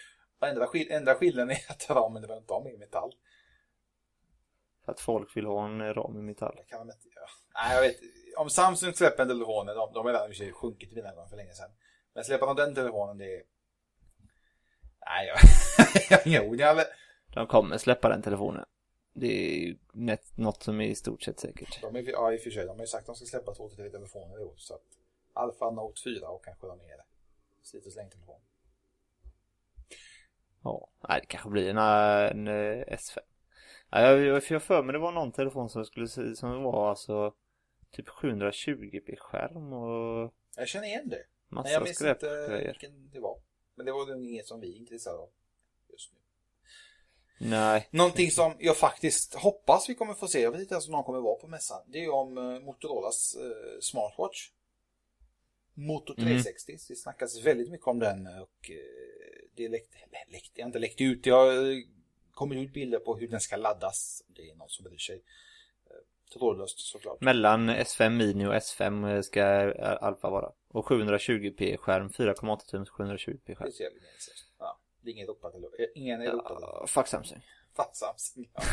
Enda, 0.41 0.67
skill 0.67 0.91
enda 0.91 1.15
skillnaden 1.15 1.49
är 1.51 1.71
att 1.71 1.89
ramen 1.89 2.23
är 2.23 2.37
inte 2.37 2.53
har 2.53 2.63
mer 2.63 2.77
metall. 2.77 3.13
För 4.85 4.91
att 4.91 4.99
folk 4.99 5.37
vill 5.37 5.45
ha 5.45 5.65
en 5.65 5.93
ram 5.93 6.17
i 6.17 6.21
metall. 6.21 6.55
Det 6.55 6.63
kan 6.63 6.87
de 6.87 6.93
inte 6.93 7.07
göra. 7.09 7.27
Nej, 7.55 7.75
jag 7.75 7.81
vet 7.81 7.97
Om 8.37 8.49
Samsung 8.49 8.93
släpper 8.93 9.23
en 9.23 9.29
telefon, 9.29 9.65
de, 9.65 9.73
de 9.93 10.05
har 10.05 10.05
redan 10.05 10.21
i 10.21 10.31
och 10.31 10.35
för 10.35 10.43
sig 10.43 10.51
sjunkit 10.51 10.91
i 10.91 10.95
mina 10.95 11.09
ögon 11.11 11.29
för 11.29 11.35
länge 11.37 11.53
sedan. 11.53 11.71
Men 12.13 12.23
släpper 12.23 12.45
de 12.47 12.55
den 12.55 12.75
telefonen, 12.75 13.17
det 13.17 13.35
är... 13.37 13.43
Nej, 15.05 15.27
jag, 15.27 15.37
jag 16.09 16.17
har 16.17 16.27
inga 16.27 16.41
ord. 16.41 16.59
Jag. 16.59 16.85
De 17.33 17.47
kommer 17.47 17.77
släppa 17.77 18.09
den 18.09 18.21
telefonen. 18.21 18.65
Det 19.13 19.27
är 19.27 19.59
ju 19.59 19.77
något 20.35 20.63
som 20.63 20.81
är 20.81 20.87
i 20.87 20.95
stort 20.95 21.21
sett 21.21 21.39
säkert. 21.39 21.81
De 21.81 21.95
är, 21.95 22.11
ja, 22.11 22.33
i 22.33 22.37
och 22.37 22.41
för 22.41 22.49
sig. 22.49 22.65
De 22.65 22.69
har 22.69 22.83
ju 22.83 22.87
sagt 22.87 23.01
att 23.01 23.05
de 23.05 23.15
ska 23.15 23.25
släppa 23.25 23.53
två 23.53 23.69
till 23.69 23.77
tre 23.77 23.89
telefoner 23.89 24.39
i 24.39 24.43
år. 24.43 24.53
Så 24.57 24.73
att 24.73 24.85
Alfa 25.33 25.71
Note 25.71 26.01
4 26.03 26.29
och 26.29 26.45
kanske 26.45 26.67
de 26.67 26.77
mer 26.77 26.97
slit 27.63 27.85
och 27.85 27.93
släng 27.93 28.09
telefon. 28.09 28.41
Ja, 30.63 30.89
nej, 31.09 31.19
det 31.21 31.27
kanske 31.27 31.49
blir 31.49 31.69
en, 31.69 31.77
en, 31.77 32.47
eh, 32.47 32.85
S5. 32.85 33.19
Ja, 33.89 34.01
jag, 34.01 34.19
jag, 34.19 34.43
jag 34.49 34.63
för 34.63 34.83
mig 34.83 34.93
det 34.93 34.99
var 34.99 35.11
någon 35.11 35.31
telefon 35.31 35.69
som 35.69 35.85
skulle 35.85 36.07
som 36.07 36.63
var 36.63 36.89
alltså 36.89 37.33
typ 37.91 38.09
720p 38.09 39.15
skärm 39.17 39.73
och 39.73 40.33
Jag 40.55 40.67
känner 40.67 40.87
igen 40.87 41.09
det. 41.09 41.23
Massa 41.47 41.69
jag 41.69 41.83
minns 41.83 42.01
inte 42.01 42.63
vilken 42.65 43.09
det 43.09 43.19
var. 43.19 43.39
Men 43.75 43.85
det 43.85 43.91
var 43.91 44.05
nog 44.05 44.25
inget 44.25 44.47
som 44.47 44.59
vi 44.59 44.71
är 44.71 44.77
intresserade 44.77 45.19
av 45.19 45.29
just 45.91 46.11
nu. 46.13 46.19
Nej, 47.49 47.87
Någonting 47.91 48.31
som 48.31 48.55
jag 48.59 48.77
faktiskt 48.77 49.33
hoppas 49.33 49.89
vi 49.89 49.95
kommer 49.95 50.13
få 50.13 50.27
se, 50.27 50.41
jag 50.41 50.51
vet 50.51 50.61
inte 50.61 50.73
ens 50.73 50.87
om 50.87 50.91
någon 50.91 51.03
kommer 51.03 51.19
vara 51.19 51.35
på 51.35 51.47
mässan, 51.47 51.81
det 51.87 52.03
är 52.03 52.09
om 52.09 52.37
eh, 52.37 52.59
Motorolas 52.59 53.35
eh, 53.35 53.79
smartwatch. 53.81 54.49
Moto 55.75 56.15
360, 56.15 56.77
det 56.87 56.95
snackas 56.95 57.45
väldigt 57.45 57.71
mycket 57.71 57.87
om 57.87 57.99
den 57.99 58.27
och 58.27 58.69
eh, 58.69 59.47
det 59.55 59.69
läckte, 59.69 59.97
läckte, 60.27 60.59
jag 60.59 60.65
har 60.65 60.69
inte 60.69 60.79
läckt 60.79 61.01
ut, 61.01 61.25
jag 61.25 61.71
eh, 61.71 61.77
kommer 62.31 62.55
ut 62.55 62.73
bilder 62.73 62.99
på 62.99 63.15
hur 63.15 63.27
den 63.27 63.39
ska 63.39 63.55
laddas. 63.55 64.23
Det 64.27 64.49
är 64.49 64.55
någon 64.55 64.69
som 64.69 64.83
bryr 64.83 64.97
sig. 64.97 65.21
Trådlöst 66.33 66.79
såklart. 66.79 67.21
mellan 67.21 67.69
S5 67.69 68.09
Mini 68.09 68.45
och 68.45 68.53
S5 68.53 69.21
ska 69.21 69.43
Alfa 69.81 70.29
vara. 70.29 70.51
Och 70.73 70.85
720p 70.85 71.77
skärm, 71.77 72.09
4,8 72.09 72.65
tums 72.65 72.89
720p 72.89 73.39
Det 73.45 73.55
skärm. 73.55 73.71
ser 73.71 73.83
jag. 73.83 73.93
Ja, 74.59 74.79
det 75.01 75.09
är 75.09 75.13
ingen 75.13 75.23
Europa 75.23 75.51
till 75.51 75.63
eh, 75.63 75.85
ingen 75.95 76.21
Europa 76.21 76.57
Ja, 76.61 76.85
fuck 76.87 77.07
Samsung. 77.07 77.45
Fan, 77.75 77.85
Samsung. 77.93 78.49
Ja. 78.53 78.63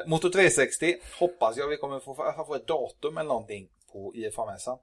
uh, 0.00 0.06
Moto 0.06 0.30
360 0.30 0.96
hoppas 1.18 1.56
jag 1.56 1.68
vi 1.68 1.76
kommer 1.76 2.00
få, 2.00 2.14
få 2.46 2.54
ett 2.54 2.66
datum 2.66 3.18
eller 3.18 3.28
någonting 3.28 3.68
på 3.92 4.14
IFA-mässan. 4.14 4.78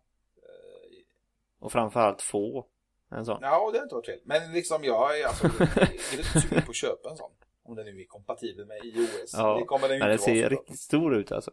Och 1.60 1.72
framförallt 1.72 2.22
få 2.22 2.68
en 3.10 3.26
sån. 3.26 3.40
Ja, 3.42 3.72
det 3.72 3.78
har 3.78 3.84
inte 3.84 3.96
varit 3.96 4.06
fel. 4.06 4.20
Men 4.24 4.52
liksom 4.54 4.84
jag 4.84 5.20
är 5.20 5.26
alltså 5.26 5.46
är 5.46 6.40
sugen 6.40 6.64
på 6.66 6.70
att 6.70 6.76
köpa 6.76 7.10
en 7.10 7.18
sån. 7.18 7.32
Om 7.64 7.76
den 7.76 7.86
nu 7.86 8.02
är 8.02 8.06
kompatibel 8.06 8.66
med 8.66 8.86
iOS. 8.86 9.34
Ja, 9.34 9.58
det 9.60 9.66
kommer 9.66 9.88
den 9.88 9.98
ju 9.98 10.04
den 10.04 10.12
inte 10.12 10.26
vara 10.26 10.36
ser 10.36 10.44
såklart. 10.44 10.52
riktigt 10.52 10.80
stor 10.80 11.16
ut 11.16 11.32
alltså. 11.32 11.52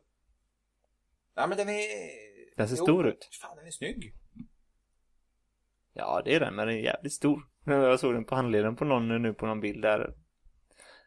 Nej, 1.34 1.48
men 1.48 1.56
den 1.58 1.68
är... 1.68 2.27
Den 2.58 2.68
ser 2.68 2.76
stor 2.76 3.08
ut. 3.08 3.28
Fan, 3.40 3.56
den 3.56 3.66
är 3.66 3.70
snygg. 3.70 4.14
Ja, 5.92 6.22
det 6.24 6.34
är 6.34 6.40
den, 6.40 6.54
men 6.54 6.66
den 6.66 6.76
är 6.76 6.80
jävligt 6.80 7.12
stor. 7.12 7.42
Jag 7.64 8.00
såg 8.00 8.14
den 8.14 8.24
på 8.24 8.34
handleden 8.34 8.76
på 8.76 8.84
någon 8.84 9.22
nu 9.22 9.34
på 9.34 9.46
någon 9.46 9.60
bild 9.60 9.82
där. 9.82 10.14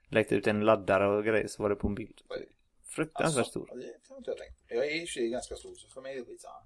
Läckte 0.08 0.36
ut 0.36 0.48
en 0.48 0.60
laddare 0.60 1.08
och 1.08 1.26
grejer 1.26 1.48
så 1.48 1.64
var 1.64 1.70
det 1.70 1.76
på 1.76 1.88
en 1.88 1.96
bild. 1.96 2.22
Fruktansvärt 2.88 3.48
stor. 3.48 3.70
ja, 3.70 3.76
det 3.76 4.10
har 4.10 4.18
inte 4.18 4.32
jag 4.32 4.38
tänkt. 4.38 4.60
Jag 4.68 4.86
är 4.86 5.02
i 5.02 5.04
och 5.04 5.08
för 5.08 5.14
sig 5.14 5.30
ganska 5.30 5.56
stor, 5.56 5.76
så 5.76 5.88
för 5.90 6.02
mig 6.02 6.14
är 6.14 6.20
det 6.20 6.26
skitsamma. 6.26 6.64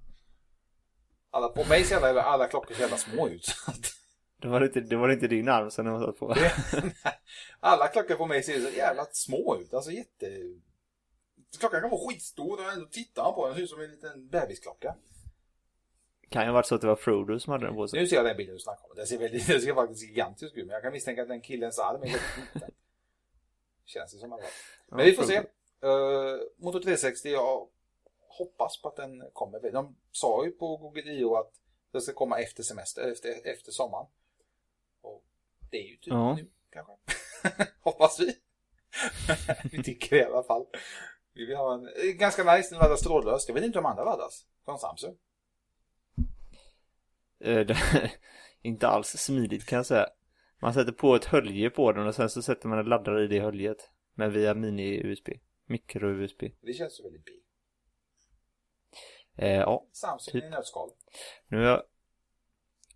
Alla, 1.30 1.50
på 1.50 1.66
mig 1.70 1.84
ser 1.84 1.96
alla, 1.96 2.22
alla 2.22 2.48
klockor 2.48 2.76
så 2.76 2.82
jävla 2.82 2.98
små 2.98 3.30
ut. 3.30 3.56
Det 4.42 4.48
var 4.48 4.64
inte, 4.66 4.80
det 4.82 4.96
var 4.96 5.10
inte 5.10 5.28
din 5.28 5.50
arm 5.50 5.72
som 5.72 5.86
den 5.86 6.00
satt 6.00 6.18
på. 6.18 6.36
Alla 7.60 7.88
klockor 7.88 8.16
på 8.16 8.26
mig 8.26 8.44
ser 8.44 8.60
så 8.60 8.70
jävla 8.70 9.06
små 9.12 9.58
ut. 9.62 9.74
Alltså 9.74 9.92
jätte... 9.92 10.26
Klockan 11.60 11.82
kan 11.82 11.90
vara 11.90 12.10
skitstor 12.10 12.54
och 12.66 12.74
ändå 12.74 12.86
tittar 12.86 13.24
man 13.24 13.34
på 13.34 13.48
den. 13.48 13.50
Den 13.50 13.56
ser 13.58 13.64
ut 13.64 13.70
som 13.70 13.82
en 13.82 13.92
liten 13.92 14.28
bebisklocka. 14.28 14.96
Kan 16.30 16.42
ju 16.42 16.48
ha 16.48 16.54
varit 16.54 16.66
så 16.66 16.76
att 16.76 16.82
det 16.82 16.88
var 16.88 16.96
Frodo 16.96 17.40
som 17.40 17.52
hade 17.52 17.66
den 17.66 17.76
på 17.76 17.88
sig. 17.88 18.00
Nu 18.00 18.08
ser 18.08 18.16
jag 18.16 18.26
den 18.26 18.38
bilden 18.38 18.56
du 18.56 18.60
snackar 18.60 18.90
om. 18.90 18.96
Den 18.96 19.08
ser, 19.08 19.18
väldigt, 19.18 19.48
den 19.48 19.62
ser 19.62 19.74
faktiskt 19.74 20.04
gigantisk 20.04 20.56
ut. 20.56 20.66
Men 20.66 20.74
jag 20.74 20.84
kan 20.84 20.92
misstänka 20.92 21.22
att 21.22 21.28
den 21.28 21.42
killens 21.42 21.80
arm 21.80 21.96
är 21.96 22.06
väldigt 22.06 22.54
liten. 22.54 22.72
Känns 23.86 24.14
det 24.14 24.20
som 24.20 24.34
alla. 24.34 24.44
Men 24.88 25.06
vi 25.06 25.14
får 25.14 25.24
se. 25.24 25.40
Uh, 25.40 26.40
Moto 26.58 26.80
360, 26.80 27.30
jag 27.30 27.68
hoppas 28.28 28.82
på 28.82 28.88
att 28.88 28.96
den 28.96 29.24
kommer. 29.34 29.72
De 29.72 29.96
sa 30.12 30.46
ju 30.46 30.52
på 30.52 30.78
Google 30.78 31.02
I.O. 31.02 31.36
att 31.36 31.52
det 31.92 32.02
ska 32.02 32.14
komma 32.14 32.40
efter 32.40 32.64
semester, 32.64 33.12
efter, 33.12 33.48
efter 33.48 33.72
sommaren. 33.72 34.08
Och 35.02 35.24
det 35.72 35.78
är 35.78 35.88
ju 35.90 35.96
typ 35.96 36.08
Ja. 36.08 36.36
nu 36.36 36.50
kanske. 36.70 36.94
hoppas 37.82 38.20
vi. 38.20 38.36
vi 39.72 39.84
tycker 39.84 40.16
det 40.16 40.22
i 40.22 40.26
alla 40.26 40.44
fall. 40.44 40.66
Vi 41.36 41.46
vill 41.46 41.56
ha 41.58 41.74
en, 41.74 41.88
eh, 41.88 42.14
ganska 42.20 42.56
nice, 42.56 42.70
den 42.76 42.80
laddas 42.80 43.02
trådlöst. 43.02 43.48
Jag 43.50 43.56
vet 43.56 43.64
inte 43.64 43.80
om 43.80 43.86
andra 43.86 44.04
laddas. 44.04 44.46
Från 44.66 44.80
Samsung. 44.80 45.18
Eh, 47.40 47.68
inte 48.62 48.88
alls 48.88 49.08
smidigt 49.08 49.66
kan 49.66 49.78
jag 49.78 49.86
säga. 49.86 50.08
Man 50.62 50.74
sätter 50.74 50.92
på 50.92 51.16
ett 51.16 51.26
hölje 51.26 51.70
på 51.70 51.92
den 51.92 52.08
och 52.08 52.16
sen 52.16 52.30
så 52.30 52.42
sätter 52.42 52.68
man 52.68 52.80
en 52.80 52.86
laddare 52.86 53.24
i 53.24 53.28
det 53.28 53.40
höljet. 53.40 53.92
Men 54.14 54.32
via 54.32 54.54
mini-USB. 54.54 55.30
Mikro-USB. 55.68 56.44
Det 56.62 56.74
känns 56.74 57.00
ju 57.00 57.04
väldigt 57.04 57.26
billigt. 57.26 57.46
Eh, 59.38 59.50
ja, 59.52 59.88
Samsung 59.92 60.32
Typ. 60.32 60.44
i 60.44 60.50
nötskal. 60.50 60.90
nu, 61.48 61.66
har- 61.66 61.84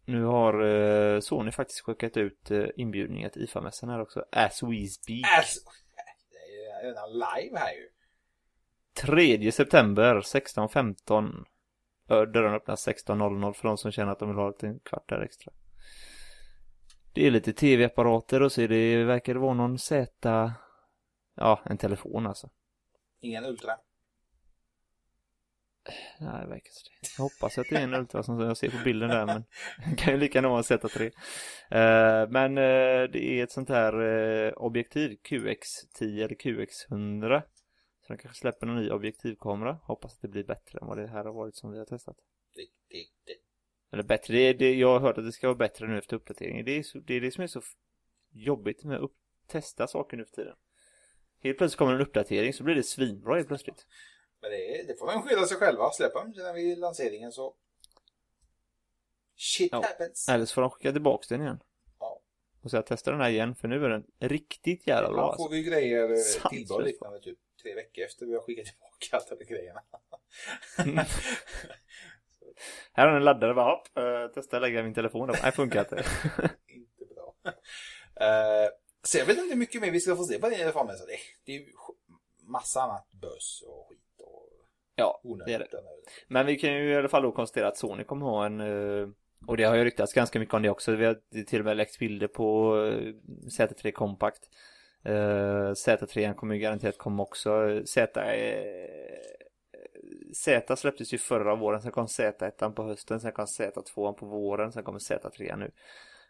nu 0.05 0.23
har 0.23 0.61
eh, 0.63 1.19
Sony 1.19 1.51
faktiskt 1.51 1.81
skickat 1.81 2.17
ut 2.17 2.51
eh, 2.51 2.65
inbjudningar 2.75 3.29
till 3.29 3.43
IFA-mässan 3.43 3.89
här 3.89 4.01
också. 4.01 4.25
As 4.31 4.63
we 4.63 4.87
speak. 4.87 5.37
Alltså, 5.37 5.59
det 6.31 6.37
är 6.37 6.83
ju 6.83 6.87
redan 6.89 7.11
live 7.13 7.57
här 7.59 7.73
ju. 7.73 7.89
3 9.01 9.51
september 9.51 10.15
16.15. 10.15 11.45
Ö, 12.09 12.25
Dörren 12.25 12.53
öppnas 12.53 12.87
16.00 12.87 13.53
för 13.53 13.67
de 13.67 13.77
som 13.77 13.91
känner 13.91 14.11
att 14.11 14.19
de 14.19 14.29
vill 14.29 14.37
ha 14.37 14.47
lite 14.47 14.67
en 14.67 14.79
kvart 14.79 15.09
där 15.09 15.21
extra. 15.21 15.53
Det 17.13 17.27
är 17.27 17.31
lite 17.31 17.53
tv-apparater 17.53 18.41
och 18.41 18.51
så 18.51 18.61
är 18.61 18.67
det, 18.67 19.03
verkar 19.03 19.33
det 19.33 19.39
vara 19.39 19.53
någon 19.53 19.79
Z... 19.79 20.11
Ja, 21.35 21.61
en 21.65 21.77
telefon 21.77 22.27
alltså. 22.27 22.49
Ingen 23.21 23.45
Ultra. 23.45 23.71
Nej, 26.19 26.41
det 26.41 26.47
verkar 26.47 26.71
så 26.71 26.89
det. 26.89 27.07
Jag 27.17 27.23
hoppas 27.23 27.57
att 27.57 27.65
det 27.69 27.75
är 27.75 27.83
en 27.83 27.93
Ultra 27.93 28.23
som 28.23 28.39
jag 28.39 28.57
ser 28.57 28.69
på 28.69 28.77
bilden 28.83 29.09
där, 29.09 29.25
men 29.25 29.43
det 29.89 29.95
kan 29.95 30.13
ju 30.13 30.19
lika 30.19 30.37
gärna 30.37 30.49
vara 30.49 30.57
en 30.57 30.63
Z3. 30.63 31.05
Eh, 31.71 32.29
men 32.29 32.57
eh, 32.57 33.09
det 33.11 33.23
är 33.23 33.43
ett 33.43 33.51
sånt 33.51 33.69
här 33.69 34.01
eh, 34.01 34.53
objektiv, 34.53 35.17
QX10 35.23 36.23
eller 36.23 36.35
QX100. 36.35 37.41
Så 38.09 38.13
de 38.13 38.21
kanske 38.21 38.39
släpper 38.39 38.67
någon 38.67 38.75
ny 38.75 38.89
objektivkamera. 38.91 39.79
Hoppas 39.83 40.13
att 40.13 40.21
det 40.21 40.27
blir 40.27 40.43
bättre 40.43 40.79
än 40.81 40.87
vad 40.87 40.97
det 40.97 41.07
här 41.07 41.25
har 41.25 41.33
varit 41.33 41.55
som 41.55 41.71
vi 41.71 41.77
har 41.77 41.85
testat. 41.85 42.17
Det, 42.55 42.67
det, 42.87 43.05
det. 43.25 43.35
Eller 43.91 44.03
bättre, 44.03 44.33
det, 44.33 44.53
det, 44.53 44.73
jag 44.73 44.87
har 44.87 44.99
hört 44.99 45.17
att 45.17 45.25
det 45.25 45.31
ska 45.31 45.47
vara 45.47 45.57
bättre 45.57 45.87
nu 45.87 45.97
efter 45.97 46.15
uppdateringen. 46.15 46.65
Det 46.65 46.71
är, 46.71 46.83
så, 46.83 46.99
det 46.99 47.13
är 47.13 47.21
det 47.21 47.31
som 47.31 47.43
är 47.43 47.47
så 47.47 47.61
jobbigt 48.31 48.83
med 48.83 48.97
att 48.97 49.03
upp, 49.03 49.15
testa 49.47 49.87
saker 49.87 50.17
nu 50.17 50.25
för 50.25 50.31
tiden. 50.31 50.55
Helt 51.39 51.57
plötsligt 51.57 51.77
kommer 51.77 51.93
en 51.93 52.01
uppdatering 52.01 52.53
så 52.53 52.63
blir 52.63 52.75
det 52.75 52.83
svinbra 52.83 53.35
helt 53.35 53.47
plötsligt. 53.47 53.87
Men 54.41 54.51
det, 54.51 54.83
det 54.87 54.99
får 54.99 55.07
de 55.07 55.21
skylla 55.21 55.45
sig 55.45 55.57
själva. 55.57 55.91
Släppa 55.91 56.23
dem 56.23 56.33
sen 56.33 56.55
vid 56.55 56.77
lanseringen 56.77 57.31
så... 57.31 57.55
Shit 59.35 59.71
Ja. 59.71 59.81
happens. 59.81 60.29
Eller 60.29 60.45
så 60.45 60.53
får 60.53 60.61
de 60.61 60.71
skicka 60.71 60.91
tillbaka 60.91 61.25
den 61.29 61.41
igen. 61.41 61.59
Ja. 62.73 62.79
Och 62.79 62.87
säga 62.87 62.97
testa 62.97 63.11
den 63.11 63.21
här 63.21 63.29
igen 63.29 63.55
för 63.55 63.67
nu 63.67 63.85
är 63.85 63.89
den 63.89 64.03
riktigt 64.19 64.87
jävla 64.87 65.09
bra 65.09 65.21
alltså. 65.21 65.43
får 65.43 65.49
vi 65.49 65.57
ju 65.57 65.63
grejer, 65.63 66.03
eh, 66.03 66.49
tillbehör 66.49 66.61
och 66.61 66.67
så. 66.67 66.79
liknande, 66.81 67.19
typ 67.19 67.37
tre 67.61 67.75
veckor 67.75 68.03
efter 68.03 68.25
vi 68.25 68.33
har 68.33 68.41
skickat 68.41 68.65
tillbaka 68.65 69.05
alla 69.11 69.35
de 69.39 69.45
grejerna. 69.45 69.81
Här 72.93 73.05
har 73.05 73.07
den 73.07 73.15
en 73.17 73.23
laddare 73.23 73.53
bara 73.53 73.71
hopp, 73.71 73.87
uh, 73.97 74.33
testa 74.33 74.59
lägga 74.59 74.83
min 74.83 74.93
telefon 74.93 75.27
där. 75.27 75.39
Nej 75.43 75.51
funkar 75.51 75.79
inte. 75.79 75.95
Inte 76.67 77.05
bra. 77.15 77.35
Uh, 77.45 78.69
så 79.03 79.17
jag 79.17 79.25
vet 79.25 79.37
inte 79.37 79.55
mycket 79.55 79.81
mer 79.81 79.91
vi 79.91 79.99
ska 79.99 80.15
få 80.15 80.23
se 80.23 80.39
på 80.39 80.51
i 80.51 80.71
fan, 80.71 80.87
det, 80.87 80.95
det 81.45 81.51
är 81.51 81.59
ju 81.59 81.65
massa 82.43 82.81
annat 82.81 83.11
bös 83.11 83.63
och 83.67 83.89
skit 83.89 84.21
och 84.21 84.49
ja, 84.95 85.21
onödigt. 85.23 85.71
det 85.71 85.77
är 85.77 85.81
det. 85.81 85.87
Men 86.27 86.45
vi 86.45 86.55
kan 86.55 86.73
ju 86.73 86.91
i 86.91 86.95
alla 86.95 87.09
fall 87.09 87.23
då 87.23 87.31
konstatera 87.31 87.67
att 87.67 87.77
Sony 87.77 88.03
kommer 88.03 88.25
ha 88.25 88.45
en 88.45 88.59
eh, 88.59 89.09
och 89.47 89.57
det 89.57 89.63
har 89.63 89.75
ju 89.75 89.83
ryktats 89.83 90.13
ganska 90.13 90.39
mycket 90.39 90.53
om 90.53 90.61
det 90.61 90.69
också. 90.69 90.95
Vi 90.95 91.05
har 91.05 91.43
till 91.43 91.59
och 91.59 91.65
med 91.65 91.77
läckt 91.77 91.99
bilder 91.99 92.27
på 92.27 92.77
eh, 92.85 93.13
Z3 93.59 93.91
Compact. 93.91 94.49
Eh, 95.05 95.71
Z3 95.71 96.33
kommer 96.33 96.55
ju 96.55 96.61
garanterat 96.61 96.97
komma 96.97 97.23
också. 97.23 97.81
Z 97.85 98.21
eh, 98.21 98.63
Z 100.33 100.75
släpptes 100.75 101.13
ju 101.13 101.17
förra 101.17 101.55
våren, 101.55 101.81
sen 101.81 101.91
kom 101.91 102.05
Z1 102.05 102.71
på 102.71 102.83
hösten, 102.83 103.19
sen 103.19 103.31
kom 103.31 103.45
Z2 103.45 104.13
på 104.13 104.25
våren, 104.25 104.71
sen 104.71 104.83
kommer 104.83 104.99
Z3 104.99 105.57
nu. 105.57 105.71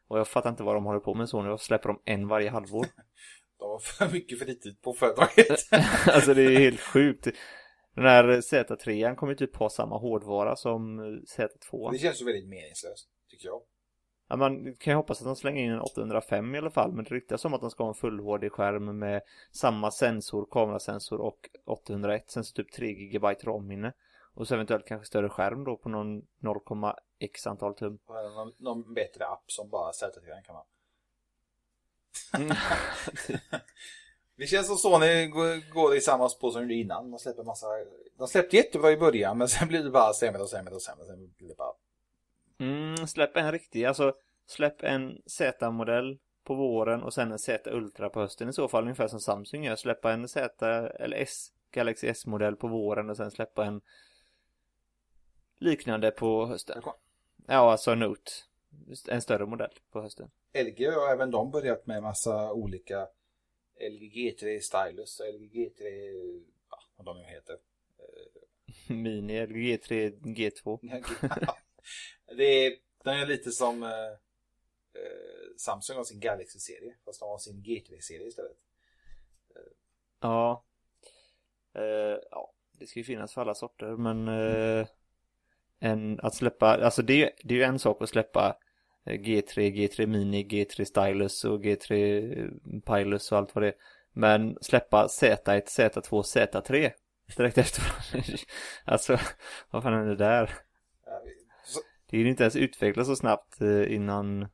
Och 0.08 0.20
jag 0.20 0.28
fattar 0.28 0.50
inte 0.50 0.64
vad 0.64 0.76
de 0.76 0.86
håller 0.86 1.00
på 1.00 1.14
med 1.14 1.30
så 1.30 1.42
nu, 1.42 1.50
och 1.50 1.62
släpper 1.62 1.90
de 1.90 2.02
en 2.06 2.28
varje 2.28 2.50
halvår. 2.50 2.86
De 3.60 3.70
har 3.70 3.80
för 3.80 4.14
mycket 4.14 4.40
fritid 4.40 4.82
på 4.82 4.94
företaget. 4.94 5.60
alltså 6.08 6.34
det 6.34 6.42
är 6.42 6.60
helt 6.60 6.80
sjukt. 6.80 7.28
Den 8.00 8.08
här 8.08 8.24
Z3 8.24 9.16
kommer 9.16 9.34
ju 9.34 9.38
typ 9.38 9.56
ha 9.56 9.70
samma 9.70 9.98
hårdvara 9.98 10.56
som 10.56 11.02
Z2. 11.02 11.92
Det 11.92 11.98
känns 11.98 12.22
ju 12.22 12.26
väldigt 12.26 12.48
meningslöst, 12.50 13.10
tycker 13.30 13.48
jag. 13.48 13.62
Ja, 14.28 14.36
man 14.36 14.76
kan 14.76 14.92
ju 14.92 14.96
hoppas 14.96 15.22
att 15.22 15.26
de 15.26 15.36
slänger 15.36 15.64
in 15.64 15.72
en 15.72 15.80
805 15.80 16.56
i 16.56 16.58
alla 16.58 16.72
fall, 16.72 16.92
men 16.92 17.04
det 17.04 17.16
ryktas 17.16 17.42
som 17.42 17.54
att 17.54 17.62
de 17.62 17.72
ska 17.72 17.84
ha 17.84 17.90
en 17.90 17.96
fullhårdig 17.96 18.52
skärm 18.52 19.00
med 19.00 19.22
samma 19.52 19.92
sensor, 19.92 20.48
kamerasensor 20.52 21.22
och 21.22 21.50
801, 21.66 22.32
sen 22.32 22.44
så 22.44 22.54
typ 22.54 22.72
3 22.72 22.94
GB 22.94 23.28
RAM-minne. 23.44 23.94
Och 24.34 24.48
så 24.48 24.56
eventuellt 24.56 24.88
kanske 24.88 25.08
större 25.08 25.30
skärm 25.30 25.64
då 25.64 25.78
på 25.78 25.90
någon 25.90 26.22
0,x 26.42 27.48
antal 27.48 27.76
tum. 27.76 28.00
Någon, 28.08 28.54
någon 28.58 28.94
bättre 28.94 29.26
app 29.26 29.44
som 29.48 29.70
bara 29.70 29.92
Z3 29.92 30.46
kan 30.46 30.56
man. 30.56 30.66
Det 34.40 34.48
känns 34.48 34.68
som 34.68 34.78
Sony 34.78 35.28
går, 35.28 35.74
går 35.74 35.96
i 35.96 36.02
samma 36.02 36.30
spår 36.30 36.52
som 36.52 36.72
innan. 36.72 37.12
De 37.12 37.20
släpper 37.20 37.44
massa... 37.44 37.68
De 38.18 38.28
släppte 38.28 38.56
jättebra 38.56 38.92
i 38.92 38.98
början 38.98 39.38
men 39.38 39.48
sen 39.48 39.68
blir 39.68 39.84
det 39.84 39.90
bara 39.90 40.14
sämre 40.14 40.42
och 40.42 40.50
sämre 40.50 40.76
och 40.76 40.82
sämre. 40.82 41.06
Sen 41.06 41.34
blir 41.38 41.48
det 41.48 41.56
bara... 41.56 41.74
Mm, 42.60 43.08
släpp 43.08 43.38
en 43.38 43.52
riktig, 43.52 43.86
alltså 43.86 44.16
släpp 44.46 44.84
en 44.84 45.22
Z-modell 45.26 46.20
på 46.44 46.56
våren 46.56 47.04
och 47.04 47.14
sen 47.14 47.32
en 47.32 47.40
Z 47.40 47.72
Ultra 47.72 48.10
på 48.10 48.20
hösten 48.20 48.50
i 48.50 48.54
så 48.54 48.68
fall, 48.68 48.84
ungefär 48.84 49.08
som 49.08 49.20
Samsung 49.20 49.64
gör. 49.64 49.76
Släppa 49.76 50.12
en 50.12 50.28
Z 50.28 50.68
eller 51.00 51.18
S, 51.18 51.52
Galaxy 51.72 52.08
S-modell 52.08 52.56
på 52.56 52.68
våren 52.68 53.10
och 53.10 53.18
sen 53.18 53.32
släppa 53.32 53.66
en 53.66 53.82
liknande 55.58 56.12
på 56.12 56.46
hösten. 56.46 56.82
Ja, 57.48 57.72
alltså 57.72 57.96
Note. 57.96 58.32
En 59.08 59.22
större 59.22 59.46
modell 59.46 59.74
på 59.92 60.02
hösten. 60.02 60.30
LG 60.54 60.86
har 60.86 61.14
även 61.14 61.32
de 61.32 61.52
börjat 61.52 61.88
med 61.88 62.04
massa 62.04 62.52
olika 62.52 63.08
LG 63.80 64.04
G3 64.14 64.60
Stylus 64.60 65.20
och 65.20 65.26
LG 65.34 65.50
G3, 65.54 65.84
ja, 66.70 66.80
vad 66.96 67.06
de 67.06 67.18
nu 67.18 67.24
heter. 67.24 67.58
Mini 68.94 69.46
LG 69.48 69.56
G3 69.78 70.20
G2. 70.22 70.80
det 72.38 72.44
är, 72.66 72.74
den 73.04 73.18
är 73.20 73.26
lite 73.26 73.52
som 73.52 73.84
eh, 73.84 73.90
eh, 74.94 75.56
Samsung 75.58 75.98
har 75.98 76.04
sin 76.04 76.20
Galaxy-serie, 76.20 76.96
fast 77.06 77.20
de 77.20 77.30
har 77.30 77.38
sin 77.38 77.64
G3-serie 77.64 78.28
istället. 78.28 78.58
Ja. 80.20 80.66
Eh, 81.74 82.18
ja, 82.32 82.54
det 82.72 82.88
ska 82.88 83.00
ju 83.00 83.04
finnas 83.04 83.34
för 83.34 83.42
alla 83.42 83.56
sorter, 83.56 83.96
men 83.98 84.28
eh, 84.28 84.88
en, 85.80 86.20
att 86.20 86.36
släppa, 86.36 86.68
alltså 86.86 87.02
det, 87.02 87.24
är- 87.24 87.32
det 87.44 87.54
är 87.54 87.58
ju 87.58 87.64
en 87.64 87.80
sak 87.80 88.02
att 88.02 88.10
släppa 88.10 88.58
G3, 89.10 89.72
G3 89.74 90.06
Mini, 90.06 90.44
G3 90.48 90.84
Stylus 90.86 91.46
och 91.46 91.60
G3 91.64 92.82
Pilus 92.82 93.32
och 93.32 93.38
allt 93.38 93.56
vad 93.56 93.64
det 93.64 93.68
är. 93.68 93.76
Men 94.12 94.58
släppa 94.62 95.08
Z1, 95.08 95.64
Z2, 95.66 96.22
Z3 96.22 96.92
direkt 97.38 97.58
efter 97.58 97.82
varandra. 97.82 98.38
Alltså, 98.86 99.20
vad 99.70 99.84
fan 99.84 99.94
är 99.94 100.06
det 100.06 100.16
där? 100.16 100.56
Det 102.10 102.18
är 102.18 102.22
ju 102.22 102.30
inte 102.30 102.44
ens 102.44 102.56
utvecklat 102.56 103.06
så 103.08 103.16
snabbt 103.16 103.62
eh, 103.62 103.94
innan 103.94 104.48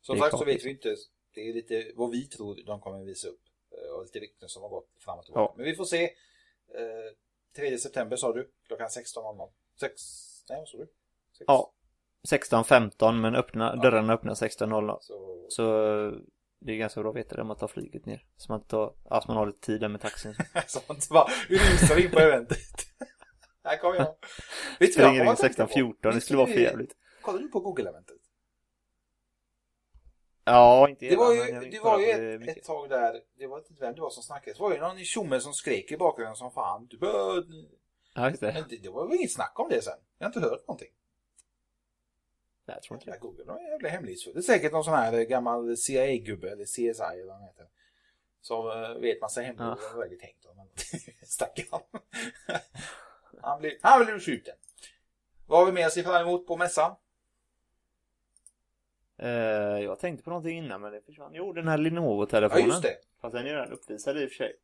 Som 0.00 0.18
sagt 0.18 0.38
så 0.38 0.44
vet 0.44 0.64
vi 0.64 0.70
inte. 0.70 0.96
Det 1.34 1.40
är 1.48 1.54
lite 1.54 1.92
vad 1.94 2.10
vi 2.10 2.24
tror 2.26 2.62
de 2.66 2.80
kommer 2.80 3.04
visa 3.04 3.28
upp. 3.28 3.40
eh, 3.70 3.94
Och 3.96 4.02
lite 4.02 4.18
rykten 4.18 4.48
som 4.48 4.62
har 4.62 4.68
gått 4.68 4.88
fram 4.98 5.18
och 5.18 5.24
tillbaka. 5.24 5.42
Ja. 5.42 5.54
Men 5.56 5.66
vi 5.66 5.74
får 5.74 5.84
se. 5.84 6.04
Eh, 6.04 7.12
3 7.56 7.78
september 7.78 8.16
sa 8.16 8.32
du. 8.32 8.50
Klockan 8.66 8.88
16.00. 8.88 9.48
6... 9.80 10.02
Nej, 10.48 10.58
vad 10.58 10.68
sa 10.68 10.78
du? 10.78 10.84
Sex. 11.32 11.44
Ja. 11.46 11.72
16.15 12.26 13.12
men 13.12 13.34
öppna, 13.34 13.76
dörrarna 13.76 14.12
öppnar 14.12 14.34
16.00. 14.34 14.98
Så... 15.00 15.46
Så 15.48 15.62
det 16.60 16.72
är 16.72 16.76
ganska 16.76 17.00
bra 17.00 17.10
att 17.10 17.16
veta 17.16 17.36
det 17.36 17.42
om 17.42 17.48
man 17.48 17.56
tar 17.56 17.68
flyget 17.68 18.06
ner. 18.06 18.24
Så 18.36 18.52
man, 18.52 18.60
tar, 18.60 18.94
alltså 19.10 19.30
man 19.30 19.36
har 19.36 19.46
lite 19.46 19.60
tid 19.60 19.80
där 19.80 19.88
med 19.88 20.00
taxin. 20.00 20.34
så 20.66 20.80
man 20.88 20.96
inte 20.96 21.08
bara 21.10 21.28
rusar 21.48 22.04
in 22.04 22.10
på 22.10 22.18
eventet. 22.18 22.86
Här 23.64 23.76
kommer 23.76 23.96
jag. 23.96 24.06
Vet 24.78 24.78
du 24.78 24.86
vad 24.86 24.92
Springer 24.92 25.24
jag 25.24 25.32
in 25.32 25.36
tänkte 25.36 25.66
på? 25.66 25.72
16.14, 25.72 26.12
det 26.14 26.20
skulle 26.20 26.36
vara 26.36 26.46
för 26.46 26.60
jävligt. 26.60 26.96
Kollar 27.22 27.38
du 27.38 27.48
på 27.48 27.60
Google-eventet? 27.60 28.16
Ja, 30.44 30.88
inte 30.88 31.08
Det 31.08 31.16
var 31.16 31.32
ju, 31.32 31.70
det 31.70 31.80
var 31.80 32.00
ju 32.00 32.34
ett, 32.34 32.56
ett 32.56 32.64
tag 32.64 32.88
där, 32.88 33.20
det 33.38 33.46
var 33.46 33.58
inte 33.58 33.74
vem 33.80 33.94
det 33.94 34.00
var 34.00 34.10
som 34.10 34.22
snackade. 34.22 34.56
Det 34.56 34.62
var 34.62 34.72
ju 34.72 34.80
någon 34.80 34.98
tjomme 34.98 35.40
som 35.40 35.52
skrek 35.52 35.92
i 35.92 35.96
bakgrunden 35.96 36.36
som 36.36 36.50
fan. 36.50 36.86
Du 36.86 36.98
bör... 36.98 37.44
Ja, 38.14 38.30
just 38.30 38.40
det. 38.40 38.52
Men 38.52 38.64
det, 38.68 38.76
det 38.76 38.88
var 38.88 39.06
väl 39.06 39.16
inget 39.16 39.32
snack 39.32 39.60
om 39.60 39.68
det 39.68 39.82
sen. 39.82 39.98
Jag 40.18 40.26
har 40.26 40.28
inte 40.28 40.40
hört 40.40 40.66
någonting. 40.68 40.88
Nej, 42.66 42.76
jag 42.76 42.82
tror 42.82 42.96
inte 42.96 43.10
det. 43.10 43.18
Google, 43.18 43.44
de 43.44 43.56
är 43.56 43.70
jävla 43.70 43.88
hemlighetsfull. 43.88 44.34
Det 44.34 44.40
är 44.40 44.42
säkert 44.42 44.72
någon 44.72 44.84
sån 44.84 44.94
här 44.94 45.22
gammal 45.22 45.76
CIA-gubbe 45.76 46.50
eller 46.50 46.64
CSI 46.64 46.80
eller 47.02 47.24
vad 47.24 47.34
han 47.34 47.44
heter. 47.44 47.66
Som 48.40 48.66
uh, 48.66 49.00
vet 49.00 49.20
massa 49.20 49.40
hemligheter. 49.40 49.82
Ja. 49.82 49.88
Det 49.88 49.94
var 49.94 50.02
väldigt 50.02 50.20
tänkt 50.20 50.44
honom. 50.44 50.68
Stackarn. 51.22 51.80
han 53.40 53.60
blev, 53.60 53.72
han 53.82 54.04
blev 54.04 54.20
skjuten. 54.20 54.54
Vad 55.46 55.58
har 55.58 55.66
vi 55.66 55.72
mer 55.72 55.86
att 55.86 55.92
se 55.92 56.02
fram 56.02 56.26
emot 56.26 56.46
på 56.46 56.56
mässan? 56.56 56.96
Eh, 59.18 59.28
jag 59.84 59.98
tänkte 59.98 60.24
på 60.24 60.30
någonting 60.30 60.58
innan 60.58 60.80
men 60.80 60.92
det 60.92 61.00
försvann. 61.00 61.30
Jo, 61.34 61.52
den 61.52 61.68
här 61.68 61.78
Lenovo-telefonen. 61.78 62.60
Ja, 62.60 62.66
just 62.66 62.82
det. 62.82 62.96
Fast 63.20 63.34
den 63.34 63.46
är 63.46 63.50
redan 63.50 63.72
uppvisad 63.72 64.18
i 64.18 64.26
och 64.26 64.30
för 64.30 64.36
sig. 64.36 64.56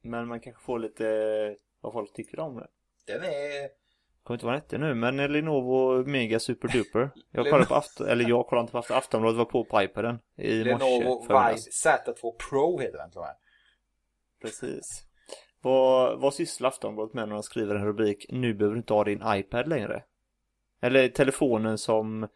Men 0.00 0.28
man 0.28 0.40
kanske 0.40 0.62
får 0.62 0.78
lite 0.78 1.08
eh, 1.08 1.56
vad 1.80 1.92
folk 1.92 2.12
tycker 2.12 2.40
om 2.40 2.56
det. 2.56 2.68
Den 3.04 3.24
är... 3.24 3.81
Kommer 4.22 4.36
inte 4.36 4.46
vad 4.46 4.54
den 4.54 4.60
hette 4.60 4.78
nu, 4.78 4.94
men 4.94 5.20
en 5.20 5.32
Lenovo 5.32 6.04
Mega 6.06 6.40
Super 6.40 6.68
Duper. 6.68 7.10
Jag 7.30 7.44
kollade 7.44 7.66
på 7.66 7.74
Afton, 7.74 8.08
eller 8.08 8.28
jag 8.28 8.46
kollade 8.46 8.62
inte 8.62 8.72
på 8.72 8.78
Afton, 8.78 8.96
Aftonbladet 8.96 9.38
var 9.38 9.64
på 9.64 9.82
iPaden 9.82 10.18
i 10.36 10.58
morse. 10.58 10.64
Lenovo 10.64 11.22
förmiddags. 11.26 11.86
Z2 11.86 12.32
Pro 12.50 12.78
heter 12.78 12.98
den 12.98 13.10
till 13.10 13.18
och 13.18 13.24
med. 13.24 13.36
Precis. 14.42 15.04
Vad, 15.60 16.20
vad 16.20 16.34
sysslar 16.34 16.68
Aftonbladet 16.68 17.14
med 17.14 17.28
när 17.28 17.34
de 17.34 17.42
skriver 17.42 17.74
en 17.74 17.84
rubrik 17.84 18.26
Nu 18.28 18.54
behöver 18.54 18.74
du 18.74 18.78
inte 18.80 18.94
ha 18.94 19.04
din 19.04 19.22
iPad 19.26 19.68
längre? 19.68 20.02
Eller 20.82 21.08
telefonen 21.08 21.78
som 21.78 22.28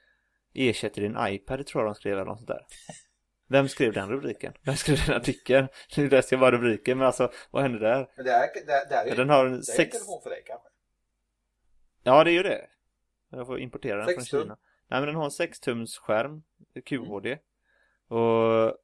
ersätter 0.55 1.03
din 1.03 1.17
iPad 1.21 1.67
tror 1.67 1.85
jag 1.85 1.91
de 1.91 1.95
skrev 1.95 2.13
eller 2.13 2.25
något 2.25 2.39
sånt 2.39 2.49
där. 2.49 2.67
Vem 3.49 3.69
skrev 3.69 3.93
den 3.93 4.09
rubriken? 4.09 4.53
Vem 4.63 4.77
skrev 4.77 4.99
den 5.07 5.17
artikeln? 5.17 5.69
Nu 5.97 6.09
läste 6.09 6.35
jag 6.35 6.41
bara 6.41 6.51
rubriken 6.51 6.99
men 6.99 7.07
alltså 7.07 7.33
vad 7.51 7.63
hände 7.63 7.79
där? 7.79 8.11
Men 8.17 8.25
det 8.25 8.31
här, 8.31 8.49
det, 8.55 8.89
det 8.89 8.95
är, 8.95 9.07
Ja, 9.07 9.15
den 9.15 9.31
har 9.31 9.47
en 9.47 9.51
det 9.51 9.55
är 9.55 9.59
en 9.59 9.63
sex... 9.63 9.93
telefon 9.93 10.21
för 10.23 10.31
dig 10.31 10.43
kanske. 10.47 10.69
Ja 12.07 12.25
det 12.25 12.31
är 12.31 12.33
ju 12.33 12.43
det. 12.43 12.67
Jag 13.31 13.47
får 13.47 13.61
importera 13.61 13.97
den 13.97 14.07
från 14.07 14.25
tum. 14.25 14.43
Kina. 14.43 14.57
Nej 14.89 15.01
men 15.01 15.07
den 15.07 15.15
har 15.15 15.25
en 15.25 15.31
6 15.31 15.61
tums 15.61 15.99
skärm, 15.99 16.43
QHD. 16.85 17.39
Och 18.09 18.77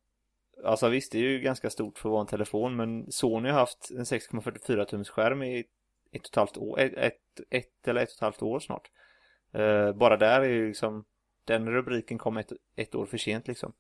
alltså 0.65 0.89
visst 0.89 1.13
det 1.13 1.19
är 1.19 1.23
ju 1.23 1.41
ganska 1.41 1.71
stort 1.71 1.99
för 1.99 2.09
att 2.09 2.13
vara 2.13 2.21
en 2.21 2.27
telefon 2.27 2.77
men 2.77 3.13
Sony 3.13 3.51
har 3.51 3.59
haft 3.59 3.91
en 3.91 4.05
6,44 4.05 4.85
tums 4.85 5.11
skärm 5.11 5.43
i 5.43 5.61
ett 6.13 6.21
och 6.21 6.27
ett 6.27 6.37
halvt 6.37 6.57
år, 6.57 6.81
ett, 6.81 6.93
ett, 6.97 7.41
ett 7.51 7.89
eller 7.89 8.03
ett 8.03 8.09
och 8.09 8.15
ett 8.15 8.21
halvt 8.21 8.43
år 8.43 8.61
snart. 8.61 8.91
Eh, 9.53 9.93
bara 9.93 10.17
där 10.17 10.41
är 10.41 10.49
ju 10.49 10.69
liksom 10.69 11.05
den 11.45 11.71
rubriken 11.71 12.19
kom 12.19 12.37
ett, 12.37 12.53
ett 12.77 12.95
år 12.95 13.07
för 13.07 13.19
sent 13.19 13.49
liksom. 13.49 13.73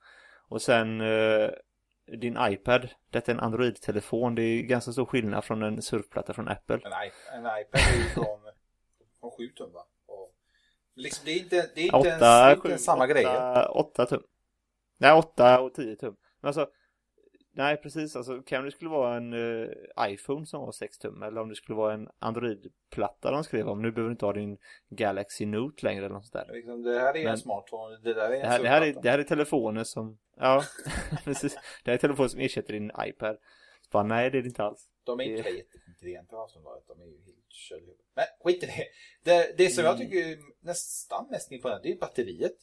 Och 0.48 0.62
sen 0.62 1.00
eh, 1.00 1.50
din 2.06 2.38
iPad, 2.40 2.88
detta 3.10 3.32
är 3.32 3.36
en 3.36 3.40
Android-telefon, 3.40 4.34
det 4.34 4.42
är 4.42 4.62
ganska 4.62 4.92
stor 4.92 5.04
skillnad 5.06 5.44
från 5.44 5.62
en 5.62 5.82
surfplatta 5.82 6.34
från 6.34 6.48
Apple. 6.48 6.80
En, 6.84 6.92
I, 6.92 7.12
en 7.32 7.60
iPad 7.60 7.80
är 7.94 7.98
ju 7.98 8.04
från, 8.04 8.51
från 9.22 9.30
7 9.30 9.48
tum 9.48 9.72
va? 9.72 9.86
Och, 10.06 10.34
liksom, 10.94 11.22
det 11.24 11.32
är 11.32 11.38
inte, 11.38 11.70
det 11.74 11.80
är 11.80 11.84
inte, 11.96 12.08
ens, 12.08 12.20
det 12.20 12.26
är 12.26 12.54
inte 12.54 12.68
ens 12.68 12.84
samma 12.84 13.06
grejer. 13.06 13.76
8 13.76 14.06
tum. 14.06 14.22
Nej, 14.98 15.12
8 15.12 15.60
och 15.60 15.74
10 15.74 15.96
tum. 15.96 16.16
Men 16.40 16.48
alltså, 16.48 16.68
nej 17.54 17.76
precis, 17.76 18.16
alltså 18.16 18.42
kan 18.42 18.64
det 18.64 18.70
skulle 18.70 18.90
vara 18.90 19.16
en 19.16 19.32
eh, 19.32 19.68
iPhone 20.00 20.46
som 20.46 20.60
var 20.60 20.72
6 20.72 20.98
tum 20.98 21.22
eller 21.22 21.40
om 21.40 21.48
det 21.48 21.54
skulle 21.54 21.76
vara 21.76 21.94
en 21.94 22.08
Android-platta 22.18 23.30
de 23.30 23.44
skrev 23.44 23.68
om. 23.68 23.82
Nu 23.82 23.90
behöver 23.92 24.08
du 24.08 24.12
inte 24.12 24.26
ha 24.26 24.32
din 24.32 24.58
Galaxy 24.88 25.46
Note 25.46 25.84
längre 25.86 26.04
eller 26.04 26.14
något 26.14 26.26
sånt 26.26 26.46
där. 26.46 26.54
Liksom, 26.54 26.82
det 26.82 26.98
här 27.00 27.14
är 27.16 27.18
en 27.20 27.24
Men- 27.24 27.38
smartphone, 27.38 27.96
det 28.02 28.14
där 28.14 28.30
är 28.30 28.34
en 28.34 28.40
Det 28.40 28.46
här, 28.48 28.62
det, 28.62 28.68
här 28.68 28.82
är, 28.82 28.92
det 29.02 29.10
här 29.10 29.18
är 29.18 29.22
telefoner 29.22 29.84
som, 29.84 30.18
ja, 30.36 30.62
precis. 31.24 31.54
Det 31.84 31.90
här 31.90 31.94
är 31.94 31.98
telefoner 31.98 32.28
som 32.28 32.40
ersätter 32.40 32.72
din 32.72 32.90
iPad. 33.06 33.36
Så 33.80 33.88
bara, 33.90 34.02
nej 34.02 34.30
det 34.30 34.38
är 34.38 34.42
det 34.42 34.48
inte 34.48 34.62
alls. 34.64 34.88
De 35.04 35.20
är 35.20 35.24
inte 35.24 35.42
det- 35.42 35.56
jätteintelligenta 35.56 36.36
Aftonbladet, 36.36 36.84
de 36.88 37.00
är 37.00 37.06
ju 37.06 37.22
helt 37.24 37.48
körda 37.52 37.78
i 37.82 37.84
huvudet. 37.84 38.06
Men 38.14 38.24
skit 38.44 38.62
i 38.62 38.66
det. 38.66 38.84
Det, 39.24 39.58
det 39.58 39.70
som 39.70 39.84
jag 39.84 39.94
Mm. 39.96 40.06
tycker 40.06 40.28
är 40.28 40.38
nästan 40.60 41.26
mest 41.30 41.52
imponerande, 41.52 41.88
det 41.88 41.92
är 41.94 41.98
batteriet. 41.98 42.56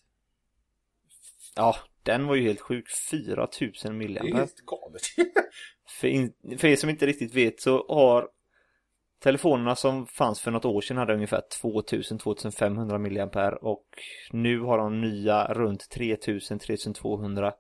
Ja, 1.56 1.76
den 2.04 2.28
var 2.28 2.36
ju 2.36 2.42
helt 2.44 2.60
sjuk. 2.62 2.90
4000 2.90 3.92
Det 3.92 3.96
är 3.96 3.98
milliampere. 3.98 4.38
helt 4.38 4.56
galet. 4.66 5.02
För, 6.00 6.08
in, 6.08 6.34
för 6.58 6.68
er 6.68 6.76
som 6.76 6.90
inte 6.90 7.06
riktigt 7.06 7.34
vet 7.34 7.62
så 7.62 7.86
har 7.88 8.30
telefonerna 9.20 9.76
som 9.76 10.08
fanns 10.08 10.42
för 10.42 10.52
något 10.52 10.66
år 10.66 10.82
sedan 10.82 10.98
hade 10.98 11.14
ungefär 11.14 11.42
2000-2500 11.62 12.98
milliampere 12.98 13.56
och 13.56 13.88
nu 14.32 14.60
har 14.60 14.78
de 14.78 15.02
nya 15.02 15.54
runt 15.54 15.88
3000-3200 15.96 17.54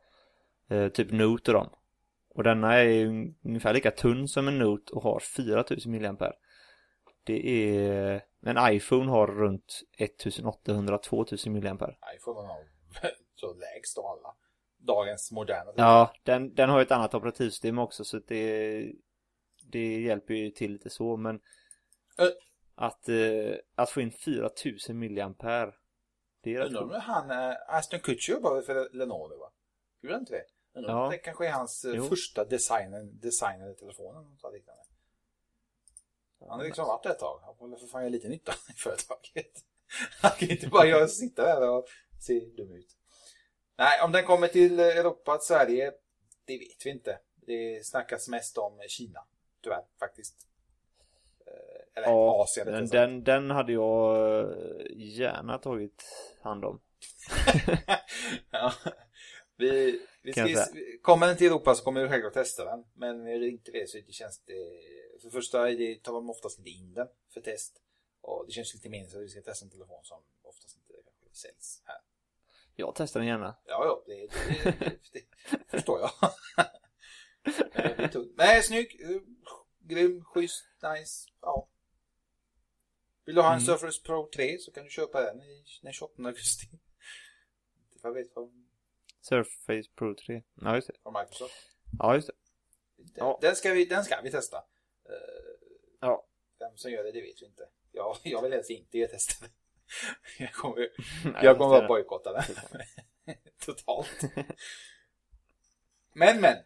eh, 0.69 0.87
typ 0.89 1.11
Note 1.11 1.51
och 1.51 1.57
dem. 1.57 1.69
Och 2.29 2.43
denna 2.43 2.73
är 2.75 3.05
ungefär 3.43 3.73
lika 3.73 3.91
tunn 3.91 4.27
som 4.27 4.47
en 4.47 4.59
Note 4.59 4.93
och 4.93 5.03
har 5.03 5.19
4000 5.19 5.91
milliampere. 5.91 6.33
Det 7.23 7.47
är 7.75 8.21
en 8.41 8.73
iPhone 8.75 9.11
har 9.11 9.27
runt 9.27 9.81
1800-2000 9.97 11.49
milliampere. 11.49 11.95
iPhone 12.15 12.47
har 12.47 12.63
så 13.35 13.53
lägst 13.53 13.97
av 13.97 14.05
alla. 14.05 14.35
Dagens 14.77 15.31
moderna. 15.31 15.71
Ja, 15.75 16.13
den, 16.23 16.53
den 16.53 16.69
har 16.69 16.79
ju 16.79 16.83
ett 16.83 16.91
annat 16.91 17.13
operativsystem 17.13 17.79
också 17.79 18.03
så 18.03 18.19
det, 18.27 18.91
det 19.63 20.01
hjälper 20.01 20.33
ju 20.33 20.49
till 20.51 20.71
lite 20.71 20.89
så 20.89 21.17
men 21.17 21.39
Ö- 22.17 22.31
Att, 22.75 23.09
eh, 23.09 23.55
att 23.75 23.89
få 23.89 24.01
in 24.01 24.11
4000 24.11 24.99
milliampere. 24.99 25.73
Det 26.43 26.55
är 26.55 26.65
Undrar 26.65 26.81
om 26.83 26.91
han, 27.01 27.31
eh, 27.31 27.55
Aston 27.67 27.99
Kutcher 27.99 28.33
jobbade 28.33 28.61
för 28.63 28.89
Lenovo 28.93 29.39
va? 29.39 29.51
Gjorde 30.01 30.13
han 30.13 30.21
inte 30.21 30.33
det? 30.33 30.45
Ja. 30.87 31.07
det 31.11 31.17
kanske 31.17 31.47
är 31.47 31.51
hans 31.51 31.85
eh, 31.85 31.93
Jo. 31.95 32.03
första 32.03 32.45
designen, 32.45 33.19
designade 33.19 33.73
telefonen. 33.73 34.23
något 34.23 34.53
liknande. 34.53 34.81
Han 36.39 36.59
har 36.59 36.65
liksom 36.65 36.87
varit 36.87 37.03
där 37.03 37.09
ett 37.11 37.19
tag. 37.19 37.39
Han 37.43 37.69
väl 37.71 37.79
för 37.79 37.87
fan 37.87 38.01
göra 38.01 38.09
lite 38.09 38.27
nytta 38.29 38.51
i 38.69 38.73
företaget. 38.73 39.51
Han 40.21 40.31
kan 40.31 40.49
inte 40.49 40.67
bara 40.67 40.85
göra, 40.85 41.07
sitta 41.07 41.43
där 41.43 41.69
och 41.69 41.85
se 42.21 42.39
dum 42.39 42.71
ut. 42.73 42.95
Nej, 43.77 44.01
om 44.03 44.11
den 44.11 44.25
kommer 44.25 44.47
till 44.47 44.79
Europa, 44.79 45.39
Sverige, 45.41 45.91
det 46.45 46.57
vet 46.57 46.85
vi 46.85 46.89
inte. 46.89 47.19
Det 47.35 47.85
snackas 47.85 48.27
mest 48.27 48.57
om 48.57 48.79
Kina, 48.87 49.19
tyvärr, 49.63 49.83
faktiskt. 49.99 50.35
Eh, 51.47 51.53
Eller 51.95 52.07
Ja, 52.07 52.43
Asien. 52.43 52.67
den, 52.67 52.87
den, 52.87 53.23
den 53.23 53.51
hade 53.51 53.73
jag 53.73 54.15
eh, 54.41 54.55
gärna 54.95 55.57
tagit 55.57 56.03
hand 56.41 56.65
om. 56.65 56.81
ja. 58.51 58.73
Vi, 59.59 59.99
vi 60.21 60.33
ska, 60.33 60.65
kommer 61.01 61.27
den 61.27 61.37
till 61.37 61.47
Europa 61.47 61.75
så 61.75 61.83
kommer 61.83 62.03
vi 62.03 62.09
självklart 62.09 62.33
testa 62.33 62.65
den. 62.65 62.85
Men 62.93 63.27
är 63.27 63.39
det 63.39 63.47
inte 63.47 63.71
det 63.71 63.89
så 63.89 63.97
det 63.97 64.11
känns 64.11 64.39
det... 64.39 64.53
För 65.19 65.27
det 65.27 65.31
första 65.31 65.65
det, 65.65 66.03
tar 66.03 66.13
de 66.13 66.29
oftast 66.29 66.57
inte 66.57 66.69
in 66.69 66.93
den 66.93 67.07
för 67.33 67.41
test. 67.41 67.81
Och 68.21 68.45
det 68.47 68.51
känns 68.51 68.73
lite 68.73 68.89
meningslöst 68.89 69.21
att 69.21 69.25
vi 69.25 69.29
ska 69.29 69.41
testa 69.41 69.65
en 69.65 69.71
telefon 69.71 70.03
som 70.03 70.21
oftast 70.43 70.77
inte 70.77 70.93
säljs 71.31 71.81
här. 71.85 71.97
Jag 72.75 72.95
testar 72.95 73.19
den 73.19 73.27
gärna. 73.29 73.55
Ja, 73.65 73.85
ja, 73.85 74.03
det, 74.05 74.27
det, 74.27 74.77
det, 75.13 75.21
det 75.51 75.65
förstår 75.67 75.99
jag. 75.99 76.11
Nej, 78.37 78.63
snygg. 78.63 79.01
Grym, 79.79 80.23
schysst, 80.25 80.65
nice. 80.83 81.29
Ja. 81.41 81.69
Vill 83.25 83.35
du 83.35 83.41
ha 83.41 83.53
en 83.53 83.59
Mm. 83.59 83.65
Surface 83.65 84.01
Pro 84.03 84.29
3 84.35 84.57
så 84.57 84.71
kan 84.71 84.83
du 84.83 84.89
köpa 84.89 85.21
den 85.21 85.41
i, 85.41 85.65
den 85.81 85.93
28 85.93 86.23
augusti. 86.23 86.67
Jag 88.01 88.13
vet 88.13 88.35
vad 88.35 88.68
Surface 89.29 89.89
Pro 89.95 90.15
3. 90.15 90.43
Ja, 90.61 90.75
just 90.75 90.87
det. 90.87 90.93
från 91.03 91.13
Microsoft. 91.13 91.53
Ja, 91.99 92.15
just 92.15 92.27
det. 92.27 92.33
Den, 92.97 93.13
Ja. 93.15 93.39
den, 93.41 93.55
ska 93.55 93.73
vi, 93.73 93.85
den 93.85 94.03
ska 94.03 94.21
vi 94.21 94.31
testa. 94.31 94.57
Eh, 94.57 95.13
Ja. 96.01 96.25
Vem 96.59 96.77
som 96.77 96.91
gör 96.91 97.03
det, 97.03 97.11
det 97.11 97.21
vet 97.21 97.41
vi 97.41 97.45
inte. 97.45 97.69
Ja, 97.91 98.17
jag 98.23 98.41
vill 98.41 98.51
helst 98.51 98.69
inte 98.69 99.07
testa 99.07 99.45
det. 99.45 99.51
Jag 100.43 100.53
kommer, 100.53 100.89
jag 101.43 101.57
kommer 101.57 101.69
bara 101.79 101.87
bojkotta 101.87 102.33
den. 102.33 102.43
Totalt. 103.65 104.21
Men, 106.13 106.41
men. 106.41 106.57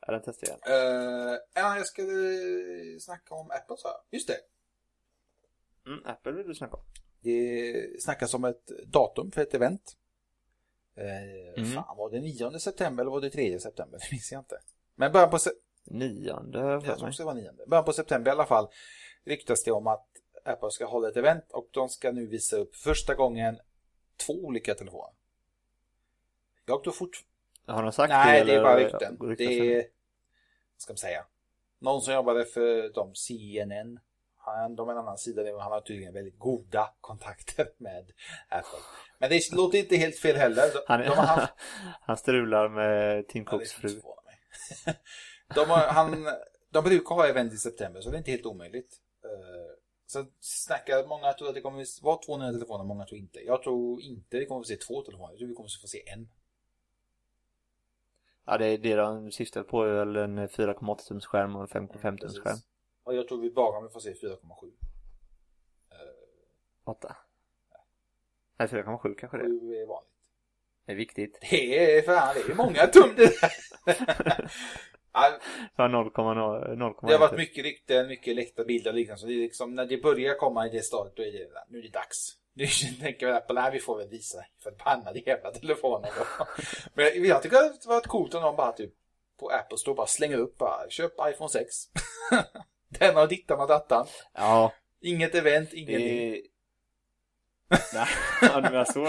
Ja, 0.00 0.12
den 0.12 0.22
testar 0.24 0.48
jag. 0.48 0.70
Uh, 0.72 1.38
ja, 1.54 1.76
jag 1.76 1.86
skulle 1.86 3.00
snacka 3.00 3.34
om 3.34 3.50
Apple 3.50 3.76
så 3.76 3.88
här. 3.88 3.96
Just 4.10 4.28
det. 4.28 4.38
Mm, 5.86 6.02
Apple 6.04 6.32
vill 6.32 6.46
du 6.46 6.54
snacka 6.54 6.76
om. 6.76 6.84
Det 7.20 8.02
snackas 8.02 8.34
om 8.34 8.44
ett 8.44 8.66
datum 8.86 9.30
för 9.30 9.42
ett 9.42 9.54
event. 9.54 9.96
Uh, 10.98 11.48
Mm. 11.56 11.70
Fan, 11.70 11.96
var 11.96 12.10
det 12.10 12.20
9 12.20 12.58
september 12.58 13.02
eller 13.02 13.10
var 13.10 13.20
det 13.20 13.30
3 13.30 13.60
september? 13.60 13.98
Det 14.02 14.12
minns 14.12 14.32
jag 14.32 14.40
inte. 14.40 14.60
Men 14.94 15.12
början 15.12 15.30
på, 15.30 15.38
se- 15.38 15.50
Nionde 15.84 16.58
jag 16.58 16.98
tror 16.98 17.18
det 17.18 17.24
var 17.24 17.34
9. 17.34 17.50
Början 17.66 17.84
på 17.84 17.92
september 17.92 18.30
i 18.30 18.32
alla 18.32 18.46
fall 18.46 18.68
ryktas 19.24 19.64
det 19.64 19.70
om 19.72 19.86
att 19.86 20.06
Apple 20.44 20.70
ska 20.70 20.86
hålla 20.86 21.08
ett 21.08 21.16
event 21.16 21.44
och 21.52 21.68
de 21.70 21.88
ska 21.88 22.12
nu 22.12 22.26
visa 22.26 22.56
upp 22.56 22.76
första 22.76 23.14
gången 23.14 23.58
två 24.26 24.32
olika 24.32 24.74
telefoner. 24.74 25.14
Jag 26.66 26.82
tror 26.82 26.92
fort... 26.92 27.24
Har 27.66 27.82
de 27.82 27.92
sagt 27.92 28.08
Nej, 28.10 28.40
det? 28.44 28.52
det 28.52 28.58
är 28.58 28.62
bara 28.62 28.78
rykten. 28.78 29.18
Det 29.38 29.44
är... 29.44 29.76
Vad 30.74 30.82
ska 30.82 30.92
man 30.92 30.98
säga? 30.98 31.24
Någon 31.78 32.00
som 32.02 32.14
jobbade 32.14 32.44
för 32.44 32.92
dem, 32.92 33.14
CNN. 33.14 34.00
Han, 34.56 34.76
de 34.76 34.88
är 34.88 34.92
en 34.92 34.98
annan 34.98 35.18
sida, 35.18 35.42
han 35.60 35.72
har 35.72 35.80
tydligen 35.80 36.14
väldigt 36.14 36.38
goda 36.38 36.90
kontakter 37.00 37.68
med 37.78 38.12
Apple. 38.48 38.78
Men 39.18 39.30
det 39.30 39.52
låter 39.52 39.78
inte 39.78 39.96
helt 39.96 40.18
fel 40.18 40.36
heller. 40.36 40.62
De, 40.72 40.80
Han, 40.86 41.00
de 41.00 41.08
haft... 41.08 41.52
han 42.00 42.16
strular 42.16 42.68
med 42.68 43.28
Tim 43.28 43.44
Cooks 43.44 43.72
fru. 43.72 43.88
de, 45.54 45.60
har, 45.70 45.86
han, 45.86 46.26
de 46.70 46.84
brukar 46.84 47.14
ha 47.14 47.26
event 47.26 47.52
i 47.52 47.56
september 47.56 48.00
så 48.00 48.10
det 48.10 48.16
är 48.16 48.18
inte 48.18 48.30
helt 48.30 48.46
omöjligt. 48.46 48.96
Eh, 49.24 49.78
Så 50.06 50.26
snackar 50.40 51.06
många 51.08 51.32
tror 51.32 51.48
att 51.48 51.54
det 51.54 51.60
kommer 51.60 52.02
vara 52.02 52.18
två 52.26 52.36
nya 52.38 52.52
telefoner, 52.52 52.84
många 52.84 53.04
tror 53.06 53.18
inte. 53.18 53.38
Jag 53.40 53.62
tror 53.62 54.00
inte 54.00 54.38
vi 54.38 54.46
kommer 54.46 54.60
få 54.60 54.64
se 54.64 54.76
två 54.76 55.02
telefoner, 55.02 55.30
jag 55.30 55.38
tror 55.38 55.48
vi 55.48 55.54
kommer 55.54 55.80
få 55.82 55.86
se 55.86 56.08
en. 56.08 56.28
Ja, 58.46 58.58
det 58.58 58.66
är 58.66 58.78
det 58.78 58.94
de 58.94 59.30
syftar 59.32 59.62
på 59.62 59.84
är 59.84 60.04
väl 60.04 60.16
en 60.16 60.38
4,8 60.48 61.08
tums 61.08 61.26
skärm 61.26 61.56
och 61.56 61.76
en 61.76 61.88
5,5 61.88 62.18
tums 62.18 62.38
skärm. 62.38 62.58
Och 63.08 63.14
jag 63.14 63.28
tror 63.28 63.38
vi 63.40 63.50
bara 63.50 63.72
kommer 63.72 63.88
få 63.88 64.00
se 64.00 64.12
4,7. 64.12 64.72
8. 66.84 67.16
Nej, 68.58 68.68
4,7 68.68 69.14
kanske 69.18 69.38
det 69.38 69.44
är. 69.44 69.60
7 69.60 69.74
är 69.74 69.86
vanligt. 69.86 70.10
Det 70.86 70.92
är 70.92 70.96
viktigt. 70.96 71.38
Det 71.50 71.96
är 71.98 72.02
fan, 72.02 72.34
det 72.34 72.52
är 72.52 72.56
många 72.56 72.86
tum 72.86 73.14
det. 73.16 73.32
Ja, 75.12 75.38
Ja, 75.76 75.88
0,0. 75.88 77.06
Det 77.06 77.12
har 77.12 77.18
varit 77.18 77.38
mycket 77.38 77.64
rykten, 77.64 78.08
mycket 78.08 78.36
läckta 78.36 78.64
bilder 78.64 78.90
och 78.90 78.94
liknande. 78.94 79.20
Så 79.20 79.26
det 79.26 79.32
är 79.32 79.38
liksom, 79.38 79.74
när 79.74 79.86
det 79.86 80.02
börjar 80.02 80.34
komma 80.34 80.66
i 80.66 80.70
det 80.70 80.82
stadiet, 80.82 81.16
då 81.16 81.22
är 81.22 81.32
det, 81.32 81.64
nu 81.68 81.78
är 81.78 81.82
det 81.82 81.88
dags. 81.88 82.34
Nu 82.54 82.66
tänker 83.00 83.32
vi 83.32 83.40
på 83.40 83.52
nej, 83.52 83.70
vi 83.72 83.80
får 83.80 83.98
väl 83.98 84.08
visa 84.08 84.44
förbannade 84.62 85.18
jävla 85.18 85.50
telefoner 85.50 86.10
då. 86.18 86.46
Men 86.94 87.04
jag, 87.04 87.16
jag 87.16 87.42
tycker 87.42 87.56
det 87.56 87.88
var 87.88 88.00
coolt 88.00 88.34
om 88.34 88.42
någon 88.42 88.56
bara 88.56 88.72
typ 88.72 88.94
på 89.38 89.48
Apple 89.48 89.78
Store 89.78 89.94
bara 89.94 90.06
slänger 90.06 90.38
upp 90.38 90.58
bara, 90.58 90.90
köp 90.90 91.12
iPhone 91.30 91.48
6. 91.48 91.74
Den 92.88 93.14
har 93.16 93.26
dittan 93.26 93.60
och 93.60 93.68
dattan. 93.68 94.06
Ja, 94.32 94.72
Inget 95.00 95.34
event, 95.34 95.70
det 95.70 95.76
ingenting. 95.76 96.18
är... 96.34 96.40
Nej, 97.94 98.06
ja, 98.42 98.56
du 98.60 98.70
menar 98.70 98.84
så. 98.84 99.08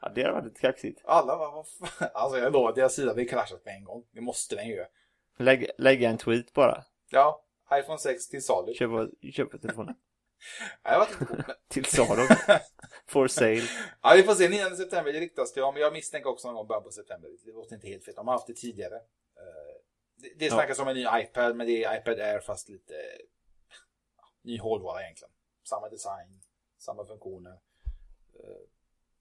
ja. 0.00 0.08
Det 0.14 0.22
har 0.22 0.32
varit 0.32 0.44
lite 0.44 0.60
kaxigt. 0.60 1.00
Alla 1.04 1.36
bara, 1.38 1.50
vad 1.50 1.68
fan. 1.68 2.08
Alltså 2.14 2.38
jag 2.38 2.52
lovar, 2.52 2.72
deras 2.74 2.94
sida 2.94 3.14
blir 3.14 3.28
kraschat 3.28 3.64
med 3.64 3.74
en 3.74 3.84
gång. 3.84 4.04
Det 4.12 4.20
måste 4.20 4.56
den 4.56 4.68
göra. 4.68 4.86
Lägg, 5.38 5.70
lägga 5.78 6.08
en 6.10 6.18
tweet 6.18 6.52
bara. 6.52 6.84
Ja, 7.10 7.44
iPhone 7.74 7.98
6 7.98 8.28
till 8.28 8.42
salu. 8.44 8.74
Köp, 8.74 8.90
köp 9.32 9.60
telefonen. 9.62 9.94
Ja, 10.82 10.90
det 10.90 10.98
var 10.98 11.08
men- 11.36 11.44
Till 11.68 11.84
salu. 11.84 12.22
For 13.06 13.28
sale. 13.28 13.62
Ja, 14.02 14.12
vi 14.16 14.22
får 14.22 14.34
se. 14.34 14.48
9 14.48 14.76
september 14.76 15.12
det 15.12 15.20
riktas 15.20 15.52
det 15.52 15.62
om. 15.62 15.74
Men 15.74 15.82
jag 15.82 15.92
misstänker 15.92 16.30
också 16.30 16.48
någon 16.48 16.54
gång 16.56 16.66
början 16.66 16.82
på 16.82 16.90
september. 16.90 17.30
Det 17.44 17.52
låter 17.52 17.74
inte 17.74 17.88
helt 17.88 18.04
fel. 18.04 18.14
De 18.14 18.26
har 18.26 18.34
haft 18.34 18.46
det 18.46 18.54
tidigare. 18.54 18.94
Det, 20.16 20.32
det 20.38 20.50
snackas 20.50 20.78
om 20.78 20.88
en 20.88 20.96
ny 20.96 21.06
iPad, 21.22 21.56
men 21.56 21.66
det 21.66 21.84
är 21.84 22.00
iPad 22.00 22.20
Air 22.20 22.40
fast 22.40 22.68
lite 22.68 22.94
ja, 24.16 24.24
ny 24.42 24.58
hårdvara 24.58 25.02
egentligen. 25.02 25.32
Samma 25.64 25.88
design, 25.88 26.40
samma 26.78 27.06
funktioner. 27.06 27.58
Eh, 28.34 28.56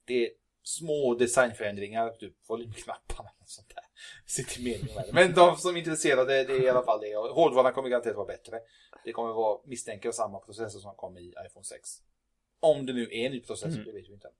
Det 0.06 0.26
är 0.26 0.32
små 0.64 1.16
designförändringar, 1.16 2.10
typ 2.10 2.50
volymknapparna 2.50 3.30
och 3.40 3.50
sånt 3.50 3.70
där. 3.76 3.84
Sitter 4.26 4.62
meningen 4.64 4.96
med 4.96 5.06
det. 5.08 5.14
Men 5.14 5.34
de 5.34 5.58
som 5.58 5.76
är 5.76 5.80
intresserade, 5.80 6.44
det 6.44 6.54
är 6.54 6.62
i 6.64 6.70
alla 6.70 6.84
fall 6.84 7.02
det. 7.02 7.16
Hårdvaran 7.16 7.74
kommer 7.74 7.90
garanterat 7.90 8.16
vara 8.16 8.28
bättre. 8.28 8.60
Det 9.04 9.12
kommer 9.12 9.34
vara, 9.34 9.60
misstänker 9.66 10.08
jag, 10.08 10.16
samma 10.16 10.40
processor 10.40 10.80
som 10.80 10.96
kom 10.96 11.18
i 11.18 11.34
iPhone 11.48 11.64
6. 11.66 11.90
Om 12.60 12.86
det 12.86 12.94
nu 12.94 13.04
är 13.04 13.26
en 13.26 13.32
ny 13.32 13.40
processor, 13.40 13.74
Mm. 13.74 13.86
det 13.86 13.92
vet 13.92 14.10
vi 14.10 14.14
inte. 14.14 14.32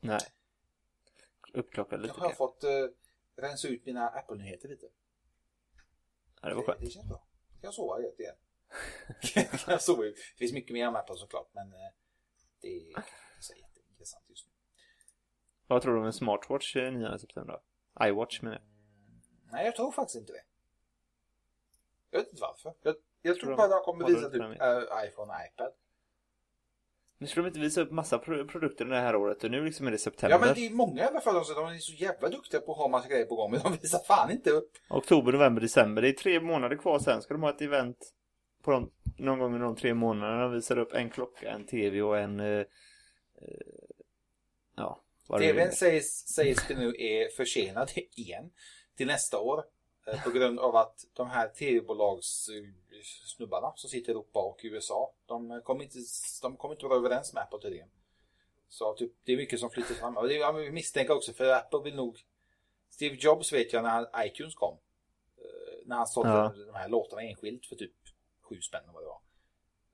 Nej. 0.00 0.20
Uppklocka 1.52 1.96
lite 1.96 2.14
Jag 2.18 2.24
har 2.24 2.34
fått 2.34 2.64
uh, 2.64 2.70
rensa 3.36 3.68
ut 3.68 3.86
mina 3.86 4.08
Apple-nyheter 4.08 4.68
lite. 4.68 4.86
Ja, 6.44 6.48
det 6.50 6.54
var 6.54 6.62
Det, 6.62 6.66
skönt. 6.66 6.80
det 6.80 6.90
känns 6.90 7.08
bra. 7.08 7.18
Kan 7.18 7.58
jag 7.60 7.74
sova 7.74 7.98
rätt 7.98 8.20
igen? 8.20 8.34
kan 9.58 9.72
jag 9.72 9.82
sova 9.82 10.04
ut? 10.04 10.16
Det 10.16 10.38
finns 10.38 10.52
mycket 10.52 10.72
mer 10.72 10.86
Apple 10.86 11.16
såklart, 11.16 11.48
men 11.52 11.72
eh, 11.72 11.78
det 12.60 12.68
är 12.68 12.88
inte 12.88 13.02
så 13.40 13.52
jätteintressant 13.54 14.24
just 14.28 14.46
nu. 14.46 14.52
Vad 15.66 15.82
tror 15.82 15.94
du 15.94 16.00
om 16.00 16.06
en 16.06 16.12
smartwatch 16.12 16.76
eh, 16.76 16.92
9 16.92 17.18
september? 17.18 17.60
då? 17.98 18.06
iWatch 18.06 18.42
menar 18.42 18.56
jag. 18.56 18.64
Nej, 19.52 19.64
jag 19.64 19.76
tror 19.76 19.92
faktiskt 19.92 20.16
inte 20.16 20.32
det. 20.32 20.44
Jag 22.10 22.18
vet 22.18 22.28
inte 22.28 22.42
varför. 22.42 22.74
Jag, 22.82 22.94
jag 23.22 23.40
tror 23.40 23.56
bara 23.56 23.64
att 23.64 23.70
de 23.70 23.82
kommer 23.84 24.06
visa 24.06 24.30
typ 24.30 24.40
med 24.40 24.78
uh, 24.78 25.06
iPhone 25.08 25.32
och 25.32 25.38
iPad. 25.46 25.72
Nu 27.18 27.26
skulle 27.26 27.44
de 27.44 27.48
inte 27.48 27.60
visa 27.60 27.80
upp 27.80 27.90
massa 27.90 28.18
pro- 28.18 28.46
produkter 28.46 28.84
det 28.84 28.96
här 29.00 29.16
året 29.16 29.44
och 29.44 29.50
nu 29.50 29.64
liksom 29.64 29.86
är 29.86 29.90
det 29.90 29.94
Ja, 29.94 29.98
september. 29.98 30.38
men 30.38 30.54
det 30.54 30.66
är 30.66 30.70
många 30.70 31.02
i 31.02 31.06
alla 31.06 31.20
fall. 31.20 31.34
De 31.34 31.40
är 31.40 31.78
så 31.78 31.92
jävla 31.92 32.28
duktiga 32.28 32.60
på 32.60 32.72
att 32.72 32.78
ha 32.78 32.88
massa 32.88 33.08
grejer 33.08 33.24
på 33.26 33.34
gång, 33.34 33.50
men 33.50 33.60
de 33.62 33.72
visar 33.82 33.98
fan 33.98 34.30
inte 34.30 34.50
upp. 34.50 34.70
Oktober, 34.90 35.32
november, 35.32 35.62
december. 35.62 36.02
Det 36.02 36.08
är 36.08 36.12
tre 36.12 36.40
månader 36.40 36.76
kvar 36.76 36.98
sen. 36.98 37.22
Ska 37.22 37.34
de 37.34 37.42
ha 37.42 37.50
ett 37.50 37.60
event 37.62 37.96
på 38.62 38.70
de, 38.70 38.90
någon 39.18 39.38
gång 39.38 39.54
under 39.54 39.66
de 39.66 39.76
tre 39.76 39.94
månaderna. 39.94 40.42
De 40.42 40.52
visar 40.52 40.78
upp 40.78 40.92
en 40.94 41.10
klocka, 41.10 41.50
en 41.50 41.66
tv 41.66 42.02
och 42.02 42.18
en... 42.18 42.40
Eh, 42.40 42.46
eh, 42.46 42.64
ja, 44.76 45.00
TVn 45.38 45.72
sägs, 45.72 46.26
sägs 46.26 46.68
det 46.68 46.74
nu 46.74 46.88
är 46.98 47.36
försenad 47.36 47.90
igen 48.16 48.50
till 48.96 49.06
nästa 49.06 49.38
år. 49.38 49.64
Eh, 50.06 50.22
På 50.24 50.30
grund 50.30 50.58
av 50.58 50.76
att 50.76 51.04
de 51.12 51.30
här 51.30 51.48
tv-bolagssnubbarna 51.48 53.72
som 53.76 53.90
sitter 53.90 54.08
i 54.08 54.10
Europa 54.14 54.38
och 54.40 54.60
USA, 54.62 55.14
de 55.26 55.60
kommer 55.64 55.84
inte, 55.84 55.98
de 56.42 56.56
kommer 56.56 56.74
inte 56.74 56.86
vara 56.86 56.98
överens 56.98 57.32
med 57.34 57.42
Apple 57.42 57.58
tydligen. 57.58 57.88
Så 58.68 58.94
typ, 58.94 59.12
det 59.24 59.32
är 59.32 59.36
mycket 59.36 59.60
som 59.60 59.70
flyttar 59.70 59.94
fram. 59.94 60.16
Och 60.16 60.28
det 60.28 60.34
jag 60.34 60.72
misstänker 60.72 61.14
också, 61.16 61.32
för 61.32 61.52
Apple 61.52 61.80
vill 61.84 61.94
nog... 61.96 62.18
Steve 62.90 63.16
Jobs 63.20 63.52
vet 63.52 63.72
jag 63.72 63.82
när 63.82 64.26
iTunes 64.26 64.54
kom. 64.54 64.78
eh, 65.38 65.86
När 65.86 65.96
han 65.96 66.06
sålde 66.06 66.32
Ja. 66.32 66.52
de 66.66 66.74
här 66.74 66.88
låtarna 66.88 67.22
enskilt 67.22 67.66
för 67.66 67.76
typ 67.76 67.92
sju 68.42 68.60
spänn 68.60 68.82
vad 68.92 69.02
det 69.02 69.06
var. 69.06 69.20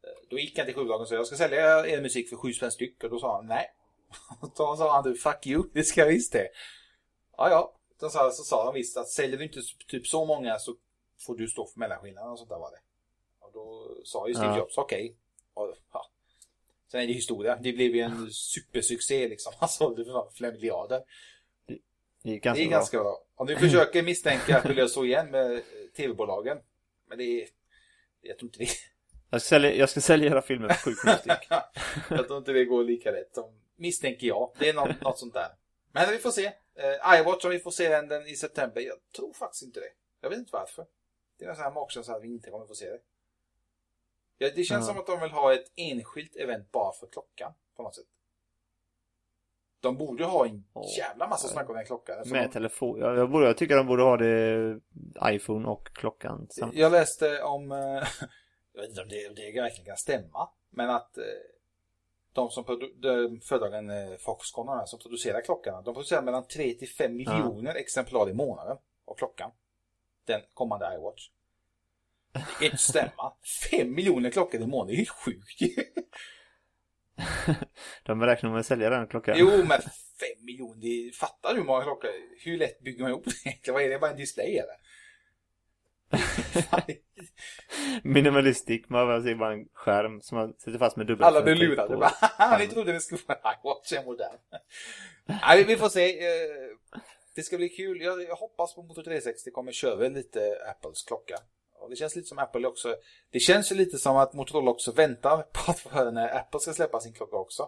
Eh, 0.05 0.11
Då 0.31 0.39
gick 0.39 0.57
han 0.59 0.67
till 0.67 0.75
skivbolagen 0.75 1.03
och 1.03 1.09
sa 1.09 1.15
jag 1.15 1.27
ska 1.27 1.37
sälja 1.37 1.87
er 1.87 2.01
musik 2.03 2.29
för 2.29 2.37
sju 2.37 2.53
spänn 2.53 2.71
styck 2.71 3.05
och 3.05 3.11
då 3.11 3.19
sa 3.19 3.37
han 3.37 3.47
nej. 3.47 3.67
Då 4.57 4.77
sa 4.77 4.93
han 4.95 5.05
du 5.05 5.15
fuck 5.17 5.47
you, 5.47 5.63
det 5.73 5.85
ska 5.85 6.01
jag 6.01 6.09
visst 6.09 6.33
det. 6.33 6.49
Ja 7.37 7.51
ja, 7.51 7.80
då 8.01 8.11
sa, 8.11 8.31
så 8.31 8.43
sa 8.43 8.65
han 8.65 8.75
visst 8.75 8.97
att 8.97 9.09
säljer 9.09 9.39
du 9.39 9.45
inte 9.45 9.61
typ 9.89 10.07
så 10.07 10.25
många 10.25 10.59
så 10.59 10.77
får 11.27 11.37
du 11.37 11.49
stå 11.49 11.67
för 11.67 11.79
mellanskillnaden 11.81 12.31
och 12.31 12.39
sånt 12.39 12.51
där 12.51 12.59
var 12.59 12.71
det. 12.71 12.81
Och 13.41 13.53
då 13.53 13.97
sa 14.05 14.29
ju 14.29 14.35
Steve 14.35 14.49
Ja. 14.51 14.59
Jobs 14.59 14.79
okej. 14.79 15.17
Och, 15.55 15.75
Ja. 15.93 16.07
Sen 16.91 17.01
är 17.01 17.07
det 17.07 17.13
historia. 17.13 17.57
Det 17.57 17.73
blev 17.73 17.95
ju 17.97 18.01
en 18.01 18.31
supersuccé 18.31 19.29
liksom. 19.29 19.53
Han 19.59 19.69
sålde 19.69 20.05
för 20.05 20.31
flera 20.35 20.53
miljarder. 20.53 21.03
Det 22.23 22.31
gick 22.31 22.43
ganska 22.43 22.61
det 22.61 22.67
är 22.67 22.69
bra. 22.69 22.79
ganska 22.79 22.99
bra. 22.99 23.23
Om 23.35 23.47
du 23.47 23.57
försöker 23.57 24.03
misstänka 24.03 24.59
att 24.59 24.65
du 24.65 24.75
gör 24.75 24.87
så 24.87 25.05
igen 25.05 25.31
med 25.31 25.53
eh, 25.53 25.61
tv-bolagen. 25.97 26.59
Men 27.09 27.19
det 27.19 27.25
är... 27.25 27.49
Jag 28.23 28.39
tror 28.39 28.47
inte 28.49 28.59
det... 28.59 28.69
Jag 29.31 29.41
ska 29.41 29.49
sälja, 29.49 29.75
jag 29.75 29.91
ska 29.91 30.01
sälja 30.01 30.31
era 30.31 30.43
filmer 30.43 30.69
för 30.69 30.75
sju 30.75 30.95
kronor 30.95 31.17
styck. 31.17 31.49
jag 32.11 32.27
tror 32.27 32.39
inte 32.39 32.53
det 32.53 32.65
går 32.65 32.85
lika 32.85 33.11
lätt 33.11 33.35
som 33.35 33.45
misstänker 33.77 34.27
jag. 34.27 34.53
Det 34.59 34.69
är 34.69 34.75
något, 34.75 35.01
något 35.01 35.19
sånt 35.19 35.35
där. 35.35 35.49
Men 35.93 36.11
vi 36.11 36.19
får 36.19 36.31
se. 36.31 36.53
Uh, 36.81 37.21
iWatch 37.21 37.45
om 37.45 37.51
vi 37.51 37.59
får 37.59 37.71
se 37.71 38.01
den, 38.01 38.27
i 38.27 38.37
september. 38.37 38.81
Jag 38.81 38.97
tror 39.17 39.33
faktiskt 39.33 39.63
inte 39.63 39.81
det. 39.81 39.91
Jag 40.21 40.31
vet 40.31 40.39
inte 40.39 40.53
varför. 40.53 40.87
Det 41.39 41.45
är 41.45 41.49
en 41.49 41.55
sån 41.57 41.65
här 41.65 41.73
magkänsla 41.73 42.15
att 42.17 42.23
vi 42.23 42.29
inte 42.29 42.51
kommer 42.51 42.67
få 42.67 42.75
se 42.75 42.91
det. 42.91 42.99
Ja, 44.39 44.49
det 44.55 44.65
känns 44.65 44.87
Ja. 44.89 44.93
som 44.93 45.01
att 45.01 45.07
de 45.07 45.21
vill 45.21 45.31
ha 45.31 45.55
ett 45.55 45.73
enskilt 45.77 46.37
event 46.37 46.73
bara 46.73 46.93
för 46.93 47.07
klockan. 47.07 47.53
På 47.77 47.83
något 47.83 47.95
sätt. 47.95 48.05
De 49.81 49.97
borde 49.97 50.25
ha 50.25 50.47
en 50.47 50.65
jävla 50.99 51.29
massa 51.29 51.49
snack 51.49 51.69
om 51.71 51.77
den 51.77 51.87
klockan. 51.87 52.17
Med 52.29 52.45
de- 52.45 52.53
telefon. 52.53 52.99
Jag, 52.99 53.17
jag, 53.19 53.31
borde, 53.31 53.47
jag 53.47 53.57
tycker 53.57 53.77
de 53.77 53.87
borde 53.87 54.03
ha 54.03 54.17
det 54.17 54.81
iPhone 55.25 55.69
och 55.69 55.89
klockan. 55.95 56.47
Sam- 56.51 56.71
Jag 56.75 56.93
läste 56.93 57.43
om, 57.43 57.73
eh, 57.73 57.79
jag 58.73 58.81
vet 58.81 58.91
inte 58.91 59.03
om 59.03 59.09
det, 59.09 59.29
det 59.29 59.61
verkligen 59.61 59.87
kan 59.87 59.97
stämma, 59.97 60.51
men 60.71 60.91
att 60.91 61.19
eh, 61.19 61.25
de 62.33 62.51
som 62.51 62.65
de 63.01 63.41
företagen 63.41 63.91
eh, 63.91 64.17
Foxconn 64.19 64.69
här 64.69 64.87
som 64.87 64.99
producerar 64.99 65.41
klockorna, 65.41 65.83
de 65.83 65.95
producerar 65.95 66.23
mellan 66.23 66.47
3 66.47 66.75
till 66.75 66.89
5 66.89 67.17
miljoner 67.17 67.75
exemplar 67.75 68.31
i 68.31 68.35
månaden 68.35 68.77
av 69.07 69.15
klockan. 69.15 69.51
Den 70.27 70.41
kommande 70.55 70.95
iWatch. 70.95 71.29
Det 72.59 72.65
inte 72.65 72.77
stämma. 72.77 73.33
5 73.71 73.95
miljoner 73.95 74.31
klockor 74.31 74.61
i 74.61 74.67
månaden, 74.67 74.87
det 74.87 74.95
är 74.95 74.97
helt 74.97 75.09
sjukt 75.09 75.61
ju. 75.61 75.75
De 78.05 78.23
räknar 78.23 78.51
med 78.51 78.61
att 78.61 78.67
sälja 78.67 78.91
den 78.91 79.07
klockan. 79.07 79.35
Jo, 79.39 79.49
men 79.49 79.81
5 79.81 79.89
miljoner, 80.41 81.13
fattar 81.13 81.51
du 81.51 81.57
hur 81.61 81.67
många 81.67 81.83
klockor? 81.83 82.11
Hur 82.45 82.59
lätt 82.59 82.81
bygger 82.81 83.03
man 83.03 83.11
ihop 83.11 83.25
det? 83.65 83.73
Vad 83.73 83.83
är 83.83 83.89
det? 83.89 83.99
Bara 83.99 84.11
en 84.11 84.17
display 84.17 84.59
eller? 84.59 84.77
Minimalistic. 88.03 88.83
Man 88.89 89.23
ser 89.23 89.35
bara 89.35 89.53
en 89.53 89.69
skärm 89.73 90.21
som 90.21 90.39
man 90.39 90.53
sätter 90.59 90.79
fast 90.79 90.97
med 90.97 91.07
dubbel 91.07 91.25
Alla 91.25 91.43
blev 91.43 91.57
lurade. 91.57 91.97
Bara, 91.97 92.13
"Haha, 92.21 92.59
Ni 92.59 92.67
trodde 92.67 92.93
det 92.93 93.01
skulle 93.01 93.21
vara 93.27 93.39
en 93.45 93.61
iWatch, 93.61 93.93
en 93.93 94.05
modern. 94.05 94.37
Nej, 95.25 95.65
vi 95.65 95.77
får 95.77 95.89
se. 95.89 96.27
Eh, 96.27 96.33
Det 97.35 97.43
ska 97.43 97.57
bli 97.57 97.69
kul. 97.69 98.01
Jag, 98.03 98.37
hoppas 98.37 98.75
på 98.75 98.83
Motor 98.83 99.03
360 99.03 99.51
kommer 99.51 99.73
köra 99.73 100.09
lite 100.09 100.59
Apples 100.71 101.03
klocka. 101.03 101.37
Och 101.81 101.91
det 101.91 101.97
känns 101.97 102.17
lite 102.17 102.29
som 102.29 102.39
Apple 102.39 102.67
också. 102.69 102.97
Det 103.31 103.41
känns 103.41 103.73
ju 103.73 103.77
lite 103.77 103.99
som 103.99 104.17
att 104.17 104.33
Motorola 104.33 104.71
också 104.71 104.93
väntar 104.93 105.37
på 105.53 105.71
att 105.71 105.79
få 105.81 105.89
höra 105.91 106.11
när 106.11 106.37
Apple 106.37 106.61
ska 106.61 106.73
släppa 106.73 107.01
sin 107.01 107.13
klocka 107.13 107.37
också. 107.37 107.63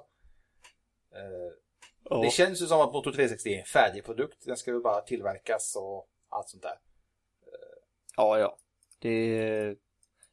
Eh. 1.14 2.20
Det 2.22 2.30
känns 2.32 2.62
ju 2.62 2.66
som 2.66 2.80
att 2.80 2.92
Motor 2.92 3.12
360 3.12 3.48
är 3.54 3.58
en 3.58 3.64
färdig 3.64 4.04
produkt. 4.04 4.46
Den 4.46 4.56
ska 4.56 4.70
ju 4.70 4.80
bara 4.80 5.00
tillverkas 5.00 5.76
och 5.76 6.08
allt 6.28 6.48
sånt 6.48 6.62
där. 6.62 6.74
Ja, 8.16 8.38
ja. 8.38 8.58
Det, 8.98 9.76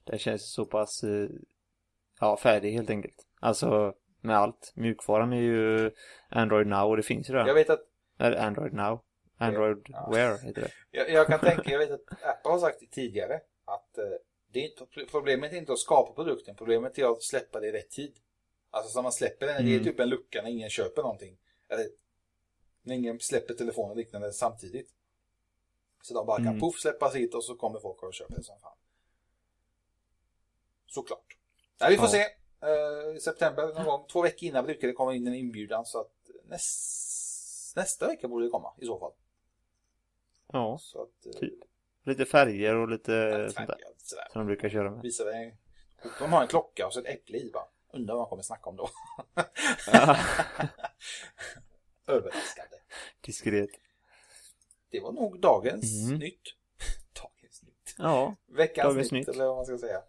det 0.03 0.17
känns 0.17 0.53
så 0.53 0.65
pass 0.65 1.03
eh, 1.03 1.30
ja, 2.19 2.38
färdig 2.38 2.71
helt 2.71 2.89
enkelt. 2.89 3.27
Alltså 3.39 3.93
med 4.21 4.38
allt. 4.38 4.71
Mjukvaran 4.75 5.34
är 5.34 5.41
ju 5.41 5.91
Android 6.30 6.67
Now 6.67 6.89
och 6.89 6.97
det 6.97 7.03
finns 7.03 7.30
ju 7.30 7.34
Jag 7.34 7.45
där. 7.47 7.53
vet 7.53 7.69
att 7.69 7.86
Eller 8.19 8.38
Android 8.38 8.73
Now. 8.73 9.03
Android 9.38 9.77
Ja. 9.89 10.09
Wear 10.13 10.38
heter 10.38 10.61
det. 10.61 10.71
Jag, 10.91 11.09
jag 11.09 11.27
kan 11.27 11.39
tänka, 11.39 11.71
jag 11.71 11.80
vet 11.80 11.91
att 11.91 12.01
Apple 12.23 12.51
har 12.51 12.59
sagt 12.59 12.80
det 12.80 12.86
tidigare 12.91 13.41
att 13.65 13.97
eh, 13.97 14.03
det 14.51 14.59
är 14.59 14.63
inte, 14.63 15.05
problemet 15.11 15.53
är 15.53 15.57
inte 15.57 15.73
att 15.73 15.80
skapa 15.80 16.13
produkten, 16.13 16.55
problemet 16.55 16.97
är 16.99 17.11
att 17.11 17.23
släppa 17.23 17.59
det 17.59 17.67
i 17.67 17.71
rätt 17.71 17.89
tid. 17.89 18.13
Alltså 18.71 18.91
så 18.91 19.01
man 19.01 19.11
släpper 19.11 19.47
den, 19.47 19.65
det 19.65 19.71
är 19.71 19.73
Mm. 19.73 19.84
typ 19.84 19.99
en 19.99 20.09
lucka 20.09 20.41
när 20.41 20.49
ingen 20.49 20.69
köper 20.69 21.01
någonting. 21.01 21.38
Eller 21.69 21.86
när 22.82 22.95
ingen 22.95 23.19
släpper 23.19 23.53
telefonen 23.53 23.91
och 23.91 23.97
liknande 23.97 24.32
samtidigt. 24.34 24.89
Så 26.01 26.13
de 26.13 26.25
bara 26.25 26.37
kan 26.37 26.47
Mm. 26.47 26.59
poff 26.59 26.79
släppas 26.79 27.15
hit 27.15 27.33
och 27.35 27.43
så 27.43 27.55
kommer 27.55 27.79
folk 27.79 28.03
och 28.03 28.13
köper 28.13 28.35
det 28.35 28.43
som 28.43 28.59
fan. 28.59 28.77
Såklart. 30.87 31.37
Nej, 31.79 31.89
vi 31.89 31.97
får 31.97 32.05
Ja. 32.05 32.11
se. 32.11 32.21
Eh, 32.61 33.15
I 33.15 33.19
september 33.19 33.67
någon 33.73 33.85
gång, 33.85 34.05
två 34.11 34.21
veckor 34.21 34.43
innan 34.43 34.65
brukar 34.65 34.87
det 34.87 34.93
komma 34.93 35.15
in 35.15 35.27
en 35.27 35.33
inbjudan 35.35 35.85
så 35.85 35.99
att 36.01 36.29
näst, 36.45 37.75
nästa 37.75 38.07
vecka 38.07 38.27
borde 38.27 38.45
det 38.45 38.49
komma 38.49 38.73
i 38.77 38.85
så 38.85 38.99
fall. 38.99 39.11
Ja, 40.53 40.77
Så 40.81 41.01
att, 41.03 41.25
eh, 41.25 41.31
typ. 41.39 41.53
Lite 42.03 42.25
färger 42.25 42.75
och 42.75 42.87
lite 42.89 43.31
sånt 43.55 43.67
där. 43.67 43.77
sådär. 43.97 44.27
Som 44.31 44.39
de 44.39 44.45
brukar 44.45 44.69
köra 44.69 44.91
med. 44.91 45.01
Visar 45.01 45.25
det. 45.25 45.55
De 46.19 46.33
har 46.33 46.41
en 46.41 46.47
klocka 46.47 46.87
och 46.87 46.93
så 46.93 46.99
ett 46.99 47.05
äpple 47.07 47.37
i 47.37 47.51
va? 47.53 47.67
Undrar 47.93 48.15
vad 48.15 48.23
de 48.25 48.29
kommer 48.29 48.43
snacka 48.43 48.69
om 48.69 48.75
då. 48.75 48.89
Överraskande. 52.07 52.77
Diskret. 53.21 53.69
Det 54.89 54.99
var 54.99 55.11
nog 55.11 55.39
dagens 55.39 56.07
Mm. 56.07 56.19
nytt. 56.19 56.41
Dagens 57.21 57.63
nytt. 57.63 57.95
Ja, 57.97 58.35
Veckans 58.47 58.87
Dagens 58.93 59.11
nytt, 59.11 59.27
nytt. 59.27 59.35
eller 59.35 59.45
vad 59.45 59.55
man 59.55 59.65
ska 59.65 59.77
säga. 59.77 60.01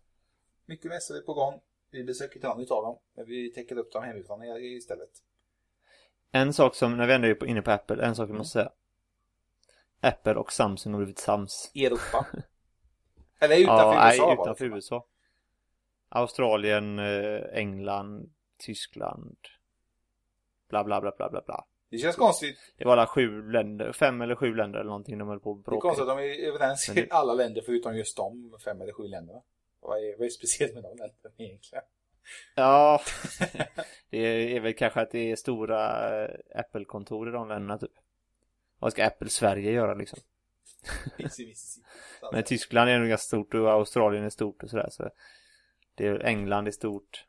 Mycket 0.67 0.87
mässor 0.91 1.17
är 1.17 1.21
på 1.21 1.35
gång. 1.35 1.61
Vi 1.91 2.05
besöker 2.05 2.41
ta 2.41 2.61
utav 2.63 2.83
dem. 2.83 2.99
Men 3.15 3.27
vi 3.27 3.53
täcker 3.53 3.79
upp 3.79 3.93
dem 3.93 4.05
hemifrån 4.05 4.43
istället. 4.57 5.11
en 6.33 6.53
sak 6.53 6.75
som, 6.75 6.97
när 6.97 7.07
vi 7.07 7.13
ändå 7.15 7.29
är 7.29 7.45
inne 7.47 7.63
på 7.63 7.71
Apple, 7.71 8.05
en 8.05 8.15
sak 8.15 8.29
jag 8.31 8.37
måste 8.37 8.53
säga. 8.53 8.73
Apple 10.01 10.35
och 10.35 10.53
Samsung 10.53 10.93
har 10.93 11.01
blivit 11.01 11.19
sams. 11.19 11.71
I 11.75 11.87
Europa. 11.87 12.27
eller 13.39 13.57
utanför 13.57 13.85
ja, 13.85 14.13
USA 14.13 14.27
nej, 14.27 14.37
var 14.37 14.37
det. 14.37 14.43
utanför 14.43 14.65
USA. 14.65 15.07
Australien, 16.09 16.99
eh, 16.99 17.43
England, 17.53 18.31
Tyskland. 18.59 19.37
Bla 20.69 20.85
bla 20.85 21.01
bla 21.01 21.13
bla 21.17 21.31
bla 21.31 21.43
bla. 21.47 21.65
Det 21.91 21.99
känns 21.99 22.17
konstigt. 22.17 22.59
Det 22.77 22.85
var 22.85 22.93
alla 22.93 23.07
sju 23.07 23.51
länder, 23.51 23.93
fem 23.93 24.21
eller 24.21 24.35
sju 24.35 24.55
länder 24.55 24.79
eller 24.79 24.89
någonting 24.89 25.19
de 25.19 25.29
höll 25.29 25.41
på 25.41 25.53
att 25.53 25.65
Det 25.65 25.69
är 25.69 25.71
bråka 25.71 25.81
konstigt 25.81 26.09
att 26.09 26.17
de 26.17 26.19
är 26.19 26.49
överens 26.49 26.89
i 26.89 27.07
alla 27.11 27.35
länder 27.35 27.63
förutom 27.67 27.97
just 27.97 28.17
de 28.17 28.59
fem 28.65 28.81
eller 28.81 28.93
sju 28.93 29.09
länderna. 29.09 29.43
Vad 29.81 29.99
är, 29.99 30.17
vad 30.19 30.27
är 30.27 30.31
speciellt 30.31 30.75
med 30.75 30.83
de 30.83 30.89
länderna 30.89 31.35
egentligen? 31.39 31.85
Ja, 32.55 33.01
det 34.11 34.57
är 34.57 34.61
väl 34.61 34.75
kanske 34.75 35.01
att 35.01 35.11
det 35.11 35.31
är 35.31 35.37
stora 35.37 36.11
eh, 36.25 36.31
Apple-kontor 36.55 37.29
i 37.29 37.33
de 37.33 37.49
länderna 37.49 37.79
typ. 37.79 37.93
Vad 38.79 38.93
ska 38.93 39.07
Apple 39.07 39.29
Sverige 39.29 39.71
göra 39.71 39.95
liksom? 39.95 40.19
Men 42.33 42.43
Tyskland 42.43 42.91
är 42.91 42.99
nog 42.99 43.09
ganska 43.09 43.27
stort 43.27 43.55
och 43.55 43.71
Australien 43.71 44.25
är 44.25 44.31
stort 44.31 44.63
och 44.63 44.71
sådär 44.71 44.89
så 44.91 45.11
det 45.95 46.07
är 46.07 46.25
England 46.25 46.67
är 46.67 46.71
stort. 46.71 47.27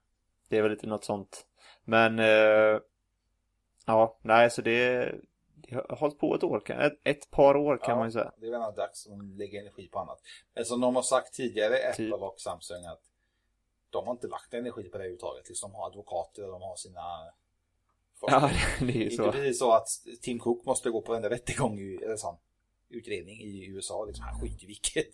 Det 0.49 0.57
är 0.57 0.62
väl 0.62 0.72
lite 0.72 0.88
något 0.88 1.05
sånt. 1.05 1.45
Men 1.84 2.20
eh, 2.20 2.80
ja, 3.86 4.18
nej 4.22 4.50
så 4.52 4.62
det, 4.62 5.12
det 5.56 5.76
har 5.76 5.96
hållit 5.96 6.20
på 6.20 6.36
ett 6.36 6.44
år, 6.44 6.72
ett, 6.72 6.94
ett 7.04 7.32
par 7.32 7.56
år 7.58 7.78
kan 7.78 7.90
Ja. 7.90 7.96
man 7.96 8.08
ju 8.08 8.12
säga. 8.12 8.32
Det 8.38 8.48
är 8.48 8.52
väl 8.52 8.76
dags 8.76 9.08
att 9.08 9.26
lägga 9.38 9.60
energi 9.62 9.88
på 9.88 10.00
annat. 10.00 10.20
Men 10.54 10.66
som 10.66 10.82
de 10.82 10.96
har 10.96 11.04
sagt 11.04 11.34
tidigare, 11.34 11.76
Apple 11.90 12.06
Typ. 12.06 12.14
och 12.14 12.40
Samsung, 12.42 12.86
att 12.86 13.02
de 13.90 14.06
har 14.08 14.12
inte 14.14 14.28
lagt 14.28 14.54
energi 14.54 14.84
på 14.84 14.98
det 14.98 15.04
överhuvudtaget. 15.04 15.48
Liksom, 15.50 15.72
de 15.72 15.78
har 15.78 15.88
advokater 15.88 16.46
och 16.46 16.52
de 16.52 16.62
har 16.62 16.76
sina... 16.76 17.02
Ja, 18.22 18.50
det, 18.80 18.86
det 18.86 18.92
är 18.94 18.96
ju 18.98 19.04
Inte 19.04 19.16
så. 19.16 19.32
precis 19.32 19.60
så 19.60 19.72
att 19.72 19.88
Tim 20.22 20.40
Cook 20.40 20.66
måste 20.66 20.90
gå 20.90 21.02
på 21.02 21.12
varenda 21.12 21.30
rättegång, 21.30 21.80
i- 21.80 22.00
eller 22.04 22.16
sån 22.16 22.36
utredning 22.90 23.42
i 23.42 23.66
USA. 23.66 24.06
Liksom, 24.06 24.26
han 24.26 24.42
skiter 24.42 24.68
vilket. 24.68 25.08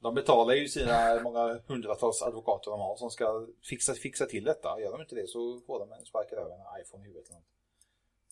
De 0.00 0.14
betalar 0.14 0.54
ju 0.54 0.68
sina 0.68 1.20
många 1.22 1.60
hundratals 1.66 2.22
advokater 2.22 2.70
de 2.70 2.80
har 2.80 2.96
som 2.96 3.10
ska 3.10 3.46
fixa, 3.62 3.94
fixa 3.94 4.26
till 4.26 4.44
detta. 4.44 4.80
Gör 4.80 4.92
de 4.92 5.00
inte 5.00 5.14
det 5.14 5.26
så 5.28 5.60
får 5.66 5.78
de 5.80 5.92
en 5.92 6.04
spark 6.04 6.32
över 6.32 6.50
en 6.50 6.80
iPhone 6.82 7.04
i 7.04 7.06
huvudet. 7.06 7.28
eller 7.28 7.38
något. 7.38 7.46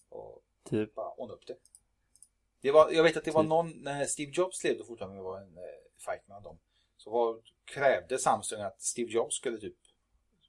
Och 0.09 0.43
Typ. 0.71 0.95
bara 0.95 1.11
ordna 1.11 1.35
upp 1.35 1.47
det. 1.47 1.57
det 2.61 2.71
var, 2.71 2.91
jag 2.91 3.03
vet 3.03 3.17
att 3.17 3.25
det 3.25 3.31
var 3.31 3.43
Typ. 3.43 3.49
någon, 3.49 3.71
när 3.71 4.05
Steve 4.05 4.33
Jobs 4.35 4.65
levde 4.65 4.85
fortfarande, 4.85 5.17
det 5.17 5.23
var 5.23 5.41
en 5.41 5.57
eh, 5.57 5.63
fight 5.99 6.29
mellan 6.29 6.43
dem. 6.43 6.59
Så 6.97 7.11
var, 7.11 7.41
krävde 7.65 8.19
Samsung 8.19 8.61
att 8.61 8.83
Steve 8.83 9.13
Jobs 9.13 9.37
skulle 9.37 9.59
typ 9.59 9.77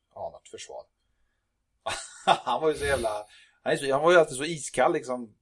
ha 0.10 0.30
något 0.30 0.48
försvar. 0.48 0.84
han 2.26 2.62
var 2.62 2.70
ju 2.70 2.76
så 2.76 2.86
jävla, 2.86 3.26
han, 3.64 3.78
så, 3.78 3.92
han 3.92 4.02
var 4.02 4.12
ju 4.12 4.18
alltid 4.18 4.38
så 4.38 4.46
iskall 4.46 4.94
liksom. 4.94 5.36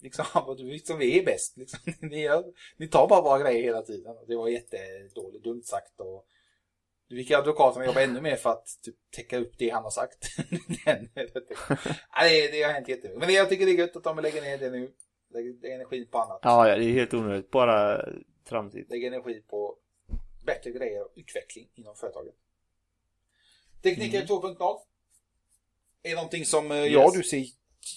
Liksom, 0.00 0.24
han 0.28 0.46
var, 0.46 0.56
liksom 0.56 0.98
vi 0.98 1.18
är 1.18 1.24
bäst. 1.24 1.56
Liksom. 1.56 1.78
Ni, 2.00 2.28
ni 2.76 2.88
tar 2.88 3.08
bara 3.08 3.22
våra 3.22 3.38
grejer 3.38 3.62
hela 3.62 3.82
tiden. 3.82 4.16
Det 4.26 4.36
var 4.36 4.48
jättedåligt, 4.48 5.44
dumt 5.44 5.62
sagt. 5.62 6.00
Och, 6.00 6.26
du 7.08 7.16
fick 7.16 7.30
advokaterna 7.30 7.86
jobba 7.86 8.00
ännu 8.00 8.20
mer 8.20 8.36
för 8.36 8.50
att 8.50 8.66
typ, 8.82 8.94
täcka 9.10 9.38
upp 9.38 9.52
det 9.58 9.70
han 9.70 9.82
har 9.82 9.90
sagt. 9.90 10.36
Den, 10.84 11.08
det, 11.14 12.50
det 12.52 12.62
har 12.62 12.72
hänt 12.72 12.88
jättemycket. 12.88 13.18
Men 13.18 13.34
jag 13.34 13.48
tycker 13.48 13.66
det 13.66 13.72
är 13.72 13.78
gött 13.78 13.96
att 13.96 14.04
de 14.04 14.18
lägger 14.18 14.42
ner 14.42 14.58
det 14.58 14.70
nu. 14.70 14.92
Lägger 15.30 15.74
energi 15.74 16.04
på 16.06 16.18
annat. 16.18 16.40
Ja, 16.42 16.68
ja, 16.68 16.76
det 16.76 16.84
är 16.84 16.92
helt 16.92 17.14
onödigt. 17.14 17.50
Bara 17.50 18.08
tramsigt. 18.48 18.90
Lägger 18.90 19.06
energi 19.06 19.42
på 19.50 19.76
bättre 20.46 20.70
grejer 20.70 21.02
och 21.02 21.12
utveckling 21.16 21.68
inom 21.74 21.96
företaget. 21.96 22.34
Tekniker 23.82 24.16
Mm. 24.22 24.28
2.0 24.28 24.78
är 26.02 26.14
någonting 26.14 26.44
som 26.44 26.70
eh, 26.70 26.78
Yes. 26.78 26.92
jag 26.92 27.06
och 27.06 27.16
du 27.16 27.22
ser 27.22 27.44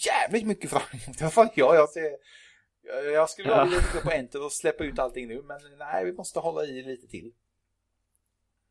jävligt 0.06 0.46
mycket 0.48 0.70
fram 0.70 0.82
emot. 0.92 1.22
Alla 1.22 1.32
fall 1.32 1.48
jag. 1.56 1.76
Jag, 1.76 1.90
ser, 1.90 2.18
jag- 2.82 3.12
jag 3.12 3.30
skulle 3.30 3.50
Ja. 3.50 3.64
vilja 3.64 3.80
trycka 3.80 4.06
på 4.06 4.12
enter 4.12 4.46
och 4.46 4.52
släppa 4.52 4.84
ut 4.84 5.00
allting 5.00 5.28
nu, 5.28 5.42
men 5.42 5.60
nej, 5.80 6.06
vi 6.06 6.12
måste 6.14 6.40
hålla 6.40 6.66
i 6.66 6.82
lite 6.84 7.08
till. 7.08 7.32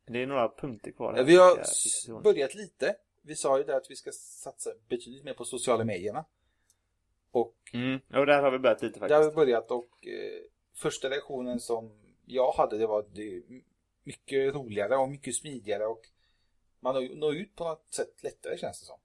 Det 0.07 0.23
är 0.23 0.27
några 0.27 0.49
punkter 0.49 0.91
kvar. 0.91 1.11
här. 1.11 1.19
Ja, 1.19 1.23
vi 1.23 1.35
har 1.35 2.21
börjat 2.21 2.55
lite. 2.55 2.95
Vi 3.21 3.35
sa 3.35 3.57
ju 3.57 3.63
det 3.63 3.75
att 3.75 3.91
vi 3.91 3.95
ska 3.95 4.11
satsa 4.11 4.69
betydligt 4.89 5.23
mer 5.23 5.33
på 5.33 5.45
sociala 5.45 5.83
medierna. 5.83 6.25
Och 7.31 7.53
Mm. 7.73 7.99
Och 8.13 8.25
där 8.25 8.41
har 8.41 8.51
vi 8.51 8.59
börjat 8.59 8.81
lite 8.81 8.99
där 8.99 9.09
har 9.09 9.19
vi 9.19 9.23
faktiskt. 9.23 9.35
börjat 9.35 9.71
och 9.71 10.07
eh, 10.07 10.41
första 10.73 11.09
reaktionen 11.09 11.59
som 11.59 11.91
jag 12.25 12.51
hade 12.51 12.77
det 12.77 12.87
var 12.87 13.05
det 13.13 13.43
mycket 14.03 14.55
roligare 14.55 14.97
och 14.97 15.09
mycket 15.09 15.35
smidigare 15.35 15.85
och 15.85 16.01
man 16.79 17.05
når 17.05 17.35
ut 17.35 17.55
på 17.55 17.63
något 17.63 17.93
sätt 17.93 18.23
lättare 18.23 18.57
känns 18.57 18.79
det 18.79 18.85
som. 18.85 18.99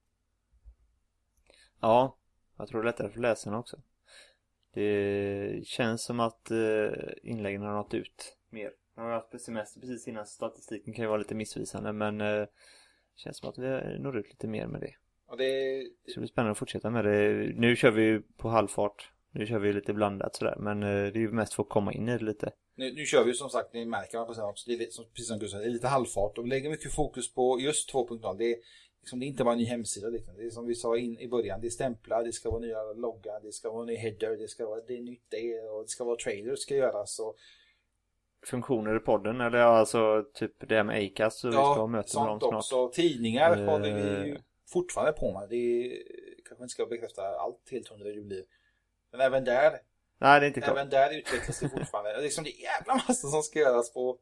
Ja, 1.79 2.17
jag 2.57 2.67
tror 2.67 2.81
det 2.81 2.85
är 2.85 2.91
lättare 2.91 3.09
för 3.09 3.19
läsarna 3.19 3.59
också. 3.59 3.77
Det 4.73 5.67
känns 5.67 6.03
som 6.03 6.19
att 6.19 6.51
eh, 6.51 6.89
inläggen 7.23 7.61
har 7.61 7.73
nått 7.73 7.93
ut 7.93 8.37
mer. 8.49 8.73
Jag 8.95 9.03
har 9.03 9.11
haft 9.11 9.41
semester 9.41 9.79
precis 9.79 10.07
innan 10.07 10.25
statistiken 10.25 10.93
kan 10.93 11.03
ju 11.03 11.09
vara 11.09 11.17
lite 11.17 11.35
missvisande 11.35 11.93
men 11.93 12.21
eh, 12.21 12.47
känns 13.15 13.37
som 13.37 13.49
att 13.49 13.57
vi 13.57 13.99
når 13.99 14.17
ut 14.17 14.29
lite 14.29 14.47
mer 14.47 14.67
med 14.67 14.81
det. 14.81 14.95
Och 15.27 15.37
det, 15.37 15.83
Så 16.07 16.13
det 16.13 16.19
blir 16.19 16.27
spännande 16.27 16.51
att 16.51 16.57
fortsätta 16.57 16.89
med 16.89 17.05
det. 17.05 17.53
Nu 17.55 17.75
kör 17.75 17.91
vi 17.91 18.21
på 18.37 18.49
halvfart. 18.49 19.11
Nu 19.31 19.45
kör 19.45 19.59
vi 19.59 19.73
lite 19.73 19.93
blandat 19.93 20.35
sådär 20.35 20.55
men 20.59 20.83
eh, 20.83 20.89
det 20.89 21.19
är 21.19 21.21
ju 21.21 21.31
mest 21.31 21.53
för 21.53 21.63
att 21.63 21.69
komma 21.69 21.93
in 21.93 22.09
i 22.09 22.17
det 22.17 22.23
lite. 22.23 22.51
nu, 22.75 22.93
nu 22.93 23.05
kör 23.05 23.23
vi 23.23 23.29
ju 23.29 23.35
som 23.35 23.49
sagt, 23.49 23.73
ni 23.73 23.85
märker 23.85 24.17
man 24.17 24.27
på 24.27 24.33
sen 24.33 24.43
också, 24.43 24.69
det 24.69 24.75
är 24.75 24.77
lite, 24.77 24.91
som, 24.91 25.05
precis 25.05 25.27
som 25.27 25.39
du 25.39 25.47
sa, 25.47 25.57
det 25.57 25.65
är 25.65 25.69
lite 25.69 25.87
halvfart 25.87 26.37
vi 26.37 26.49
lägger 26.49 26.69
mycket 26.69 26.93
fokus 26.93 27.33
på 27.33 27.59
just 27.59 27.93
2.0. 27.93 28.37
Det 28.37 28.51
är, 28.51 28.57
liksom, 28.99 29.19
det 29.19 29.25
är 29.25 29.27
inte 29.27 29.43
bara 29.43 29.53
en 29.53 29.57
ny 29.57 29.65
hemsida, 29.65 30.09
liksom. 30.09 30.35
det 30.37 30.45
är 30.45 30.49
som 30.49 30.65
vi 30.65 30.75
sa 30.75 30.97
in, 30.97 31.19
i 31.19 31.27
början, 31.27 31.61
det 31.61 31.67
är 31.67 31.69
stämplar, 31.69 32.23
det 32.23 32.31
ska 32.31 32.49
vara 32.51 32.61
nya 32.61 32.93
logga, 32.93 33.39
det 33.39 33.51
ska 33.51 33.71
vara 33.71 33.85
ny 33.85 33.95
header, 33.95 34.37
det 34.37 34.47
ska 34.47 34.65
vara 34.65 34.81
det 34.87 34.97
är 34.97 35.01
nytt 35.01 35.25
det 35.29 35.59
och 35.59 35.81
det 35.83 35.89
ska 35.89 36.03
vara 36.03 36.15
trailers 36.15 36.59
ska 36.59 36.75
göras 36.75 37.19
och 37.19 37.35
Funktioner 38.45 38.95
i 38.95 38.99
podden 38.99 39.41
eller 39.41 39.57
ja, 39.57 39.65
alltså 39.65 40.25
typ 40.33 40.69
det 40.69 40.75
här 40.75 40.83
med 40.83 41.05
Acast 41.05 41.39
så 41.39 41.47
vi 41.47 41.53
ska 41.53 41.61
ha 41.61 41.87
möte 41.87 42.19
med 42.19 42.27
dem 42.27 42.39
snart. 42.39 42.53
också. 42.53 42.89
Tidningar 42.89 43.57
Eh. 43.57 43.65
håller 43.65 43.93
vi 43.93 44.27
ju 44.29 44.37
fortfarande 44.69 45.13
på 45.13 45.39
med. 45.39 45.49
Det 45.49 45.55
är, 45.55 46.03
kanske 46.47 46.63
inte 46.63 46.71
ska 46.73 46.85
bekräfta 46.85 47.21
allt 47.21 47.69
helt 47.71 47.87
hundra 47.87 48.03
blir. 48.21 48.45
Men 49.11 49.21
även 49.21 49.43
där, 49.43 49.79
Nej 50.17 50.39
det 50.39 50.45
är 50.45 50.47
inte 50.47 50.61
klart. 50.61 50.77
även 50.77 50.89
där 50.89 51.17
utvecklas 51.17 51.59
det 51.59 51.69
fortfarande. 51.69 52.09
Det 52.11 52.17
är 52.17 52.21
liksom 52.21 52.43
det 52.43 52.49
är 52.49 52.61
jävla 52.63 52.93
massa 52.95 53.27
som 53.27 53.41
ska 53.41 53.59
göras 53.59 53.93
på 53.93 54.19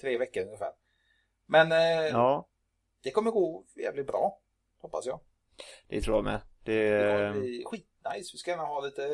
tre 0.00 0.18
veckor 0.18 0.42
ungefär. 0.42 0.72
Men 1.46 1.72
eh, 1.72 2.08
Ja, 2.12 2.48
det 3.02 3.10
kommer 3.10 3.30
gå 3.30 3.64
jävligt 3.76 4.06
bra, 4.06 4.38
hoppas 4.80 5.06
jag. 5.06 5.20
det 5.88 6.00
tror 6.00 6.16
jag 6.16 6.24
med. 6.24 6.40
Det, 6.64 6.90
Det 6.98 7.32
bli 7.40 7.62
skitnice. 7.66 8.30
Vi 8.32 8.38
ska 8.38 8.50
gärna 8.50 8.64
ha 8.64 8.80
lite, 8.80 9.04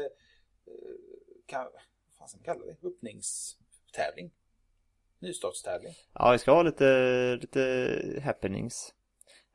eh, 0.66 0.72
kan, 1.46 1.64
vad 1.64 1.82
fan 2.18 2.28
ska 2.28 2.38
man 2.38 2.44
kalla 2.44 2.66
det? 2.66 2.86
Öppningstävling. 2.88 4.30
Nystartstävling. 5.18 5.92
Ja, 6.12 6.32
vi 6.32 6.38
ska 6.38 6.52
ha 6.52 6.62
lite, 6.62 7.38
lite 7.40 8.22
happenings. 8.24 8.94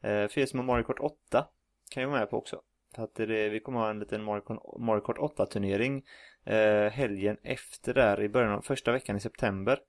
Eh, 0.01 0.27
för 0.27 0.39
er 0.39 0.45
som 0.45 0.59
har 0.59 0.65
Mario 0.65 0.83
Kart 0.83 0.99
8 0.99 1.47
kan 1.91 2.03
jag 2.03 2.09
vara 2.09 2.19
med 2.19 2.29
på 2.29 2.37
också. 2.37 2.61
För 2.95 3.03
att 3.03 3.15
det, 3.15 3.49
vi 3.49 3.59
kommer 3.59 3.79
ha 3.79 3.89
en 3.89 3.99
liten 3.99 4.23
Mario 4.23 4.41
Kart, 4.41 4.79
Mario 4.79 5.01
Kart 5.01 5.17
8 5.17 5.45
turnering 5.45 6.05
eh, 6.43 6.91
helgen 6.91 7.37
efter 7.43 7.93
där 7.93 8.21
i 8.21 8.29
början 8.29 8.51
av 8.51 8.61
första 8.61 8.91
veckan 8.91 9.17
i 9.17 9.19
september. 9.19 9.79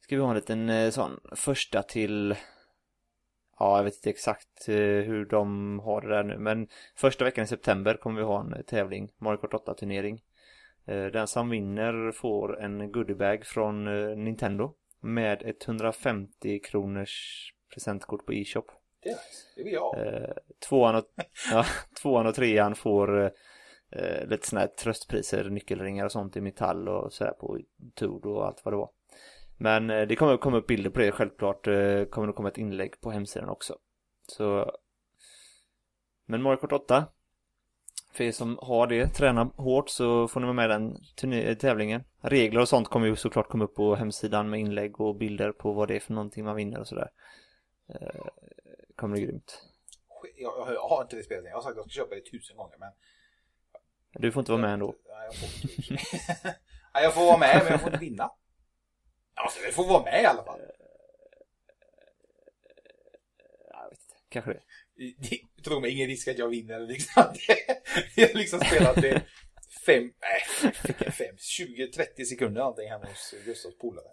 Ska 0.00 0.16
vi 0.16 0.22
ha 0.22 0.30
en 0.30 0.36
liten 0.36 0.70
eh, 0.70 0.90
sån 0.90 1.20
första 1.36 1.82
till 1.82 2.34
Ja, 3.58 3.76
jag 3.76 3.84
vet 3.84 3.94
inte 3.94 4.10
exakt 4.10 4.68
eh, 4.68 4.74
hur 4.76 5.24
de 5.24 5.78
har 5.78 6.00
det 6.00 6.08
där 6.08 6.24
nu 6.24 6.38
men 6.38 6.68
första 6.96 7.24
veckan 7.24 7.44
i 7.44 7.48
september 7.48 7.94
kommer 7.94 8.20
vi 8.20 8.26
ha 8.26 8.40
en 8.40 8.64
tävling, 8.64 9.10
Mario 9.18 9.36
Kart 9.38 9.54
8 9.54 9.74
turnering. 9.74 10.22
Den 10.84 11.26
som 11.26 11.50
vinner 11.50 12.12
får 12.12 12.60
en 12.60 12.92
goodiebag 12.92 13.46
från 13.46 13.88
eh, 13.88 14.16
Nintendo 14.16 14.74
med 15.00 15.42
ett 15.42 15.68
150 15.68 16.58
kronors 16.58 17.46
presentkort 17.74 18.26
på 18.26 18.32
e-shop. 18.32 18.64
Det. 19.02 19.16
Det 19.56 19.62
vill 19.62 19.72
jag. 19.72 20.06
Eh, 20.06 20.34
tvåan, 20.68 20.96
och, 20.96 21.04
ja, 21.52 21.64
tvåan 22.02 22.26
och 22.26 22.34
trean 22.34 22.74
får 22.74 23.20
eh, 23.20 23.30
eh, 23.90 24.28
lite 24.28 24.46
sådana 24.46 24.60
här 24.60 24.74
tröstpriser, 24.74 25.44
nyckelringar 25.44 26.04
och 26.04 26.12
sånt 26.12 26.36
i 26.36 26.40
metall 26.40 26.88
och 26.88 27.12
sådär 27.12 27.32
på 27.32 27.58
Toad 27.94 28.26
och 28.26 28.46
allt 28.46 28.64
vad 28.64 28.74
det 28.74 28.78
var. 28.78 28.90
Men 29.58 29.90
eh, 29.90 30.06
det 30.06 30.16
kommer 30.16 30.36
komma 30.36 30.56
upp 30.56 30.66
bilder 30.66 30.90
på 30.90 31.00
det 31.00 31.12
självklart. 31.12 31.66
Eh, 31.66 32.04
kommer 32.04 32.26
det 32.26 32.32
komma 32.32 32.48
ett 32.48 32.58
inlägg 32.58 33.00
på 33.00 33.10
hemsidan 33.10 33.48
också. 33.48 33.76
Så 34.26 34.72
Men 36.26 36.42
Mario 36.42 36.56
Kart 36.56 36.72
8 36.72 37.06
För 38.12 38.24
er 38.24 38.32
som 38.32 38.58
har 38.62 38.86
det, 38.86 39.08
tränar 39.08 39.44
hårt 39.56 39.88
så 39.90 40.28
får 40.28 40.40
ni 40.40 40.46
vara 40.46 40.54
med 40.54 40.64
i 40.64 40.68
den 40.68 40.96
turné- 41.16 41.54
tävlingen. 41.54 42.04
Regler 42.20 42.60
och 42.60 42.68
sånt 42.68 42.88
kommer 42.88 43.06
ju 43.06 43.16
såklart 43.16 43.48
komma 43.48 43.64
upp 43.64 43.74
på 43.74 43.94
hemsidan 43.94 44.50
med 44.50 44.60
inlägg 44.60 45.00
och 45.00 45.16
bilder 45.16 45.52
på 45.52 45.72
vad 45.72 45.88
det 45.88 45.96
är 45.96 46.00
för 46.00 46.12
någonting 46.12 46.44
man 46.44 46.56
vinner 46.56 46.80
och 46.80 46.88
sådär. 46.88 47.10
Eh, 47.94 48.20
kommer 48.96 49.16
det 49.16 49.22
grymt. 49.22 49.64
Jag, 50.36 50.58
jag, 50.68 50.74
jag 50.74 50.88
har 50.88 51.02
inte 51.02 51.16
det 51.16 51.22
spelet. 51.22 51.44
Jag 51.44 51.54
har 51.54 51.62
sagt 51.62 51.70
att 51.70 51.76
jag 51.76 51.90
ska 51.90 52.00
köpa 52.00 52.14
det 52.14 52.20
tusen 52.30 52.56
gånger 52.56 52.76
men 52.78 52.92
Du 54.22 54.32
får 54.32 54.40
inte 54.40 54.52
vara 54.52 54.62
med 54.62 54.72
ändå. 54.72 54.94
Ja, 55.06 55.24
jag, 55.24 55.34
får 55.34 55.70
inte. 55.92 56.56
ja, 56.92 57.00
jag 57.00 57.14
får 57.14 57.20
vara 57.26 57.38
med 57.38 57.60
men 57.62 57.72
jag 57.72 57.80
får 57.80 57.88
inte 57.92 58.04
vinna. 58.04 58.30
Jag 59.64 59.74
får 59.74 59.88
vara 59.88 60.02
med 60.04 60.22
i 60.22 60.26
alla 60.26 60.44
fall. 60.44 60.60
Jag 63.70 63.90
vet 63.90 63.98
inte. 64.02 64.14
Kanske 64.28 64.52
det. 64.52 64.62
Tro 65.64 65.80
mig, 65.80 65.90
ingen 65.90 66.06
risk 66.08 66.28
att 66.28 66.38
jag 66.38 66.48
vinner 66.48 66.80
liksom. 66.80 67.22
Jag 68.16 68.28
har 68.28 68.34
liksom 68.34 68.60
spelat 68.60 68.96
det 68.96 69.22
fem, 69.86 70.02
nej, 70.02 70.72
fem, 71.12 71.36
20, 71.38 71.86
30 71.86 72.24
sekunder 72.24 72.60
någonting 72.60 72.88
hemma 72.90 73.04
hos 73.06 73.34
Gustavs 73.44 73.78
polare. 73.78 74.06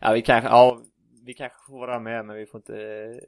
Ja, 0.00 0.12
vi 0.12 0.22
kanske, 0.22 0.48
ja, 0.48 0.82
vi 1.24 1.34
kanske 1.34 1.58
får 1.68 1.78
vara 1.78 2.00
med 2.00 2.24
men 2.26 2.36
vi 2.36 2.46
får 2.46 2.58
inte, 2.58 2.72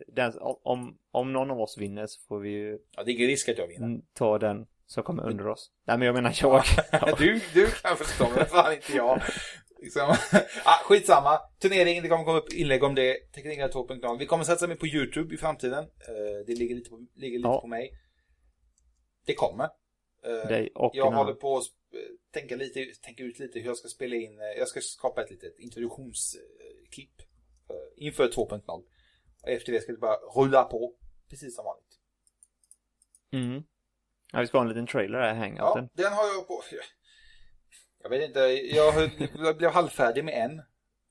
den, 0.07 0.33
om, 0.63 0.99
om 1.11 1.33
någon 1.33 1.51
av 1.51 1.61
oss 1.61 1.79
vinner 1.79 2.07
så 2.07 2.21
får 2.29 2.41
vi 2.41 2.51
ju 2.51 2.79
Ja, 2.97 3.03
det 3.05 3.11
är 3.11 3.15
ingen 3.15 3.27
risk 3.27 3.49
att 3.49 3.59
jag 3.59 3.67
vinner. 3.67 3.87
mm, 3.87 4.01
ta 4.15 4.39
den 4.39 4.67
som 4.87 5.03
kommer 5.03 5.27
under 5.29 5.47
oss. 5.49 5.71
Nej 5.87 5.99
men 5.99 6.07
jag 6.07 6.15
menar 6.15 6.35
jag. 6.43 6.65
Ja. 6.93 7.15
Du, 7.19 7.41
du 7.55 7.67
kan 7.71 7.97
förstå, 7.97 8.29
men 8.37 8.47
fan 8.47 8.73
inte 8.75 8.93
jag. 8.97 9.23
Liksom. 9.83 10.03
ah, 10.65 10.79
skitsamma. 10.85 11.39
Turneringen, 11.59 12.03
det 12.03 12.09
kommer 12.09 12.25
komma 12.25 12.39
upp 12.39 12.53
inlägg 12.53 12.83
om 12.85 12.95
det. 12.95 13.17
2.0. 13.35 14.19
Vi 14.19 14.27
kommer 14.27 14.45
satsa 14.45 14.67
mer 14.67 14.75
på 14.77 14.87
YouTube 14.87 15.35
i 15.35 15.39
framtiden. 15.39 15.85
Eh, 15.85 16.47
det 16.47 16.55
ligger 16.55 16.75
lite 16.75 16.91
på, 16.91 17.07
ligger 17.15 17.39
lite 17.39 17.49
Ja. 17.49 17.61
på 17.61 17.67
mig. 17.67 17.91
Det 19.27 19.35
kommer. 19.35 19.65
Eh, 20.25 20.49
Dig 20.49 20.71
och 20.75 20.91
jag 20.95 21.11
håller 21.11 21.33
på 21.35 21.57
att 21.57 21.63
sp- 21.65 21.97
tänka, 22.33 22.57
lite, 22.57 22.85
tänka 23.03 23.23
ut 23.23 23.39
lite 23.39 23.59
hur 23.59 23.67
jag 23.67 23.77
ska 23.77 23.89
spela 23.89 24.17
in. 24.17 24.39
eh, 24.41 24.59
Jag 24.59 24.69
ska 24.69 24.81
skapa 24.81 25.23
ett 25.23 25.31
litet 25.31 25.59
introduktionsklipp 25.59 27.21
eh, 27.71 27.77
inför 28.07 28.29
2.0. 28.29 28.63
Och 29.43 29.49
efter 29.49 29.73
det 29.73 29.81
ska 29.81 29.93
det 29.93 29.99
bara 29.99 30.17
rulla 30.17 30.65
på. 30.65 30.95
Precis 31.31 31.57
som 31.57 31.65
vanligt. 31.65 31.99
Mm. 33.33 33.63
Ja, 34.33 34.41
vi 34.41 34.47
ska 34.47 34.59
ha 34.59 34.63
en 34.63 34.69
liten 34.69 34.87
trailer 34.87 35.19
här, 35.19 35.35
hangouten. 35.35 35.89
Ja, 35.95 36.03
den 36.03 36.13
har 36.13 36.25
jag 36.27 36.49
på. 36.49 36.63
Jag 38.11 38.19
vet 38.19 38.29
inte, 38.29 38.41
jag, 38.77 39.11
jag 39.39 39.57
blev 39.57 39.71
halvfärdig 39.71 40.25
med 40.25 40.35
en. 40.35 40.63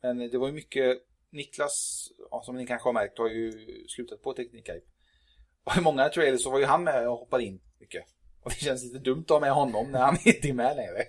Men 0.01 0.29
det 0.29 0.37
var 0.37 0.47
ju 0.47 0.53
mycket, 0.53 0.97
Niklas, 1.31 2.07
som 2.43 2.55
ni 2.55 2.67
kanske 2.67 2.87
har 2.87 2.93
märkt, 2.93 3.17
har 3.17 3.29
ju 3.29 3.51
slutat 3.87 4.21
på 4.21 4.33
Teknikhype. 4.33 4.85
Och 5.63 5.77
i 5.77 5.81
många 5.81 6.09
trailers 6.09 6.43
så 6.43 6.51
var 6.51 6.59
ju 6.59 6.65
han 6.65 6.83
med 6.83 7.09
och 7.09 7.17
hoppade 7.17 7.43
in 7.43 7.61
mycket. 7.79 8.03
Och 8.41 8.49
det 8.49 8.55
känns 8.55 8.83
lite 8.83 8.99
dumt 8.99 9.23
att 9.23 9.29
ha 9.29 9.39
med 9.39 9.51
honom 9.51 9.91
när 9.91 9.99
han 9.99 10.17
inte 10.25 10.49
är 10.49 10.53
med 10.53 10.75
längre. 10.75 11.03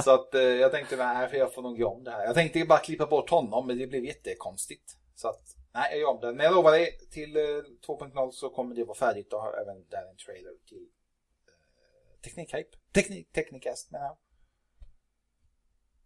Så 0.04 0.14
att 0.14 0.34
eh, 0.34 0.40
jag 0.40 0.72
tänkte, 0.72 0.96
nej, 0.96 1.28
för 1.28 1.36
jag 1.36 1.54
får 1.54 1.62
nog 1.62 1.78
göra 1.78 1.90
om 1.90 2.04
det 2.04 2.10
här. 2.10 2.24
Jag 2.24 2.34
tänkte 2.34 2.64
bara 2.64 2.78
klippa 2.78 3.06
bort 3.06 3.30
honom, 3.30 3.66
men 3.66 3.78
det 3.78 3.86
blev 3.86 4.04
jättekonstigt. 4.04 4.96
Så 5.14 5.28
att, 5.28 5.42
nej, 5.74 5.90
jag 5.90 6.00
gör 6.00 6.08
om 6.08 6.20
det. 6.20 6.32
Men 6.32 6.44
jag 6.44 6.54
lovar 6.54 6.72
dig, 6.72 6.98
till 7.10 7.36
eh, 7.36 7.40
2.0 7.40 8.30
så 8.30 8.50
kommer 8.50 8.74
det 8.74 8.84
vara 8.84 8.98
färdigt 8.98 9.32
och 9.32 9.40
har 9.40 9.52
även 9.52 9.88
där 9.88 10.10
en 10.10 10.16
trailer 10.16 10.52
till 10.68 10.86
eh, 11.46 12.20
Teknikhype. 12.24 12.78
Teknik, 12.94 13.32
Teknikast 13.32 13.90
menar 13.90 14.06
jag. 14.06 14.16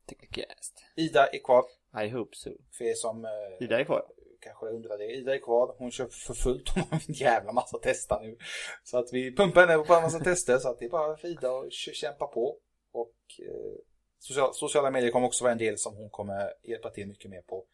Technicast. 0.07 0.85
Ida 0.97 1.27
är 1.27 1.39
kvar, 1.39 1.65
I 2.05 2.09
hope 2.09 2.37
so. 2.37 2.51
för 2.73 2.85
er 2.85 2.95
som 2.95 3.25
eh, 3.25 3.31
Ida 3.61 3.81
är 3.81 3.85
kvar. 3.85 4.07
kanske 4.41 4.67
undrar 4.67 4.99
det. 4.99 5.05
Ida 5.13 5.35
är 5.35 5.39
kvar, 5.39 5.75
hon 5.79 5.91
kör 5.91 6.09
för 6.27 6.35
fullt, 6.35 6.69
hon 6.75 6.83
har 6.91 7.03
en 7.09 7.15
jävla 7.15 7.53
massa 7.53 7.79
testa 7.79 8.21
nu. 8.23 8.37
Så 8.85 8.99
att 8.99 9.13
vi 9.13 9.37
pumpar 9.37 9.67
henne 9.67 9.83
på 9.85 9.95
en 9.95 10.03
massa 10.03 10.21
tester, 10.21 10.59
så 10.59 10.69
att 10.69 10.79
det 10.79 10.85
är 10.85 10.91
bara 10.91 11.17
för 11.17 11.29
Ida 11.29 11.51
att 11.59 11.73
kämpa 11.73 12.27
på. 12.27 12.59
Och 12.93 13.15
eh, 13.39 13.79
social, 14.19 14.55
sociala 14.55 14.91
medier 14.91 15.11
kommer 15.11 15.27
också 15.27 15.45
vara 15.45 15.53
en 15.53 15.59
del 15.59 15.79
som 15.79 15.97
hon 15.97 16.11
kommer 16.11 16.53
hjälpa 16.63 16.91
till 16.91 17.07
mycket 17.09 17.31
mer 17.31 17.43
på 17.43 17.65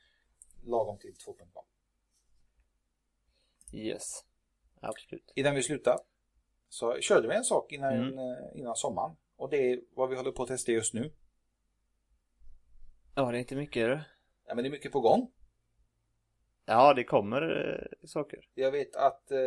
lagom 0.64 0.98
till 0.98 1.14
2.0. 1.26 1.44
Yes. 3.72 4.02
Absolut. 4.80 5.32
Innan 5.34 5.54
vi 5.54 5.62
slutar 5.62 5.98
så 6.68 7.00
körde 7.00 7.28
vi 7.28 7.34
en 7.34 7.44
sak 7.44 7.72
innan, 7.72 7.94
Mm. 7.94 8.18
eh, 8.18 8.36
innan 8.60 8.76
sommaren. 8.76 9.16
Och 9.36 9.50
det 9.50 9.56
är 9.72 9.80
vad 9.94 10.08
vi 10.08 10.16
håller 10.16 10.32
på 10.32 10.42
att 10.42 10.48
testa 10.48 10.72
just 10.72 10.94
nu. 10.94 11.12
Ja, 13.18 13.30
det 13.30 13.38
är 13.38 13.40
inte 13.40 13.56
mycket 13.56 13.86
det. 13.88 14.04
Ja, 14.46 14.54
men 14.54 14.64
det 14.64 14.68
är 14.68 14.70
mycket 14.70 14.92
på 14.92 15.00
gång. 15.00 15.30
Ja, 16.66 16.94
det 16.94 17.04
kommer 17.04 17.42
eh, 17.42 18.06
saker. 18.06 18.38
Jag 18.54 18.70
vet 18.72 18.96
att 18.96 19.30
eh, 19.30 19.38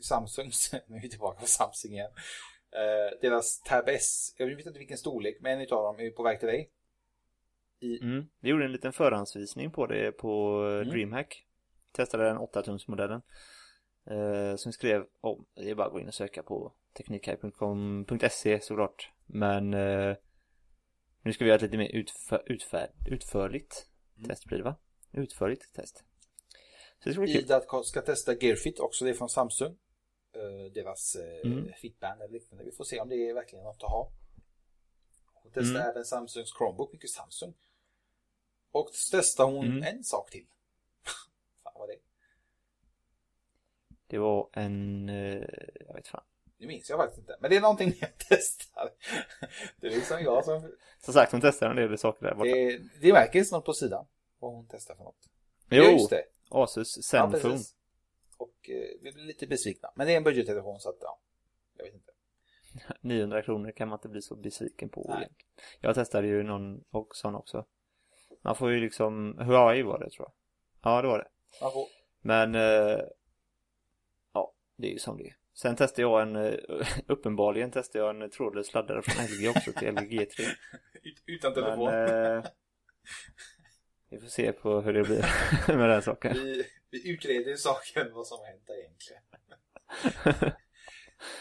Samsung, 0.00 0.50
nu 0.86 0.96
är 0.96 1.00
vi 1.02 1.08
tillbaka 1.08 1.40
på 1.40 1.46
Samsung 1.46 1.92
igen. 1.92 2.10
Eh, 2.72 3.20
deras 3.20 3.60
Tab 3.62 3.88
S, 3.88 4.34
jag 4.38 4.46
vet 4.46 4.66
inte 4.66 4.78
vilken 4.78 4.96
storlek, 4.96 5.36
men 5.40 5.52
en 5.52 5.60
av 5.60 5.66
dem 5.84 6.00
är 6.00 6.10
på 6.10 6.22
väg 6.22 6.38
till 6.40 6.48
dig. 6.48 6.70
I, 7.80 7.98
Mm. 8.02 8.26
Vi 8.40 8.50
gjorde 8.50 8.64
en 8.64 8.72
liten 8.72 8.92
förhandsvisning 8.92 9.70
på 9.70 9.86
det 9.86 10.12
på 10.12 10.64
eh, 10.66 10.76
Mm. 10.76 10.88
DreamHack. 10.88 11.44
Testade 11.92 12.24
den 12.24 12.38
8-tumsmodellen. 12.38 13.22
Eh, 14.10 14.56
som 14.56 14.72
skrev 14.72 15.04
om, 15.20 15.46
det 15.54 15.70
är 15.70 15.74
bara 15.74 15.86
att 15.86 15.92
gå 15.92 16.00
in 16.00 16.08
och 16.08 16.14
söka 16.14 16.42
på 16.42 16.72
teknikhype.com.se 16.96 18.60
såklart. 18.60 19.10
Men 19.26 19.74
eh, 19.74 20.16
nu 21.26 21.32
ska 21.32 21.44
vi 21.44 21.48
göra 21.48 21.56
ett 21.56 21.62
lite 21.62 21.76
mer 21.76 21.88
utför, 21.88 22.42
utför, 22.46 22.90
utförligt 23.06 23.86
Mm. 24.16 24.28
test 24.28 24.44
blir 24.44 24.58
det 24.58 24.64
va? 24.64 24.76
Utförligt 25.12 25.72
test. 25.74 26.04
Så 26.98 27.08
det 27.08 27.12
ska 27.12 27.20
bli 27.20 27.32
kul. 27.32 27.42
Ida 27.44 27.82
ska 27.84 28.02
testa 28.02 28.34
Gearfit 28.34 28.80
också, 28.80 29.04
det 29.04 29.10
är 29.10 29.14
från 29.14 29.28
Samsung. 29.28 29.76
Eh, 30.32 30.72
deras 30.72 31.14
eh, 31.16 31.50
Mm. 31.52 31.72
Fitband 31.72 32.22
eller 32.22 32.32
liknande. 32.32 32.64
Vi 32.64 32.70
får 32.72 32.84
se 32.84 33.00
om 33.00 33.08
det 33.08 33.16
är 33.30 33.34
verkligen 33.34 33.64
något 33.64 33.82
att 33.82 33.90
ha. 33.90 34.12
Hon 35.34 35.52
testar 35.54 35.74
Mm. 35.80 35.90
även 35.90 36.04
Samsungs 36.04 36.52
Chromebook, 36.58 36.92
mycket 36.92 37.10
Samsung. 37.10 37.54
Och 38.70 38.88
så 38.92 39.16
testar 39.16 39.44
hon 39.44 39.66
Mm. 39.66 39.82
en 39.82 40.04
sak 40.04 40.30
till. 40.30 40.46
Fan 41.62 41.72
vad 41.76 41.88
det 41.88 41.92
är. 41.94 42.00
Det 44.06 44.18
var 44.18 44.48
en, 44.52 45.08
eh, 45.08 45.44
jag 45.86 45.94
vet 45.94 46.08
fan. 46.08 46.24
Nu 46.58 46.66
minns 46.66 46.90
jag 46.90 46.98
faktiskt 46.98 47.18
inte. 47.18 47.36
Men 47.40 47.50
det 47.50 47.56
är 47.56 47.60
någonting 47.60 47.92
jag 48.00 48.10
testar. 48.28 48.90
Det 49.80 49.86
är 49.86 49.90
liksom 49.90 50.20
jag 50.22 50.44
som... 50.44 50.72
Som 50.98 51.14
sagt, 51.14 51.32
hon 51.32 51.40
testade 51.40 51.70
en 51.82 51.88
del 51.88 51.98
saker 51.98 52.26
där 52.26 52.34
borta. 52.34 52.50
Det, 52.50 52.80
det 53.00 53.12
märks 53.12 53.52
något 53.52 53.64
på 53.64 53.72
sidan. 53.72 54.06
Vad 54.38 54.52
hon 54.52 54.66
testar 54.70 54.94
för 54.94 55.04
något. 55.04 55.28
Jo, 55.70 55.82
Ja, 55.82 55.90
just 55.90 56.10
det. 56.10 56.24
Asus 56.50 56.96
Ja, 56.96 57.02
Zenfone. 57.02 57.42
precis. 57.54 57.74
Och 58.36 58.70
eh, 58.70 58.88
vi 59.02 59.12
blir 59.12 59.24
lite 59.24 59.46
besvikna. 59.46 59.90
Men 59.94 60.06
det 60.06 60.12
är 60.12 60.16
en 60.16 60.24
budgettelefon 60.24 60.80
så 60.80 60.88
att 60.88 60.96
ja. 61.00 61.18
Jag 61.76 61.84
vet 61.84 61.94
inte. 61.94 62.12
900 63.00 63.42
kronor 63.42 63.70
kan 63.72 63.88
man 63.88 63.98
inte 63.98 64.08
bli 64.08 64.22
så 64.22 64.36
besviken 64.36 64.88
på. 64.88 65.06
Nej. 65.18 65.28
Jag 65.80 65.94
testade 65.94 66.26
ju 66.26 66.42
någon 66.42 66.84
och 66.90 67.16
sån 67.16 67.34
också. 67.34 67.64
Man 68.42 68.56
får 68.56 68.70
ju 68.72 68.80
liksom, 68.80 69.38
Huawei 69.38 69.82
var 69.82 69.98
det 69.98 70.10
tror 70.10 70.28
jag. 70.28 70.32
Ja, 70.92 71.02
det 71.02 71.08
var 71.08 71.18
det. 71.18 71.28
Man 71.62 71.72
får... 71.72 71.86
Men, 72.20 72.54
eh, 72.54 73.00
ja, 74.32 74.52
det 74.76 74.86
är 74.88 74.92
ju 74.92 74.98
som 74.98 75.16
det 75.18 75.28
är. 75.28 75.36
Sen 75.56 75.76
testade 75.76 76.02
jag 76.02 76.22
en, 76.22 76.36
eh, 76.36 76.54
uppenbarligen 77.06 77.70
testade 77.70 78.04
jag 78.04 78.22
en 78.22 78.30
trådlös 78.30 78.74
laddare 78.74 79.02
från 79.02 79.24
LG 79.26 79.48
också 79.48 79.72
till 79.72 79.88
LG 79.94 80.00
G3. 80.00 80.40
Ut- 81.02 81.22
Utan 81.26 81.52
Men, 81.52 81.62
telefon. 81.64 81.88
eh, 81.88 82.44
vi 84.10 84.18
får 84.20 84.28
se 84.28 84.52
på 84.52 84.80
hur 84.80 84.92
det 84.92 85.02
blir 85.02 85.26
med 85.76 85.88
den 85.90 86.02
saken. 86.02 86.32
Vi, 86.34 86.64
vi 86.90 87.10
utreder 87.10 87.50
ju 87.50 87.56
saken 87.56 88.12
vad 88.14 88.26
som 88.26 88.38
har 88.38 88.46
hänt 88.46 88.70
egentligen. 88.70 89.22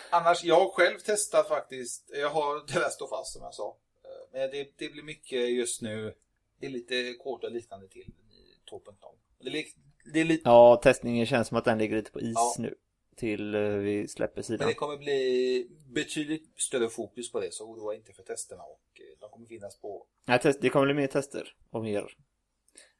Annars, 0.09 0.43
jag 0.43 0.71
själv 0.73 0.97
testar 1.05 1.43
faktiskt. 1.43 2.09
Jag 2.13 2.29
har, 2.29 2.67
det 2.73 2.79
där 2.79 2.89
står 2.89 3.07
fast 3.07 3.33
som 3.33 3.41
jag 3.41 3.53
sa. 3.53 3.77
Eh, 4.03 4.09
Men 4.39 4.51
det, 4.51 4.67
det 4.77 4.89
blir 4.89 5.03
mycket 5.03 5.49
just 5.53 5.81
nu. 5.81 6.13
Det 6.59 6.65
är 6.65 6.69
lite 6.69 7.15
och 7.19 7.51
liknande 7.51 7.87
till 7.87 8.01
i 8.01 8.69
2.0. 8.71 8.93
Det, 9.39 9.65
det 10.13 10.19
är 10.19 10.25
lite, 10.25 10.41
Ja, 10.49 10.79
testningen 10.83 11.25
känns 11.25 11.47
som 11.47 11.57
att 11.57 11.65
den 11.65 11.77
ligger 11.77 11.95
lite 11.95 12.11
på 12.11 12.19
is 12.21 12.33
Ja. 12.35 12.55
nu. 12.59 12.75
Till 13.15 13.55
eh, 13.55 13.61
vi 13.61 14.07
släpper 14.07 14.35
men 14.35 14.43
sidan. 14.43 14.67
det 14.67 14.73
kommer 14.73 14.97
bli 14.97 15.69
betydligt 15.87 16.59
större 16.59 16.89
fokus 16.89 17.31
på 17.31 17.39
det. 17.39 17.53
Så 17.53 17.65
oroa 17.65 17.95
inte 17.95 18.13
för 18.13 18.23
testerna. 18.23 18.63
Och 18.63 18.81
eh, 18.93 19.19
de 19.19 19.29
kommer 19.29 19.47
finnas 19.47 19.79
på. 19.79 20.07
Nej, 20.25 20.39
test, 20.39 20.61
det 20.61 20.69
kommer 20.69 20.85
bli 20.85 20.95
mer 20.95 21.07
tester 21.07 21.55
och 21.69 21.83
mer 21.83 22.17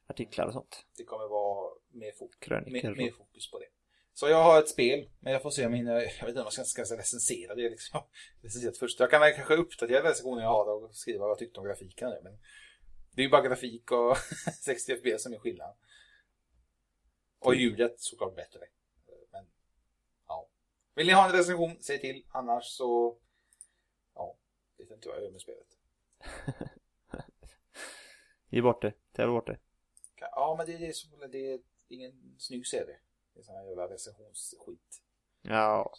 artiklar 0.06 0.46
och 0.46 0.52
sånt. 0.52 0.86
Det 0.96 1.04
kommer 1.04 1.28
vara 1.28 1.70
mer 1.90 2.12
fokus. 2.12 2.38
Krönikor. 2.40 2.90
mer, 2.90 2.96
mer 2.96 3.10
fokus 3.10 3.50
på 3.50 3.58
det. 3.58 3.66
Så 4.14 4.28
jag 4.28 4.42
har 4.42 4.58
ett 4.58 4.68
spel, 4.68 5.08
men 5.20 5.32
jag 5.32 5.42
får 5.42 5.50
se 5.50 5.66
om 5.66 5.72
jag 5.72 5.78
hinner, 5.78 5.94
jag 5.94 6.02
vet 6.02 6.28
inte 6.28 6.40
om 6.40 6.50
jag 6.56 6.66
ska, 6.66 6.84
ska 6.84 6.98
recensera 6.98 7.54
det 7.54 7.70
liksom. 7.70 8.00
Recenserat 8.42 8.78
först. 8.78 9.00
Jag 9.00 9.10
kan 9.10 9.20
väl 9.20 9.34
kanske 9.34 9.54
uppdatera 9.54 10.10
recensionen 10.10 10.44
jag 10.44 10.50
har 10.50 10.84
och 10.84 10.96
skriva 10.96 11.18
vad 11.18 11.30
jag 11.30 11.38
tyckte 11.38 11.60
om 11.60 11.66
grafiken 11.66 12.10
nu, 12.10 12.20
men 12.22 12.38
det 13.14 13.20
är 13.20 13.24
ju 13.24 13.30
bara 13.30 13.48
grafik 13.48 13.92
och 13.92 14.16
60 14.64 14.96
FPS 14.96 15.22
som 15.22 15.32
är 15.32 15.38
skillnad. 15.38 15.74
Och 17.38 17.54
ljudet 17.54 18.00
såklart 18.00 18.36
bättre. 18.36 18.60
Vill 20.96 21.06
ni 21.06 21.12
ha 21.12 21.26
en 21.26 21.32
recension, 21.32 21.76
säg 21.80 22.00
till. 22.00 22.24
Annars 22.28 22.64
så, 22.64 23.18
ja, 24.14 24.36
vet 24.78 24.90
inte 24.90 25.08
vad 25.08 25.16
jag 25.16 25.24
gör 25.24 25.30
med 25.30 25.40
spelet. 25.40 25.66
Ge 28.48 28.62
bort 28.62 28.82
det. 28.82 28.92
Ta 29.12 29.26
bort 29.26 29.46
det. 29.46 29.58
Ja, 30.20 30.54
men 30.58 30.66
det 30.66 30.86
är, 30.86 30.92
så, 30.92 31.26
det 31.26 31.52
är 31.52 31.60
ingen 31.88 32.34
snygg 32.38 32.66
serie. 32.66 32.98
Det 33.34 33.40
är 33.40 33.44
sån 33.44 33.54
här 33.54 33.64
jävla 33.64 33.88
recensionsskit. 33.88 35.02
Ja, 35.42 35.92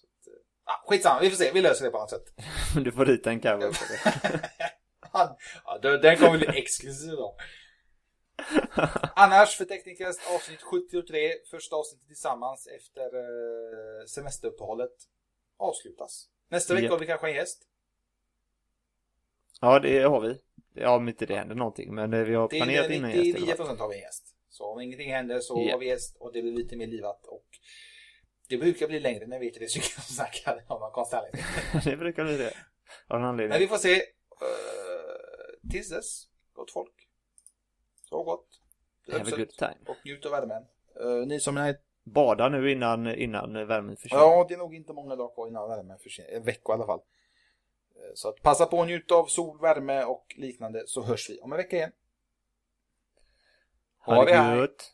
Ah, 0.70 0.84
skitsamma, 0.88 1.20
vi 1.20 1.30
får 1.30 1.38
se. 1.38 1.52
Vi 1.52 1.62
löser 1.62 1.86
det 1.86 1.92
på 1.92 1.98
något 1.98 2.10
sätt. 2.10 2.34
du 2.84 2.92
får 2.92 3.06
rita 3.06 3.30
en 3.30 3.40
cover 3.40 3.58
på 3.58 3.86
det. 3.90 4.50
ja, 5.66 5.78
den 6.02 6.18
kommer 6.18 6.38
bli 6.38 6.48
exklusiv 6.48 7.12
då. 7.12 7.38
Annars 9.16 9.58
för 9.58 9.66
Teknikast 9.66 10.22
avsnitt 10.36 10.62
73, 10.62 11.34
första 11.52 11.76
avsnittet 11.76 12.08
tillsammans 12.08 12.68
efter 12.68 13.06
eh, 13.16 14.06
semesteruppehållet 14.08 14.92
avslutas. 15.58 16.30
Nästa 16.50 16.74
vecka 16.74 16.84
Japp. 16.84 16.92
har 16.92 17.00
vi 17.00 17.06
kanske 17.06 17.28
en 17.30 17.36
gäst. 17.36 17.64
Ja, 19.62 19.80
det 19.80 20.00
har 20.00 20.22
vi. 20.22 20.42
Ja, 20.74 20.96
om 20.96 21.08
inte 21.10 21.26
det 21.26 21.36
händer 21.36 21.56
någonting. 21.56 21.96
Men 21.96 22.14
eh, 22.14 22.24
vi 22.24 22.36
har 22.36 22.50
Det 22.50 22.58
planerat 22.58 22.86
är 22.86 22.92
innan 22.94 23.10
gäst. 23.12 23.20
alla 23.22 23.26
99 23.34 23.48
fall. 23.48 23.58
procent 23.58 23.80
har 23.80 23.90
vi 23.90 23.96
en 23.96 24.02
gäst. 24.02 24.36
Så 24.50 24.66
om 24.66 24.80
ingenting 24.82 25.12
händer 25.12 25.40
så 25.40 25.62
Japp. 25.64 25.72
har 25.72 25.80
vi 25.80 25.86
gäst 25.88 26.18
och 26.20 26.34
det 26.34 26.42
blir 26.42 26.52
lite 26.52 26.76
mer 26.76 26.88
livat 26.88 27.26
och 27.26 27.46
det 28.50 28.58
brukar 28.58 28.88
bli 28.88 29.00
längre 29.00 29.28
när 29.28 29.40
vi 29.40 29.48
är 29.48 29.52
tre 29.54 29.68
stycken 29.68 29.90
som 29.90 30.16
snackar 30.16 30.64
om 30.68 30.92
konstig 30.92 31.18
anledning. 31.18 31.44
det 31.84 31.98
brukar 31.98 32.24
bli 32.24 32.38
det. 32.38 32.54
Av 33.08 33.20
någon 33.22 33.36
Men 33.36 33.38
vi 33.38 33.44
anledning. 33.44 33.70
får 33.70 33.78
se. 33.78 33.96
Uh, 33.96 35.70
tills 35.72 35.90
dess, 35.90 36.24
gott 36.54 36.72
folk. 36.72 37.07
Så 38.10 38.24
gott. 38.24 38.62
Have 39.12 39.34
a 39.34 39.38
good 39.38 39.50
time. 39.50 39.76
Och 39.88 39.98
njut 40.06 40.26
av 40.26 40.32
värmen. 40.32 40.66
Eh, 41.00 41.28
ni 41.28 41.40
som 41.40 41.58
är... 41.58 41.78
Bada 42.04 42.50
nu 42.50 42.72
innan, 42.72 43.16
innan 43.16 43.68
värmen 43.68 43.98
försvinner. 43.98 44.24
Ja, 44.24 44.46
det 44.48 44.54
är 44.54 44.58
nog 44.58 44.76
inte 44.76 44.94
många 44.94 45.16
dagar 45.16 45.34
kvar 45.34 45.48
innan 45.48 45.70
värmen 45.70 46.00
försvinner. 46.00 46.32
En 46.32 46.44
vecka 46.44 46.72
i 46.72 46.74
alla 46.74 46.86
fall. 46.86 47.00
Eh, 47.96 48.12
Så 48.16 48.30
att 48.30 48.42
passa 48.42 48.66
på 48.66 48.82
att 48.82 48.88
njuta 48.88 49.16
av 49.16 49.26
sol, 49.26 49.60
värme 49.62 50.04
och 50.04 50.36
liknande 50.38 50.84
så 50.88 51.02
hörs 51.02 51.30
vi 51.30 51.40
om 51.40 51.52
en 51.52 51.58
vecka 51.58 51.76
igen. 51.76 51.92
ha 54.00 54.26
det 54.26 54.34
hej. 54.34 54.58
gött. 54.60 54.94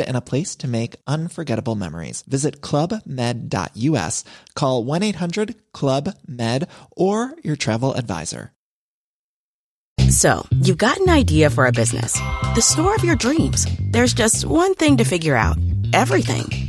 and 0.00 0.16
a 0.16 0.20
place 0.20 0.56
to 0.56 0.68
make 0.68 0.96
unforgettable 1.06 1.74
memories. 1.74 2.22
Visit 2.26 2.60
clubmed.us, 2.60 4.24
call 4.54 4.84
1-800-CLUB-MED, 4.84 6.68
or 6.96 7.34
your 7.42 7.56
travel 7.56 7.94
advisor. 7.94 8.52
So, 10.10 10.46
you've 10.50 10.78
got 10.78 10.98
an 10.98 11.08
idea 11.08 11.50
for 11.50 11.66
a 11.66 11.72
business, 11.72 12.12
the 12.54 12.60
store 12.60 12.94
of 12.94 13.04
your 13.04 13.16
dreams. 13.16 13.66
There's 13.90 14.14
just 14.14 14.44
one 14.44 14.74
thing 14.74 14.98
to 14.98 15.04
figure 15.04 15.36
out 15.36 15.56
everything. 15.92 16.68